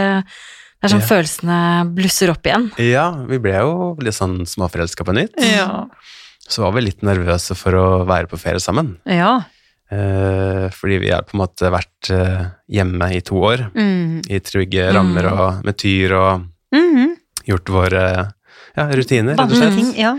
det 0.77 0.87
er 0.91 0.93
sånn 0.93 1.03
Ja. 1.03 1.09
følelsene 1.09 1.59
blusser 1.97 2.31
opp 2.35 2.47
igjen. 2.47 2.69
Ja, 2.85 3.07
vi 3.27 3.41
ble 3.43 3.57
jo 3.57 3.95
litt 4.05 4.15
sånn 4.19 4.43
småforelska 4.47 5.09
på 5.09 5.17
nytt. 5.17 5.41
Ja. 5.41 5.87
Så 6.47 6.63
var 6.63 6.77
vi 6.77 6.85
litt 6.87 7.01
nervøse 7.03 7.57
for 7.59 7.75
å 7.81 7.87
være 8.07 8.29
på 8.31 8.39
ferie 8.39 8.61
sammen. 8.63 8.99
ja. 9.11 9.39
Eh, 9.91 10.67
fordi 10.75 10.99
vi 10.99 11.11
har 11.15 11.23
på 11.23 11.37
en 11.37 11.43
måte 11.45 11.71
vært 11.71 12.11
eh, 12.11 12.47
hjemme 12.75 13.07
i 13.15 13.21
to 13.23 13.39
år, 13.39 13.69
Mm. 13.75 14.23
i 14.29 14.41
trygge 14.43 14.89
rammer 14.93 15.29
og 15.31 15.65
med 15.65 15.77
tyr 15.79 16.13
og 16.19 16.47
mm. 16.75 17.17
gjort 17.47 17.71
våre 17.71 18.03
ja, 18.77 18.87
rutiner, 18.91 19.37
rett 19.39 19.53
og 19.53 19.57
slett. 19.57 19.97
Ja. 19.97 20.17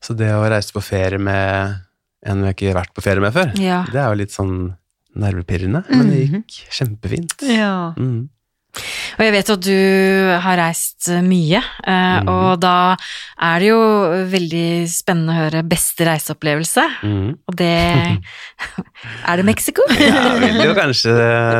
Så 0.00 0.14
det 0.16 0.30
å 0.32 0.46
reise 0.48 0.72
på 0.72 0.80
ferie 0.84 1.18
med 1.18 1.80
en 2.24 2.44
vi 2.44 2.52
ikke 2.54 2.70
har 2.70 2.82
vært 2.84 2.94
på 2.94 3.02
ferie 3.02 3.20
med 3.20 3.34
før, 3.34 3.50
Ja. 3.58 3.82
det 3.90 3.98
er 3.98 4.08
jo 4.14 4.20
litt 4.22 4.32
sånn 4.32 4.76
nervepirrende, 5.16 5.82
men 5.90 6.10
det 6.10 6.20
gikk 6.28 6.60
kjempefint. 6.70 7.34
ja. 7.42 7.92
Mm. 7.98 8.28
Og 9.20 9.26
jeg 9.26 9.32
vet 9.34 9.50
at 9.52 9.60
du 9.60 9.74
har 10.40 10.56
reist 10.56 11.10
mye, 11.26 11.58
eh, 11.84 12.20
Mhm. 12.22 12.28
og 12.32 12.60
da 12.62 12.96
er 13.36 13.58
det 13.60 13.68
jo 13.68 13.80
veldig 14.32 14.88
spennende 14.88 15.34
å 15.34 15.40
høre 15.42 15.62
beste 15.68 16.06
reiseopplevelse, 16.08 16.84
Mm. 17.04 17.36
og 17.46 17.56
det 17.56 18.20
Er 19.28 19.36
det 19.36 19.44
Mexico? 19.44 19.82
ja, 19.92 20.36
vil 20.40 20.62
jo 20.64 20.74
kanskje 20.74 21.12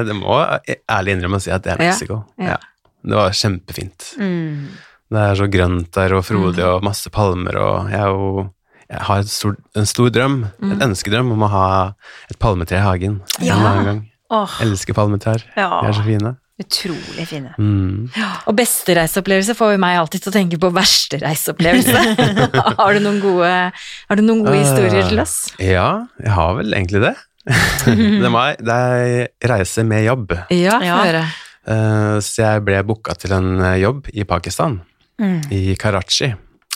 Det 0.09 0.17
må 0.17 0.41
ærlig 0.89 1.13
innrømme 1.19 1.37
å 1.37 1.41
si 1.45 1.51
at 1.53 1.63
det 1.63 1.73
er 1.75 1.79
Mexico. 1.85 2.25
ja. 2.39 2.55
Ja. 2.55 2.57
Det 3.05 3.17
var 3.17 3.31
kjempefint. 3.33 4.15
Mm. 4.21 4.67
Det 5.11 5.19
er 5.21 5.35
så 5.35 5.47
grønt 5.51 5.91
der 5.93 6.13
og 6.15 6.25
frodig 6.25 6.65
og 6.65 6.83
masse 6.85 7.09
palmer 7.11 7.57
og 7.57 7.91
jeg, 7.91 8.01
er 8.01 8.07
jo, 8.13 8.51
jeg 8.91 9.01
har 9.01 9.23
stor, 9.23 9.57
en 9.77 9.87
stor 9.87 10.11
drøm, 10.11 10.45
et 10.63 10.79
ønskedrøm 10.85 11.33
om 11.33 11.41
å 11.43 11.49
ha 11.49 11.95
et 12.31 12.39
palmetre 12.39 12.77
i 12.77 12.85
hagen 12.85 13.21
Ja. 13.41 13.55
en 13.57 13.67
annen 13.67 13.85
gang. 13.85 14.01
Oh. 14.31 14.47
Elsker 14.61 14.93
palmetrær. 14.95 15.43
Ja. 15.57 15.81
De 15.83 15.89
er 15.89 15.93
så 15.93 16.05
fine. 16.05 16.37
Utrolig 16.61 17.25
fine. 17.31 17.55
Mm. 17.59 18.11
Og 18.47 18.57
beste 18.59 18.95
reiseopplevelse 18.99 19.57
får 19.59 19.75
jo 19.75 19.81
meg 19.83 19.99
alltid 20.01 20.25
til 20.25 20.33
å 20.33 20.37
tenke 20.37 20.61
på 20.61 20.71
verste 20.77 21.21
reiseopplevelse. 21.23 22.05
har, 22.81 22.95
du 22.97 23.01
noen 23.05 23.21
gode, 23.23 23.53
har 23.73 24.21
du 24.21 24.25
noen 24.27 24.45
gode 24.47 24.61
historier 24.61 25.09
til 25.09 25.23
oss? 25.23 25.37
Ja, 25.63 26.07
jeg 26.21 26.35
har 26.37 26.57
vel 26.61 26.77
egentlig 26.77 27.05
det. 27.09 27.15
det, 27.87 28.31
var, 28.33 28.59
det 28.61 28.75
er 28.77 29.53
reise 29.55 29.85
med 29.89 30.05
jobb. 30.05 30.37
Ja, 30.53 30.77
Ja. 30.85 30.99
høre. 31.05 31.25
Eh, 31.71 32.19
så 32.25 32.45
jeg 32.45 32.63
ble 32.67 32.83
booka 32.89 33.15
til 33.21 33.33
en 33.37 33.57
eh, 33.61 33.81
jobb 33.83 34.09
i 34.15 34.25
Pakistan, 34.29 34.81
Mm. 35.21 35.41
i 35.53 35.75
Karachi, 35.77 36.31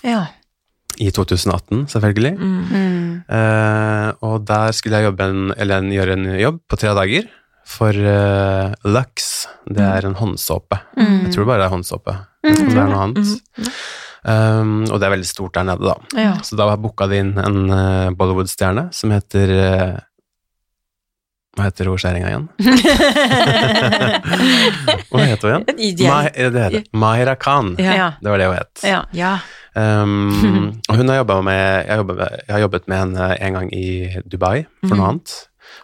Ja. 0.05 0.27
i 1.01 1.09
2018 1.11 1.87
selvfølgelig. 1.89 2.35
Mm. 2.37 3.23
Uh, 3.25 4.13
og 4.21 4.45
der 4.47 4.75
skulle 4.77 5.01
jeg 5.01 5.09
jobbe 5.09 5.25
en, 5.25 5.47
eller 5.57 5.81
en, 5.81 5.89
gjøre 5.91 6.13
en 6.19 6.27
jobb 6.39 6.59
på 6.69 6.77
tre 6.77 6.93
dager 6.95 7.25
for 7.67 7.97
uh, 7.97 8.73
Lux. 8.85 9.47
Det 9.65 9.85
er 9.85 10.09
en 10.09 10.17
håndsåpe. 10.19 10.81
Mm. 10.99 11.21
Jeg 11.27 11.37
tror 11.37 11.49
bare 11.49 11.65
det 11.65 11.69
er 11.69 11.75
håndsåpe. 11.75 12.17
Om 12.45 12.65
det 12.69 12.81
er 12.81 12.91
noe 12.91 13.05
annet. 13.09 13.37
Um, 14.25 14.87
og 14.89 14.97
det 14.97 15.05
er 15.05 15.13
veldig 15.13 15.29
stort 15.29 15.53
der 15.57 15.65
nede, 15.69 15.85
da. 15.85 15.95
Ja. 16.17 16.33
Så 16.45 16.57
da 16.57 16.77
booka 16.81 17.07
de 17.11 17.17
inn 17.21 17.35
en 17.41 17.69
uh, 17.69 18.11
Bollywood-stjerne 18.17 18.89
som 18.97 19.11
heter 19.13 19.51
uh, 19.53 19.97
Hva 21.55 21.63
heter 21.69 21.87
hun 21.91 21.99
skjæringa 22.01 22.29
igjen? 22.33 22.47
Hva 25.13 25.25
heter 25.29 25.49
hun 25.53 25.63
igjen? 25.69 26.09
Ma 26.09 26.19
det 26.33 26.63
heter. 26.65 26.83
Mahira 26.97 27.37
Khan. 27.37 27.77
Ja. 27.79 28.17
Det 28.21 28.29
var 28.33 28.39
det 28.41 28.49
hun 28.49 28.57
het. 28.57 28.81
Ja. 28.89 29.05
Ja. 29.13 29.39
Um, 29.77 30.81
og 30.89 30.97
hun 30.97 31.09
har 31.11 31.17
jobbet 31.21 31.45
med 31.51 31.61
jeg, 31.61 31.97
jobbet 32.01 32.17
jeg 32.25 32.53
har 32.55 32.61
jobbet 32.65 32.85
med 32.89 32.97
henne 33.05 33.25
en 33.37 33.53
gang 33.59 33.69
i 33.77 33.89
Dubai 34.25 34.65
for 34.87 34.97
noe 34.97 35.09
annet. 35.13 35.29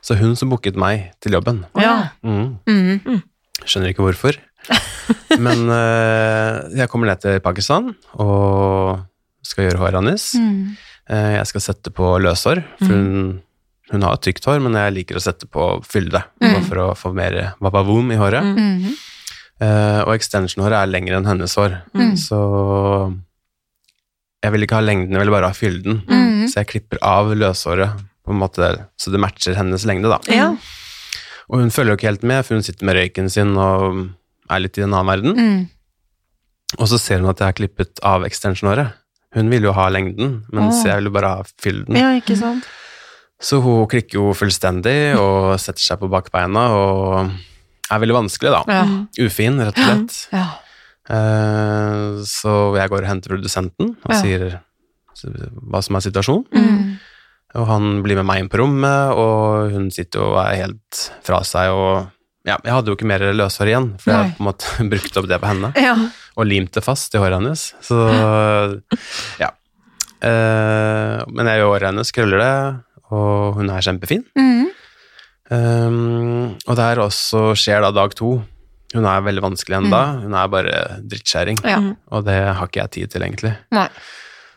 Så 0.04 0.16
hun 0.20 0.36
som 0.38 0.50
booket 0.52 0.78
meg 0.80 1.10
til 1.22 1.36
jobben. 1.36 1.64
Ja. 1.80 2.10
Mm. 2.24 2.56
Mm. 2.68 3.20
Skjønner 3.64 3.92
ikke 3.92 4.06
hvorfor. 4.06 4.38
Men 5.44 5.66
uh, 5.72 6.68
jeg 6.76 6.88
kommer 6.92 7.10
ned 7.10 7.20
til 7.22 7.40
Pakistan 7.44 7.92
og 8.20 9.00
skal 9.46 9.66
gjøre 9.68 9.80
håret 9.82 10.00
hennes. 10.00 10.26
Mm. 10.38 10.74
Uh, 11.10 11.30
jeg 11.38 11.46
skal 11.50 11.64
sette 11.64 11.92
på 11.96 12.10
løshår, 12.22 12.60
for 12.78 12.92
hun, 12.94 13.38
hun 13.90 14.04
har 14.06 14.20
tykt 14.22 14.44
hår, 14.46 14.60
men 14.62 14.76
jeg 14.78 14.94
liker 15.00 15.18
å 15.18 15.22
sette 15.24 15.48
på 15.50 15.64
fylle 15.88 16.12
det, 16.38 16.60
for 16.68 16.78
å 16.84 16.90
få 16.98 17.10
mer 17.16 17.38
wabavoom 17.64 18.12
i 18.14 18.18
håret. 18.20 18.46
Mm. 18.46 18.92
Uh, 19.60 20.00
og 20.06 20.12
extension-håret 20.14 20.78
er 20.78 20.92
lengre 20.92 21.18
enn 21.18 21.26
hennes 21.28 21.56
hår, 21.58 21.80
Mm. 21.98 22.14
så 22.20 22.38
jeg 24.40 24.54
vil 24.54 24.64
ikke 24.64 24.78
ha 24.78 24.84
lengden, 24.86 25.12
jeg 25.16 25.24
vil 25.24 25.34
bare 25.34 25.50
ha 25.50 25.56
fylden. 25.56 25.98
Mm. 26.08 26.46
Så 26.48 26.60
jeg 26.62 26.70
klipper 26.70 27.00
av 27.04 27.32
løshåret, 27.36 27.98
på 28.30 28.36
en 28.36 28.42
måte, 28.44 28.70
så 29.00 29.12
det 29.12 29.20
matcher 29.22 29.58
hennes 29.58 29.84
lengde, 29.88 30.12
da. 30.12 30.20
Ja. 30.30 30.52
Og 31.50 31.58
hun 31.58 31.74
følger 31.74 31.94
jo 31.94 31.98
ikke 31.98 32.10
helt 32.12 32.26
med, 32.30 32.44
for 32.46 32.56
hun 32.56 32.64
sitter 32.66 32.86
med 32.86 32.96
røyken 32.96 33.30
sin 33.32 33.56
og 33.58 34.06
er 34.50 34.62
litt 34.62 34.78
i 34.78 34.84
en 34.86 34.94
annen 34.94 35.10
verden. 35.10 35.36
Mm. 35.36 35.60
Og 36.78 36.86
så 36.92 37.00
ser 37.02 37.22
hun 37.22 37.30
at 37.32 37.42
jeg 37.42 37.50
har 37.50 37.58
klippet 37.58 38.02
av 38.06 38.24
extension-året. 38.26 38.94
Hun 39.34 39.50
vil 39.50 39.66
jo 39.66 39.74
ha 39.74 39.88
lengden, 39.90 40.40
mens 40.54 40.80
oh. 40.80 40.86
jeg 40.88 41.02
vil 41.02 41.12
bare 41.14 41.34
ha 41.38 41.44
fylden. 41.62 41.98
ja, 41.98 42.14
ikke 42.18 42.38
sant? 42.38 42.66
Så 43.40 43.60
hun 43.64 43.86
klikker 43.88 44.18
jo 44.18 44.32
fullstendig 44.36 45.14
og 45.16 45.54
setter 45.62 45.80
seg 45.80 46.00
på 46.02 46.10
bakbeina 46.12 46.66
og 46.76 47.30
er 47.90 48.02
veldig 48.02 48.18
vanskelig, 48.18 48.50
da. 48.52 48.62
Ja. 48.68 48.82
Ufin, 49.26 49.62
rett 49.64 49.78
og 49.78 49.86
slett. 49.86 50.18
Ja. 50.34 50.48
Uh, 51.10 52.20
så 52.28 52.52
jeg 52.78 52.90
går 52.92 53.02
og 53.02 53.08
henter 53.08 53.32
produsenten 53.32 53.94
og 53.96 54.12
Ja. 54.12 54.20
sier 54.20 54.60
hva 55.18 55.80
som 55.82 55.96
er 55.96 56.04
situasjonen. 56.04 56.44
Mm. 56.54 56.98
Og 57.58 57.66
han 57.66 57.98
blir 58.04 58.18
med 58.20 58.28
meg 58.28 58.44
inn 58.44 58.50
på 58.50 58.60
rommet, 58.60 59.16
og 59.18 59.72
hun 59.74 59.88
sitter 59.94 60.22
og 60.22 60.36
er 60.44 60.58
helt 60.60 61.00
fra 61.26 61.40
seg. 61.46 61.72
og 61.74 62.10
ja, 62.46 62.56
Jeg 62.62 62.72
hadde 62.72 62.92
jo 62.92 62.98
ikke 62.98 63.08
mer 63.10 63.24
løshår 63.34 63.72
igjen, 63.72 63.88
for 64.00 64.12
jeg 64.12 64.16
Nei. 64.16 64.26
hadde 64.28 64.36
på 64.36 64.44
en 64.44 64.50
måte 64.50 64.84
brukt 64.92 65.18
opp 65.20 65.30
det 65.30 65.40
på 65.42 65.50
henne. 65.50 65.72
Ja. 65.80 65.96
Og 66.38 66.46
limt 66.46 66.76
det 66.76 66.84
fast 66.86 67.16
i 67.16 67.22
håret 67.22 67.40
hennes. 67.40 67.64
Så 67.84 67.98
ja. 69.42 69.50
Uh, 70.20 71.24
men 71.32 71.48
jeg 71.48 71.62
gjør 71.62 71.72
håret 71.72 71.88
hennes, 71.90 72.12
krøller 72.14 72.42
det, 72.44 72.54
og 73.10 73.58
hun 73.58 73.72
er 73.72 73.84
kjempefin. 73.84 74.24
Mm. 74.38 74.70
Um, 75.50 76.56
og 76.68 76.76
det 76.78 76.86
her 76.86 77.02
også 77.02 77.50
skjer 77.58 77.82
da 77.82 77.90
dag 77.94 78.14
to. 78.14 78.36
Hun 78.94 79.06
er 79.06 79.22
veldig 79.26 79.42
vanskelig 79.42 79.80
enda. 79.80 80.02
Hun 80.22 80.34
er 80.34 80.50
bare 80.50 80.76
drittkjerring. 81.06 81.60
Ja. 81.66 81.80
Og 82.14 82.24
det 82.26 82.38
har 82.38 82.70
ikke 82.70 82.84
jeg 82.84 82.94
tid 82.96 83.12
til, 83.14 83.26
egentlig. 83.26 83.52
Nei. 83.74 83.88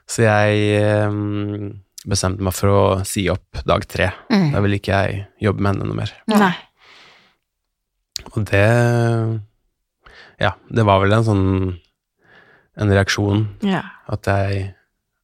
Så 0.10 0.26
jeg 0.26 1.10
um, 1.10 1.74
bestemte 2.10 2.44
meg 2.44 2.54
for 2.58 2.68
å 2.70 2.84
si 3.08 3.26
opp 3.32 3.62
dag 3.68 3.86
tre. 3.88 4.12
Mm. 4.32 4.52
Da 4.54 4.62
vil 4.66 4.78
ikke 4.78 4.94
jeg 5.04 5.26
jobbe 5.46 5.62
med 5.64 5.74
henne 5.76 5.88
noe 5.90 6.00
mer. 6.02 6.14
Nei. 6.28 6.54
Og 8.34 8.46
det 8.50 8.68
Ja, 10.42 10.54
det 10.74 10.86
var 10.88 11.02
vel 11.04 11.14
en 11.14 11.24
sånn 11.28 11.46
En 12.80 12.90
reaksjon 12.90 13.44
Ja. 13.62 13.84
at 14.10 14.26
jeg 14.26 14.74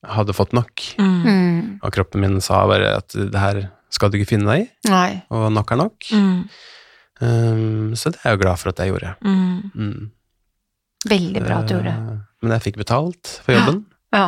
hadde 0.05 0.33
fått 0.37 0.53
nok. 0.53 0.83
Mm. 0.99 1.23
Mm. 1.25 1.79
Og 1.83 1.91
kroppen 1.91 2.21
min 2.21 2.41
sa 2.41 2.59
bare 2.69 2.91
at 2.99 3.09
det 3.09 3.33
her 3.41 3.71
skal 3.89 4.11
du 4.11 4.19
ikke 4.19 4.29
finne 4.37 4.45
deg 4.45 4.61
i, 4.67 4.89
Nei. 4.89 5.23
og 5.33 5.51
nok 5.51 5.71
er 5.73 5.79
nok. 5.81 5.97
Mm. 6.13 6.43
Um, 7.21 7.95
så 7.97 8.11
det 8.13 8.19
er 8.21 8.29
jeg 8.29 8.37
jo 8.37 8.41
glad 8.43 8.59
for 8.61 8.69
at 8.69 8.77
jeg 8.77 8.93
gjorde. 8.93 9.15
Mm. 9.25 9.71
Mm. 9.73 10.11
Veldig 11.09 11.41
bra 11.43 11.57
at 11.57 11.67
du 11.67 11.73
gjorde 11.73 11.89
det. 11.89 11.97
Eh, 12.13 12.21
Men 12.43 12.51
jeg 12.53 12.61
fikk 12.67 12.77
betalt 12.77 13.33
for 13.43 13.51
jobben, 13.57 13.81
Ja. 14.13 14.27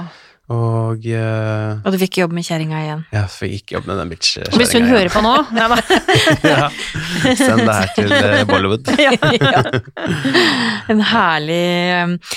Og 0.51 1.05
uh, 1.07 1.79
Og 1.85 1.93
du 1.93 1.97
fikk 2.01 2.19
jobb 2.21 2.33
med 2.35 2.45
kjerringa 2.45 2.79
igjen. 2.81 3.03
Ja, 3.13 3.23
fikk 3.31 3.53
ikke 3.61 3.77
jobb 3.77 3.87
med 3.89 3.99
den 4.01 4.11
bitch 4.11 4.39
Og 4.43 4.57
Hvis 4.59 4.73
hun 4.75 4.87
hører 4.89 5.11
på 5.13 5.21
nå 5.23 5.33
ja, 5.55 5.67
da. 5.71 5.77
ja. 6.43 6.69
Send 7.39 7.63
det 7.63 7.75
her 7.75 7.91
til 7.95 8.15
eh, 8.17 8.43
Bollywood. 8.49 8.89
ja. 9.05 9.13
En 10.91 11.03
herlig 11.11 11.61
eh, 11.95 12.35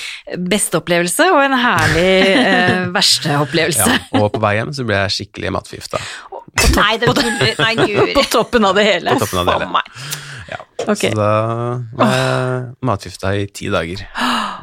beste 0.53 0.79
opplevelse 0.81 1.27
og 1.33 1.41
en 1.43 1.57
herlig 1.59 2.13
uh, 2.39 2.93
verste 2.95 3.39
opplevelse. 3.41 3.89
Ja. 3.91 4.21
Og 4.21 4.31
på 4.35 4.43
vei 4.45 4.57
hjem 4.59 4.73
så 4.77 4.87
ble 4.87 5.01
jeg 5.03 5.17
skikkelig 5.19 5.55
matforgifta. 5.57 6.03
Nei, 6.77 6.93
det 7.03 7.11
tuller. 7.17 7.57
Nei, 7.59 7.73
Guri. 7.81 8.15
På 8.15 8.27
toppen 8.31 8.69
av 8.69 8.79
det 8.79 8.87
hele. 8.87 9.17
På 9.17 9.25
toppen 9.25 9.43
av 9.43 9.51
det 9.51 9.67
hele. 9.67 9.83
Ja. 10.53 10.61
Okay. 10.85 11.11
Så 11.11 11.17
da 11.17 11.33
var 11.97 12.15
jeg 12.15 12.63
matforgifta 12.85 13.35
i 13.41 13.49
ti 13.51 13.73
dager. 13.73 14.05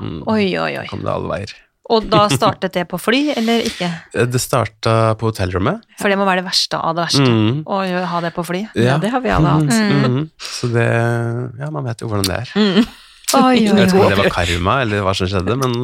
Mm. 0.02 0.22
Oi, 0.30 0.46
oi, 0.58 0.72
oi. 0.82 0.88
Kom 0.92 1.04
det 1.06 1.12
alle 1.14 1.32
veier. 1.32 1.56
Og 1.92 2.06
da 2.12 2.22
startet 2.32 2.72
det 2.78 2.86
på 2.88 2.98
fly, 3.02 3.20
eller 3.36 3.66
ikke? 3.68 3.90
Eh, 4.16 4.26
Det 4.32 4.40
starta 4.42 5.14
på 5.20 5.28
hotellrommet. 5.32 5.82
For 6.00 6.08
det 6.12 6.18
må 6.20 6.26
være 6.30 6.42
det 6.44 6.48
verste 6.48 6.80
av 6.80 6.96
det 6.96 7.04
verste. 7.10 7.28
Mm. 7.28 7.62
Å 7.68 7.80
ha 8.14 8.22
det 8.24 8.32
på 8.36 8.46
fly. 8.48 8.62
Ja, 8.80 8.98
det 9.02 9.12
har 9.12 9.22
vi 9.24 9.30
alle 9.36 9.56
hatt. 9.58 9.72
Mm. 9.76 10.04
Mm. 10.16 10.30
Så 10.40 10.72
det 10.72 10.88
Ja, 11.60 11.70
man 11.74 11.84
vet 11.90 12.00
jo 12.02 12.08
hvordan 12.12 12.28
det 12.30 12.38
er. 12.42 12.54
Mm. 12.56 12.88
Oi, 13.32 13.56
Jeg 13.64 13.74
vet 13.76 13.88
ikke 13.94 14.00
om 14.04 14.10
det 14.12 14.18
var 14.20 14.34
karma, 14.36 14.74
eller 14.84 15.04
hva 15.06 15.14
som 15.16 15.28
skjedde, 15.32 15.56
men 15.56 15.76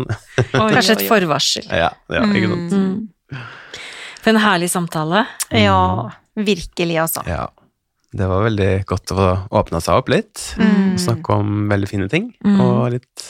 Kanskje 0.51 0.97
et 0.97 1.05
forvarsel. 1.07 1.67
ja, 1.71 1.91
ja 2.11 2.23
ikke 2.27 2.49
sant. 2.51 2.73
Mm. 2.75 3.43
For 4.23 4.33
en 4.33 4.41
herlig 4.43 4.67
samtale. 4.73 5.25
Ja, 5.55 6.09
virkelig, 6.35 6.97
altså. 6.99 7.23
Ja. 7.27 7.45
Det 8.17 8.27
var 8.27 8.43
veldig 8.47 8.85
godt 8.87 9.11
å 9.13 9.15
få 9.19 9.27
åpna 9.61 9.79
seg 9.83 9.95
opp 10.01 10.09
litt. 10.11 10.43
Mm. 10.59 10.93
Og 10.95 10.99
snakke 10.99 11.35
om 11.39 11.67
veldig 11.71 11.87
fine 11.91 12.07
ting, 12.11 12.33
Mm. 12.43 12.59
og 12.63 12.91
litt 12.95 13.27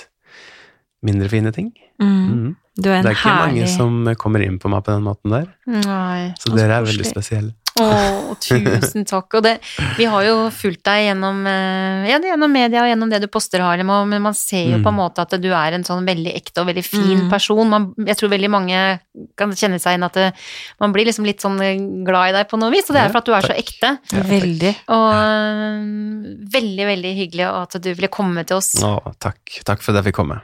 mindre 1.06 1.30
fine 1.30 1.52
ting. 1.54 1.72
Mm. 2.02 2.56
Mm. 2.78 2.84
Du 2.84 2.90
er 2.92 2.98
en 3.00 3.04
Det 3.04 3.10
er 3.12 3.16
ikke 3.18 3.30
herlig 3.36 3.62
mange 3.64 3.70
som 3.74 4.16
kommer 4.22 4.44
inn 4.46 4.60
på 4.62 4.70
meg 4.70 4.84
på 4.86 4.94
den 4.94 5.04
måten 5.08 5.34
der, 5.34 5.48
Nei. 5.66 6.34
så 6.38 6.54
dere 6.56 6.78
er 6.82 6.86
veldig 6.86 7.06
spesielle. 7.10 7.56
Å, 7.78 8.34
tusen 8.42 9.04
takk. 9.12 9.36
Og 9.38 9.44
det, 9.46 9.52
vi 10.00 10.06
har 10.10 10.24
jo 10.26 10.48
fulgt 10.50 10.82
deg 10.88 11.04
gjennom, 11.12 11.44
eh, 11.46 12.08
ja, 12.10 12.18
gjennom 12.18 12.50
media 12.50 12.82
og 12.82 12.88
gjennom 12.90 13.12
det 13.12 13.20
du 13.22 13.28
poster, 13.30 13.62
Harlem, 13.62 13.92
og, 13.94 14.08
men 14.10 14.24
man 14.26 14.34
ser 14.38 14.64
jo 14.72 14.78
Mm. 14.80 14.84
på 14.88 14.90
en 14.90 14.98
måte 14.98 15.22
at 15.22 15.36
du 15.42 15.48
er 15.54 15.74
en 15.78 15.86
sånn 15.86 16.02
veldig 16.08 16.34
ekte 16.40 16.62
og 16.64 16.72
veldig 16.72 16.84
fin 16.86 17.22
Mm. 17.26 17.30
person. 17.30 17.70
Man, 17.70 17.86
jeg 18.06 18.18
tror 18.18 18.30
veldig 18.34 18.50
mange 18.50 18.80
kan 19.38 19.54
kjenne 19.54 19.78
seg 19.82 19.94
inn 19.98 20.04
at 20.10 20.14
det, 20.18 20.32
man 20.82 20.92
blir 20.94 21.06
liksom 21.06 21.26
litt 21.30 21.42
sånn 21.46 21.62
glad 22.06 22.30
i 22.30 22.36
deg 22.40 22.50
på 22.50 22.58
noe 22.58 22.74
vis, 22.74 22.90
og 22.90 22.98
det 22.98 23.04
er 23.06 23.14
for 23.14 23.22
at 23.22 23.26
du 23.30 23.34
er 23.38 23.46
så 23.46 23.54
ekte. 23.58 23.94
Ja. 24.14 24.26
Veldig. 24.26 24.74
Og 24.98 26.52
veldig, 26.58 26.86
veldig 26.96 27.14
hyggelig 27.22 27.46
at 27.52 27.78
du 27.82 27.90
ville 27.94 28.10
komme 28.10 28.44
til 28.48 28.58
oss. 28.58 28.74
Å, 28.82 28.98
takk. 29.22 29.62
Takk 29.68 29.82
for 29.86 29.94
at 29.94 30.02
jeg 30.02 30.10
fikk 30.12 30.18
komme. 30.24 30.42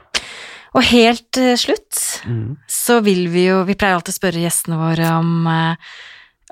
Og 0.74 0.82
helt 0.82 1.26
til 1.32 1.54
slutt 1.56 2.00
Mm. 2.26 2.56
så 2.68 3.02
vil 3.04 3.28
vi 3.28 3.46
jo 3.50 3.64
Vi 3.64 3.74
pleier 3.74 3.94
alltid 3.98 4.14
å 4.14 4.18
spørre 4.18 4.40
gjestene 4.42 4.78
våre 4.80 5.10
om 5.18 5.46
eh, 5.46 5.76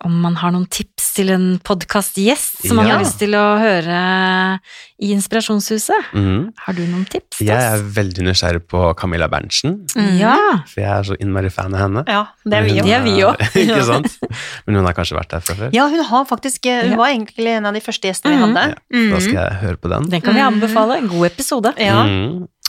om 0.05 0.15
man 0.21 0.35
har 0.35 0.51
noen 0.51 0.67
tips 0.67 1.13
til 1.15 1.29
en 1.31 1.59
podkastgjest 1.63 2.67
som 2.67 2.77
man 2.77 2.89
Ja. 2.89 2.97
har 2.97 3.05
lyst 3.05 3.19
til 3.21 3.31
å 3.39 3.43
høre 3.61 4.59
i 4.99 5.13
Inspirasjonshuset. 5.15 6.09
Mm. 6.13 6.53
Har 6.59 6.75
du 6.75 6.81
noen 6.89 7.05
tips? 7.09 7.39
Jeg 7.39 7.55
er 7.55 7.79
veldig 7.79 8.25
nysgjerrig 8.27 8.65
på 8.67 8.97
Camilla 8.99 9.29
Berntsen, 9.29 9.87
Mm. 9.95 10.19
Ja. 10.19 10.35
for 10.67 10.81
jeg 10.81 10.91
er 10.91 11.03
så 11.05 11.17
innmari 11.21 11.53
fan 11.53 11.73
av 11.75 11.81
henne. 11.81 12.05
Ja, 12.09 12.27
det 12.45 12.53
er 12.53 12.63
vi 12.63 12.81
òg. 12.81 13.39
Er 13.39 13.51
vi 13.55 13.61
ikke 13.69 13.85
sant? 13.85 14.19
Men 14.67 14.75
hun 14.81 14.85
har 14.87 14.95
kanskje 14.95 15.19
vært 15.21 15.29
der 15.37 15.41
fra 15.41 15.55
før? 15.55 15.71
Ja, 15.73 15.87
hun 15.89 16.03
har 16.05 16.25
faktisk 16.25 16.65
Hun 16.65 16.91
Ja. 16.91 16.97
var 16.97 17.07
egentlig 17.15 17.47
en 17.57 17.67
av 17.67 17.75
de 17.75 17.81
første 17.81 18.03
gjestene 18.11 18.35
vi 18.35 18.43
hadde. 18.43 18.57
hadde. 18.57 19.11
Da 19.13 19.21
skal 19.21 19.35
Mhm. 19.35 19.39
jeg 19.39 19.61
høre 19.63 19.77
på 19.77 19.89
den. 19.89 20.09
Den 20.11 20.21
kan 20.21 20.35
vi 20.35 20.41
Mm. 20.41 20.61
anbefale. 20.61 21.09
God 21.09 21.27
episode. 21.31 21.75
Ja. 21.79 22.03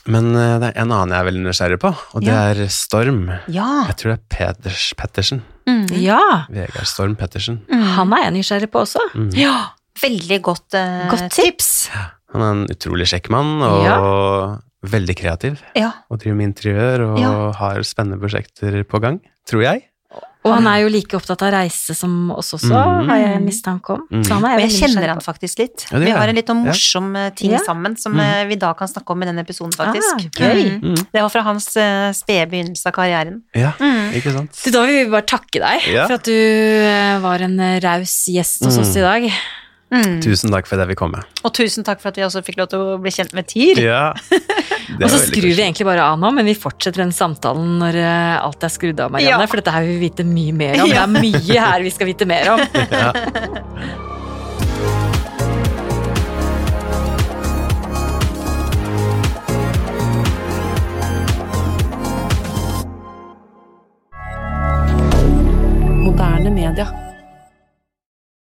Mm. 0.04 0.12
Men 0.14 0.36
eh, 0.36 0.56
det 0.60 0.70
er 0.74 0.82
en 0.84 0.92
annen 0.92 1.14
jeg 1.16 1.20
er 1.24 1.28
veldig 1.30 1.44
nysgjerrig 1.46 1.80
på, 1.80 1.92
og 2.14 2.22
det 2.26 2.28
Ja. 2.34 2.42
er 2.52 2.68
Storm. 2.68 3.22
Ja. 3.48 3.68
Jeg 3.88 3.96
tror 4.02 4.12
det 4.12 4.20
er 4.20 4.26
Peters 4.36 4.94
Pettersen. 5.00 5.42
Mm. 5.68 5.86
Ja. 6.02 6.20
Vegard 6.52 6.86
Storm 6.90 7.16
Pettersen. 7.16 7.62
Mm. 7.72 7.84
Han 7.96 8.14
er 8.14 8.24
jeg 8.26 8.34
nysgjerrig 8.40 8.70
på 8.74 8.82
også. 8.84 9.00
Mm. 9.16 9.30
Ja, 9.40 9.56
veldig 10.02 10.42
godt, 10.44 10.68
uh, 10.76 11.08
Godt 11.14 11.32
tips. 11.32 11.88
Han 12.34 12.42
er 12.42 12.52
en 12.52 12.66
utrolig 12.74 13.08
kjekk 13.08 13.30
mann, 13.32 13.62
og 13.62 14.60
veldig 14.92 15.16
kreativ. 15.16 15.62
Ja. 15.78 15.92
Og 16.12 16.20
driver 16.20 16.36
med 16.36 16.50
interiør, 16.52 17.06
og 17.14 17.20
Ja. 17.22 17.52
har 17.62 17.80
spennende 17.88 18.20
prosjekter 18.20 18.84
på 18.84 19.00
gang, 19.00 19.22
tror 19.48 19.62
jeg. 19.64 19.84
Og 20.44 20.54
han 20.54 20.68
er 20.68 20.82
jo 20.84 20.90
like 20.92 21.16
opptatt 21.16 21.42
av 21.42 21.54
reise 21.54 21.96
som 21.96 22.32
oss 22.32 22.52
også, 22.54 22.74
Mm. 22.74 23.08
har 23.10 23.18
jeg 23.18 23.42
mistanke 23.44 23.90
om. 23.96 24.02
Mm. 24.12 24.24
Så 24.28 24.34
han 24.34 24.44
er 24.46 24.56
Og 24.56 24.62
jeg 24.62 24.72
kjenner 24.82 25.08
han 25.08 25.20
faktisk 25.24 25.60
litt. 25.60 25.86
Ja, 25.92 26.00
vi 26.00 26.10
har 26.12 26.28
en 26.28 26.36
litt 26.36 26.48
sånn 26.48 26.66
Ja. 26.66 26.72
morsom 26.72 27.16
eh, 27.16 27.30
ting 27.32 27.52
Ja. 27.52 27.60
sammen 27.66 27.98
som 27.98 28.14
Mm. 28.14 28.20
eh, 28.20 28.46
vi 28.48 28.56
da 28.56 28.74
kan 28.74 28.88
snakke 28.88 29.12
om 29.12 29.24
i 29.24 29.26
denne 29.26 29.40
episoden, 29.46 29.72
faktisk. 29.72 30.14
Ah, 30.14 30.18
gøy. 30.36 30.80
Mhm. 30.80 30.82
Mm. 30.84 30.96
Det 31.14 31.22
var 31.22 31.30
fra 31.30 31.42
hans 31.44 31.68
uh, 31.78 32.12
spede 32.12 32.50
begynnelse 32.52 32.86
av 32.88 32.94
karrieren. 32.94 33.42
Ja, 33.56 33.72
Mm. 33.80 34.12
ikke 34.14 34.34
sant? 34.34 34.52
Så 34.54 34.72
da 34.72 34.86
vil 34.86 35.06
vi 35.06 35.12
bare 35.12 35.22
takke 35.26 35.60
deg 35.60 35.82
Ja. 35.94 36.08
for 36.08 36.14
at 36.16 36.24
du 36.24 37.22
var 37.22 37.40
en 37.42 37.58
raus 37.82 38.26
gjest 38.28 38.64
hos 38.66 38.78
oss 38.78 38.96
i 38.98 39.02
dag. 39.02 39.32
Mm. 39.94 40.16
Tusen 40.26 40.50
takk 40.54 40.66
for 40.66 40.78
at 40.78 40.88
jeg 40.88 40.94
fikk 40.94 41.02
komme. 41.04 41.22
Og 41.46 41.54
tusen 41.54 41.86
takk 41.86 42.02
for 42.02 42.10
at 42.10 42.18
vi 42.18 42.26
også 42.26 42.42
fikk 42.46 42.58
lov 42.64 42.72
til 42.72 42.82
å 42.82 42.96
bli 43.02 43.14
kjent 43.14 43.36
med 43.38 43.50
TIR. 43.52 43.82
Ja, 43.84 44.06
og 45.04 45.06
så 45.12 45.20
skrur 45.22 45.52
vi 45.52 45.60
egentlig 45.60 45.86
bare 45.86 46.08
av 46.08 46.18
nå, 46.22 46.32
men 46.34 46.50
vi 46.50 46.56
fortsetter 46.58 47.04
den 47.04 47.14
samtalen 47.14 47.78
når 47.84 48.00
eh, 48.02 48.38
alt 48.42 48.66
er 48.66 48.74
skrudd 48.74 49.04
av, 49.04 49.14
Marianne. 49.14 49.46
Ja. 49.46 49.52
For 49.52 49.62
dette 49.62 49.76
her 49.76 49.86
vil 49.86 50.00
vi 50.00 50.10
vite 50.10 50.26
mye 50.28 50.56
mer 50.64 50.82
om. 50.82 50.90
Ja. 50.94 51.06
Det 51.08 51.20
er 51.20 51.22
mye 51.24 51.62
her 51.64 51.84
vi 51.86 51.92
skal 51.94 52.10
vite 52.10 52.26
mer 52.30 52.54
om. 52.54 52.66
ja. 52.94 53.12
moderne 66.04 66.50
media. 66.54 67.03